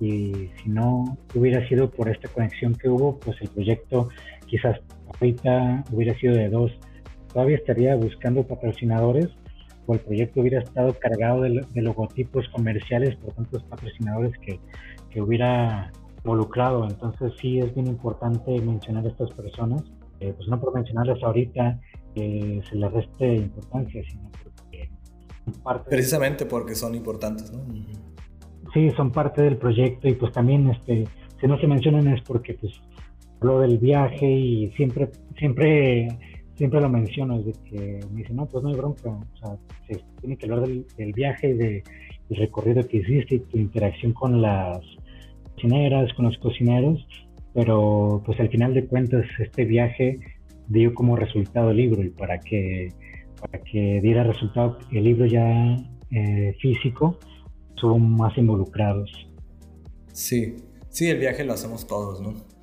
y 0.00 0.50
si 0.62 0.68
no 0.68 1.18
hubiera 1.34 1.66
sido 1.68 1.90
por 1.90 2.08
esta 2.08 2.28
conexión 2.28 2.74
que 2.74 2.88
hubo, 2.88 3.18
pues 3.20 3.36
el 3.42 3.48
proyecto 3.48 4.08
quizás 4.46 4.80
ahorita 5.20 5.84
hubiera 5.92 6.18
sido 6.18 6.34
de 6.34 6.48
dos. 6.48 6.72
Todavía 7.32 7.56
estaría 7.56 7.96
buscando 7.96 8.46
patrocinadores 8.46 9.28
o 9.86 9.94
el 9.94 10.00
proyecto 10.00 10.40
hubiera 10.40 10.60
estado 10.60 10.94
cargado 10.98 11.42
de, 11.42 11.64
logotipos 11.74 12.48
comerciales 12.48 13.16
por 13.16 13.34
tantos 13.34 13.62
patrocinadores 13.64 14.32
que, 14.38 14.60
que 15.10 15.20
hubiera 15.20 15.92
involucrado. 16.18 16.84
Entonces 16.84 17.32
sí 17.40 17.58
es 17.58 17.74
bien 17.74 17.88
importante 17.88 18.58
mencionar 18.60 19.04
a 19.04 19.08
estas 19.08 19.30
personas 19.32 19.82
eh, 20.20 20.32
pues 20.36 20.48
no 20.48 20.60
por 20.60 20.74
mencionarlas 20.74 21.22
ahorita 21.22 21.80
que 22.14 22.62
se 22.68 22.76
les 22.76 22.92
reste 22.92 23.34
importancia, 23.34 24.02
sino 24.08 24.30
porque 24.42 24.90
son 25.44 25.54
parte 25.62 25.90
Precisamente 25.90 26.46
porque 26.46 26.74
son 26.74 26.94
importantes, 26.94 27.52
¿no? 27.52 27.62
Sí, 28.72 28.90
son 28.96 29.12
parte 29.12 29.42
del 29.42 29.58
proyecto 29.58 30.08
y 30.08 30.14
pues 30.14 30.32
también, 30.32 30.70
este, 30.70 31.06
si 31.40 31.46
no 31.46 31.58
se 31.58 31.66
mencionan 31.66 32.08
es 32.08 32.22
porque 32.22 32.54
pues 32.54 32.72
hablo 33.44 33.60
del 33.60 33.78
viaje 33.78 34.26
y 34.26 34.70
siempre, 34.70 35.10
siempre, 35.38 36.08
siempre 36.56 36.80
lo 36.80 36.88
menciono, 36.88 37.40
es 37.40 37.46
de 37.46 37.52
que 37.64 38.00
me 38.10 38.22
dicen, 38.22 38.36
no, 38.36 38.46
pues 38.46 38.64
no 38.64 38.70
hay 38.70 38.76
bronca, 38.76 39.10
o 39.10 39.36
sea, 39.38 39.56
se 39.86 40.02
tiene 40.20 40.36
que 40.36 40.46
hablar 40.46 40.66
del, 40.66 41.12
viaje 41.12 41.50
y 41.50 41.52
del 41.54 41.82
recorrido 42.30 42.86
que 42.88 42.98
hiciste 42.98 43.36
y 43.36 43.38
tu 43.40 43.58
interacción 43.58 44.14
con 44.14 44.40
las 44.40 44.80
cocineras, 45.54 46.12
con 46.14 46.24
los 46.24 46.38
cocineros, 46.38 47.06
pero 47.52 48.22
pues 48.24 48.40
al 48.40 48.48
final 48.48 48.72
de 48.72 48.86
cuentas 48.86 49.26
este 49.38 49.64
viaje 49.64 50.18
dio 50.68 50.94
como 50.94 51.14
resultado 51.16 51.70
el 51.70 51.76
libro 51.76 52.02
y 52.02 52.08
para 52.08 52.40
que, 52.40 52.88
para 53.40 53.62
que 53.62 54.00
diera 54.00 54.24
resultado 54.24 54.78
el 54.90 55.04
libro 55.04 55.26
ya 55.26 55.76
eh, 56.10 56.56
físico, 56.60 57.18
son 57.74 58.16
más 58.16 58.36
involucrados. 58.38 59.10
Sí, 60.12 60.56
sí, 60.88 61.08
el 61.08 61.18
viaje 61.18 61.44
lo 61.44 61.52
hacemos 61.52 61.86
todos, 61.86 62.22
¿no? 62.22 62.53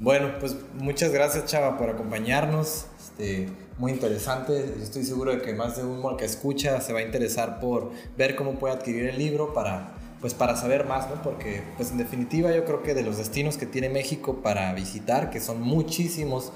Bueno, 0.00 0.30
pues 0.40 0.56
muchas 0.78 1.12
gracias 1.12 1.44
Chava 1.44 1.76
por 1.76 1.90
acompañarnos, 1.90 2.86
este, 2.98 3.50
muy 3.76 3.92
interesante, 3.92 4.76
estoy 4.82 5.04
seguro 5.04 5.30
de 5.32 5.42
que 5.42 5.52
más 5.52 5.76
de 5.76 5.84
uno 5.84 6.16
que 6.16 6.24
escucha 6.24 6.80
se 6.80 6.94
va 6.94 7.00
a 7.00 7.02
interesar 7.02 7.60
por 7.60 7.90
ver 8.16 8.34
cómo 8.34 8.54
puede 8.54 8.74
adquirir 8.74 9.10
el 9.10 9.18
libro 9.18 9.52
para 9.52 9.92
pues 10.22 10.34
para 10.34 10.56
saber 10.56 10.86
más, 10.86 11.08
¿no? 11.08 11.22
Porque 11.22 11.62
pues 11.76 11.90
en 11.90 11.98
definitiva 11.98 12.50
yo 12.50 12.64
creo 12.64 12.82
que 12.82 12.94
de 12.94 13.02
los 13.02 13.18
destinos 13.18 13.58
que 13.58 13.66
tiene 13.66 13.90
México 13.90 14.40
para 14.42 14.72
visitar, 14.72 15.30
que 15.30 15.40
son 15.40 15.60
muchísimos 15.60 16.52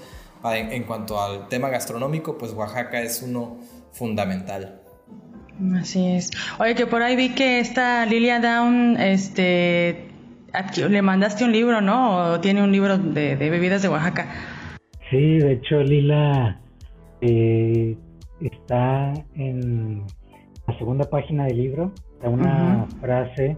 en, 0.52 0.84
cuanto 0.84 1.22
al 1.22 1.48
tema 1.48 1.68
gastronómico, 1.68 2.36
pues 2.36 2.52
Oaxaca 2.52 3.00
es 3.00 3.22
uno 3.22 3.58
fundamental. 3.92 4.80
Así 5.80 6.06
es. 6.06 6.30
Oye, 6.58 6.74
que 6.74 6.86
por 6.86 7.02
ahí 7.02 7.16
vi 7.16 7.34
que 7.34 7.60
esta 7.60 8.04
Lilia 8.04 8.40
Down, 8.40 8.98
este, 8.98 10.13
le 10.88 11.02
mandaste 11.02 11.44
un 11.44 11.52
libro, 11.52 11.80
¿no? 11.80 12.32
O 12.32 12.40
tiene 12.40 12.62
un 12.62 12.72
libro 12.72 12.98
de, 12.98 13.36
bebidas 13.36 13.82
de 13.82 13.88
Oaxaca. 13.88 14.26
Sí, 15.10 15.38
de 15.38 15.52
hecho 15.52 15.82
Lila 15.82 16.60
eh, 17.20 17.96
está 18.40 19.12
en 19.36 20.04
la 20.66 20.78
segunda 20.78 21.08
página 21.08 21.44
del 21.46 21.58
libro 21.58 21.92
una 22.28 22.86
frase 23.00 23.56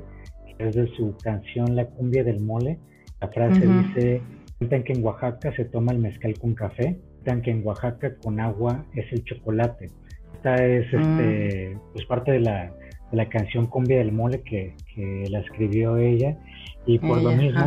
que 0.58 0.68
es 0.68 0.74
de 0.74 0.88
su 0.96 1.14
canción 1.22 1.76
La 1.76 1.86
cumbia 1.86 2.24
del 2.24 2.40
mole. 2.40 2.78
La 3.20 3.28
frase 3.28 3.66
dice, 3.66 4.22
cuentan 4.58 4.82
que 4.84 4.92
en 4.92 5.04
Oaxaca 5.04 5.54
se 5.54 5.64
toma 5.64 5.92
el 5.92 5.98
mezcal 5.98 6.34
con 6.38 6.54
café, 6.54 6.98
cuentan 7.14 7.42
que 7.42 7.50
en 7.50 7.66
Oaxaca 7.66 8.16
con 8.16 8.40
agua 8.40 8.84
es 8.94 9.10
el 9.12 9.24
chocolate. 9.24 9.90
Esta 10.34 10.54
es 10.64 10.86
este, 10.86 11.74
mm. 11.74 11.92
pues 11.92 12.06
parte 12.06 12.32
de 12.32 12.40
la, 12.40 12.72
de 13.10 13.16
la, 13.16 13.28
canción 13.28 13.66
Cumbia 13.66 13.98
del 13.98 14.12
Mole 14.12 14.42
que, 14.42 14.74
que, 14.94 15.24
la 15.30 15.40
escribió 15.40 15.96
ella 15.96 16.36
y 16.86 16.98
por 16.98 17.20
lo 17.22 17.32
mismo, 17.32 17.60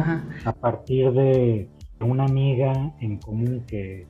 a 0.46 0.54
partir 0.54 1.12
de 1.12 1.68
una 2.00 2.26
amiga 2.26 2.94
en 3.02 3.18
común 3.18 3.64
que, 3.68 4.08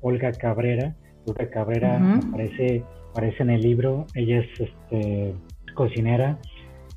Olga 0.00 0.32
Cabrera, 0.32 0.94
Olga 1.26 1.48
Cabrera 1.48 2.16
aparece, 2.16 2.84
aparece 3.10 3.42
en 3.42 3.50
el 3.50 3.62
libro, 3.62 4.06
ella 4.14 4.40
es 4.40 4.60
este, 4.60 5.34
cocinera 5.74 6.38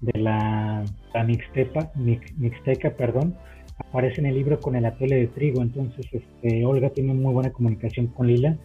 de 0.01 0.19
la, 0.19 0.83
Mixtepa, 1.25 1.91
Mixteca, 1.95 2.91
perdón, 2.91 3.35
aparece 3.79 4.21
en 4.21 4.27
el 4.27 4.35
libro 4.35 4.59
con 4.59 4.75
el 4.75 4.85
atole 4.85 5.15
de 5.15 5.27
trigo. 5.27 5.61
Entonces, 5.61 6.05
este, 6.11 6.65
Olga 6.65 6.89
tiene 6.89 7.13
muy 7.13 7.33
buena 7.33 7.51
comunicación 7.51 8.07
con 8.07 8.27
Lila. 8.27 8.57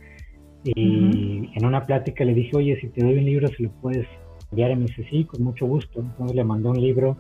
Y 0.64 1.50
en 1.54 1.64
una 1.64 1.82
plática 1.82 2.24
le 2.24 2.34
dije, 2.34 2.56
oye, 2.56 2.78
si 2.80 2.88
te 2.88 3.02
doy 3.02 3.14
un 3.14 3.24
libro, 3.24 3.48
se 3.48 3.62
lo 3.62 3.70
puedes 3.80 4.06
enviar. 4.50 4.72
Y 4.72 4.76
me 4.76 4.84
dice, 4.86 5.06
sí, 5.10 5.24
con 5.24 5.42
mucho 5.42 5.66
gusto. 5.66 6.00
Entonces 6.00 6.36
le 6.36 6.44
mandó 6.44 6.70
un 6.70 6.80
libro 6.80 7.16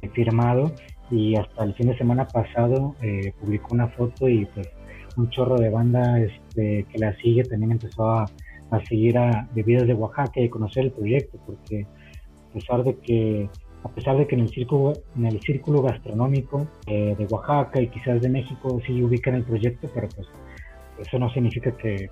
eh, 0.00 0.08
firmado 0.10 0.72
y 1.10 1.36
hasta 1.36 1.64
el 1.64 1.74
fin 1.74 1.88
de 1.88 1.98
semana 1.98 2.26
pasado 2.26 2.94
eh, 3.02 3.32
publicó 3.40 3.74
una 3.74 3.88
foto 3.88 4.28
y 4.28 4.44
pues 4.46 4.68
un 5.16 5.30
chorro 5.30 5.56
de 5.56 5.70
banda 5.70 6.20
este, 6.20 6.84
que 6.90 6.98
la 6.98 7.16
sigue 7.16 7.44
también 7.44 7.72
empezó 7.72 8.08
a, 8.10 8.26
a 8.70 8.84
seguir 8.86 9.18
a 9.18 9.48
Bebidas 9.54 9.86
de 9.86 9.94
Oaxaca 9.94 10.40
y 10.40 10.48
conocer 10.48 10.84
el 10.84 10.92
proyecto 10.92 11.38
porque 11.46 11.86
a 12.50 12.52
pesar 12.52 12.84
de 12.84 12.96
que 12.98 13.48
a 13.84 13.88
pesar 13.88 14.16
de 14.16 14.26
que 14.26 14.34
en 14.34 14.42
el 14.42 14.48
círculo, 14.48 14.92
en 15.16 15.26
el 15.26 15.40
círculo 15.40 15.82
gastronómico 15.82 16.66
eh, 16.86 17.14
de 17.16 17.26
Oaxaca 17.26 17.80
y 17.80 17.88
quizás 17.88 18.20
de 18.20 18.28
México 18.28 18.80
sí 18.86 19.02
ubican 19.02 19.34
el 19.34 19.44
proyecto, 19.44 19.88
pero 19.94 20.08
pues 20.08 20.26
eso 20.98 21.18
no 21.18 21.30
significa 21.32 21.76
que, 21.76 22.10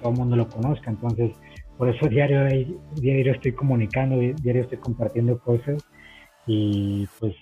todo 0.00 0.12
el 0.12 0.18
mundo 0.18 0.36
lo 0.36 0.48
conozca. 0.48 0.90
Entonces, 0.90 1.32
por 1.76 1.88
eso 1.88 2.08
diario, 2.08 2.44
diario 2.94 3.32
estoy 3.32 3.52
comunicando, 3.52 4.18
diario 4.18 4.62
estoy 4.62 4.78
compartiendo 4.78 5.38
cosas 5.38 5.84
y 6.46 7.06
pues, 7.20 7.34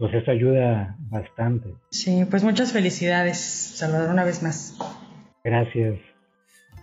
pues 0.00 0.14
eso 0.14 0.30
ayuda 0.30 0.96
bastante. 1.10 1.74
Sí, 1.90 2.24
pues 2.24 2.42
muchas 2.42 2.72
felicidades, 2.72 3.36
Salvador, 3.38 4.08
una 4.08 4.24
vez 4.24 4.42
más. 4.42 4.74
Gracias. 5.44 6.00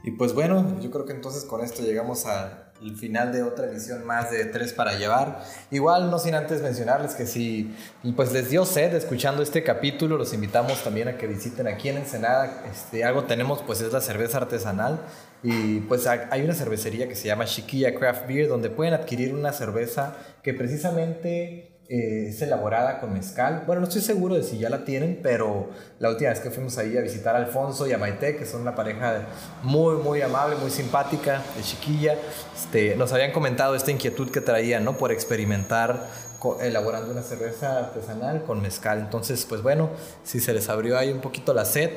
Y 0.03 0.11
pues 0.11 0.36
bueno, 0.36 0.80
yo 0.80 0.91
creo 0.91 1.05
que 1.05 1.13
entonces 1.13 1.43
con 1.43 1.61
esto 1.61 1.82
llegamos 1.82 2.28
a 2.28 2.72
el 2.80 2.95
final 2.95 3.32
de 3.32 3.41
otra 3.41 3.65
edición 3.65 4.05
más 4.05 4.30
de 4.30 4.45
Tres 4.45 4.72
para 4.72 4.99
Llevar. 4.99 5.39
Igual, 5.72 6.11
no 6.11 6.20
sin 6.20 6.36
antes 6.36 6.61
mencionarles 6.61 7.15
que 7.15 7.26
si 7.26 7.74
pues 8.15 8.32
les 8.32 8.51
dio 8.51 8.65
sed 8.65 8.93
escuchando 8.93 9.41
este 9.41 9.63
capítulo, 9.63 10.15
los 10.15 10.32
invitamos 10.36 10.84
también 10.84 11.07
a 11.07 11.18
que 11.18 11.26
visiten 11.26 11.68
aquí 11.68 11.89
en 11.89 11.97
Ensenada. 11.97 12.65
Este, 12.72 13.03
algo 13.03 13.24
tenemos, 13.24 13.63
pues 13.63 13.82
es 13.82 13.91
la 13.91 14.01
cerveza 14.01 14.38
artesanal. 14.38 14.99
Y 15.41 15.80
pues 15.82 16.05
hay 16.05 16.43
una 16.43 16.53
cervecería 16.53 17.07
que 17.07 17.15
se 17.15 17.28
llama 17.28 17.45
Chiquilla 17.45 17.95
Craft 17.95 18.28
Beer, 18.28 18.47
donde 18.47 18.70
pueden 18.70 18.93
adquirir 18.93 19.34
una 19.34 19.53
cerveza 19.53 20.15
que 20.43 20.53
precisamente 20.53 21.76
eh, 21.89 22.27
es 22.29 22.41
elaborada 22.41 22.99
con 22.99 23.13
mezcal. 23.13 23.63
Bueno, 23.65 23.81
no 23.81 23.88
estoy 23.88 24.01
seguro 24.01 24.35
de 24.35 24.43
si 24.43 24.57
ya 24.57 24.69
la 24.69 24.83
tienen, 24.83 25.19
pero 25.23 25.69
la 25.99 26.09
última 26.09 26.31
vez 26.31 26.39
que 26.39 26.51
fuimos 26.51 26.77
ahí 26.77 26.97
a 26.97 27.01
visitar 27.01 27.35
a 27.35 27.39
Alfonso 27.39 27.88
y 27.88 27.93
a 27.93 27.97
Maite, 27.97 28.35
que 28.35 28.45
son 28.45 28.61
una 28.61 28.75
pareja 28.75 29.27
muy, 29.63 29.95
muy 29.95 30.21
amable, 30.21 30.57
muy 30.57 30.69
simpática, 30.69 31.41
de 31.55 31.63
chiquilla, 31.63 32.15
este, 32.55 32.95
nos 32.95 33.13
habían 33.13 33.31
comentado 33.31 33.75
esta 33.75 33.91
inquietud 33.91 34.29
que 34.31 34.41
traían, 34.41 34.83
¿no? 34.83 34.97
Por 34.97 35.11
experimentar 35.11 36.07
elaborando 36.61 37.11
una 37.11 37.23
cerveza 37.23 37.79
artesanal 37.79 38.43
con 38.43 38.61
mezcal. 38.61 38.99
Entonces, 38.99 39.45
pues 39.47 39.61
bueno, 39.61 39.89
si 40.23 40.39
se 40.39 40.53
les 40.53 40.69
abrió 40.69 40.97
ahí 40.97 41.11
un 41.11 41.19
poquito 41.19 41.53
la 41.53 41.65
sed, 41.65 41.89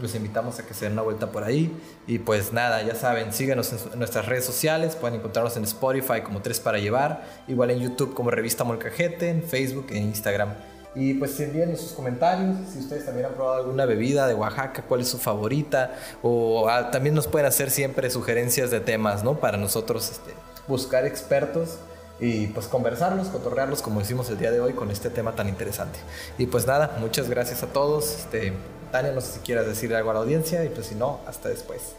Los 0.00 0.14
invitamos 0.14 0.58
a 0.58 0.66
que 0.66 0.74
se 0.74 0.86
den 0.86 0.94
una 0.94 1.02
vuelta 1.02 1.30
por 1.30 1.44
ahí. 1.44 1.70
Y 2.06 2.18
pues 2.18 2.52
nada, 2.52 2.82
ya 2.82 2.94
saben, 2.94 3.32
síguenos 3.32 3.72
en, 3.72 3.98
nuestras 3.98 4.26
redes 4.26 4.44
sociales. 4.44 4.96
Pueden 4.96 5.18
encontrarnos 5.18 5.56
en 5.56 5.64
Spotify 5.64 6.22
como 6.22 6.42
Tres 6.42 6.60
para 6.60 6.78
Llevar. 6.78 7.24
Igual 7.46 7.70
en 7.70 7.80
YouTube 7.80 8.14
como 8.14 8.30
Revista 8.30 8.64
Molcajete, 8.64 9.30
en 9.30 9.42
Facebook 9.42 9.86
e 9.90 9.98
Instagram. 9.98 10.54
Y 10.96 11.14
pues 11.14 11.38
envíen 11.40 11.76
sus 11.76 11.92
comentarios 11.92 12.56
si 12.72 12.78
ustedes 12.78 13.04
también 13.04 13.26
han 13.26 13.34
probado 13.34 13.56
alguna 13.56 13.84
bebida 13.84 14.28
de 14.28 14.34
Oaxaca, 14.34 14.82
cuál 14.82 15.00
es 15.00 15.08
su 15.08 15.18
favorita. 15.18 15.92
O 16.22 16.68
ah, 16.68 16.90
también 16.90 17.14
nos 17.14 17.26
pueden 17.26 17.46
hacer 17.46 17.70
siempre 17.70 18.10
sugerencias 18.10 18.70
de 18.70 18.80
temas, 18.80 19.24
¿no? 19.24 19.40
Para 19.40 19.56
nosotros 19.56 20.10
este, 20.10 20.32
buscar 20.68 21.04
expertos 21.04 21.78
y 22.20 22.46
pues 22.48 22.68
conversarlos, 22.68 23.28
cotorrearlos 23.28 23.82
como 23.82 24.00
hicimos 24.00 24.30
el 24.30 24.38
día 24.38 24.52
de 24.52 24.60
hoy 24.60 24.72
con 24.72 24.90
este 24.92 25.10
tema 25.10 25.34
tan 25.34 25.48
interesante. 25.48 25.98
Y 26.38 26.46
pues 26.46 26.66
nada, 26.66 26.96
muchas 27.00 27.28
gracias 27.28 27.64
a 27.64 27.66
todos. 27.66 28.14
Este, 28.14 28.52
Tania, 28.94 29.10
no 29.10 29.20
sé 29.20 29.32
si 29.32 29.38
quieras 29.40 29.66
decir 29.66 29.92
algo 29.92 30.12
a 30.12 30.14
la 30.14 30.20
audiencia 30.20 30.64
y 30.64 30.68
pues 30.68 30.86
si 30.86 30.94
no, 30.94 31.18
hasta 31.26 31.48
después. 31.48 31.96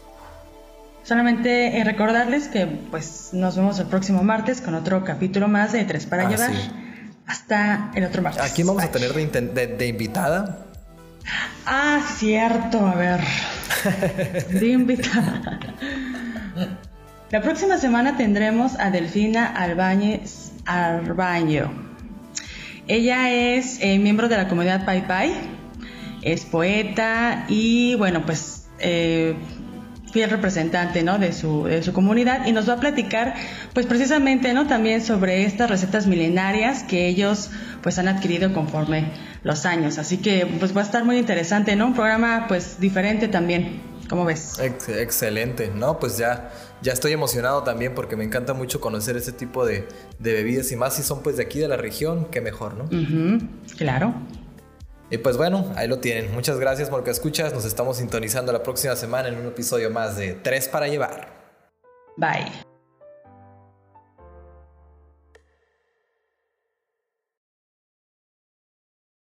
Solamente 1.02 1.76
eh, 1.78 1.84
recordarles 1.84 2.48
que 2.48 2.64
pues 2.66 3.34
nos 3.34 3.54
vemos 3.54 3.78
el 3.78 3.86
próximo 3.86 4.22
martes 4.22 4.62
con 4.62 4.74
otro 4.74 5.04
capítulo 5.04 5.46
más 5.46 5.72
de 5.72 5.84
Tres 5.84 6.06
para 6.06 6.26
ah, 6.26 6.30
llevar. 6.30 6.52
Hasta 7.26 7.90
el 7.94 8.04
otro 8.04 8.22
martes. 8.22 8.50
Aquí 8.50 8.62
vamos 8.62 8.82
a 8.82 8.90
tener 8.90 9.12
de, 9.12 9.66
de, 9.66 9.86
invitada. 9.86 10.64
Ah, 11.66 12.00
cierto, 12.16 12.86
a 12.86 12.94
ver. 12.94 13.20
de 14.48 14.66
invitada. 14.66 15.60
La 17.30 17.42
próxima 17.42 17.76
semana 17.76 18.16
tendremos 18.16 18.80
a 18.80 18.90
Delfina 18.90 19.48
Albañez 19.48 20.52
Arbaño. 20.64 21.70
Ella 22.88 23.30
es 23.30 23.80
eh, 23.82 23.98
miembro 23.98 24.28
de 24.28 24.38
la 24.38 24.48
comunidad 24.48 24.86
Pai 24.86 25.06
Pai, 25.06 25.34
es 26.22 26.44
poeta 26.44 27.46
y 27.48 27.94
bueno, 27.96 28.24
pues 28.24 28.66
eh, 28.78 29.36
fiel 30.12 30.30
representante 30.30 31.02
¿no? 31.02 31.18
de, 31.18 31.32
su, 31.32 31.64
de 31.64 31.82
su 31.82 31.92
comunidad 31.92 32.46
y 32.46 32.52
nos 32.52 32.68
va 32.68 32.74
a 32.74 32.80
platicar 32.80 33.34
pues 33.74 33.86
precisamente 33.86 34.52
¿no? 34.54 34.66
también 34.66 35.02
sobre 35.02 35.44
estas 35.44 35.70
recetas 35.70 36.06
milenarias 36.06 36.82
que 36.82 37.08
ellos 37.08 37.50
pues 37.82 37.98
han 37.98 38.08
adquirido 38.08 38.52
conforme 38.52 39.12
los 39.42 39.66
años. 39.66 39.98
Así 39.98 40.18
que 40.18 40.46
pues 40.58 40.76
va 40.76 40.80
a 40.80 40.84
estar 40.84 41.04
muy 41.04 41.18
interesante, 41.18 41.76
¿no? 41.76 41.86
Un 41.86 41.94
programa 41.94 42.46
pues 42.48 42.80
diferente 42.80 43.28
también. 43.28 43.82
¿Cómo 44.08 44.24
ves? 44.24 44.60
excelente, 44.60 45.72
¿no? 45.74 45.98
Pues 45.98 46.16
ya 46.16 46.50
ya 46.82 46.92
estoy 46.92 47.12
emocionado 47.12 47.62
también 47.62 47.94
porque 47.94 48.16
me 48.16 48.24
encanta 48.24 48.54
mucho 48.54 48.80
conocer 48.80 49.16
ese 49.16 49.32
tipo 49.32 49.64
de, 49.66 49.88
bebidas 50.18 50.70
y 50.72 50.76
más 50.76 50.94
si 50.94 51.02
son 51.02 51.22
pues 51.22 51.36
de 51.36 51.42
aquí 51.42 51.58
de 51.58 51.68
la 51.68 51.76
región, 51.76 52.26
qué 52.30 52.40
mejor, 52.40 52.74
¿no? 52.76 52.88
claro. 53.76 54.14
Y 55.10 55.18
pues 55.18 55.36
bueno, 55.36 55.72
ahí 55.76 55.88
lo 55.88 55.98
tienen. 55.98 56.32
Muchas 56.34 56.58
gracias 56.58 56.90
por 56.90 57.04
que 57.04 57.10
escuchas. 57.10 57.52
Nos 57.52 57.64
estamos 57.64 57.98
sintonizando 57.98 58.52
la 58.52 58.62
próxima 58.62 58.96
semana 58.96 59.28
en 59.28 59.36
un 59.36 59.46
episodio 59.46 59.90
más 59.90 60.16
de 60.16 60.34
Tres 60.34 60.68
para 60.68 60.88
llevar. 60.88 61.28
Bye. 62.16 62.75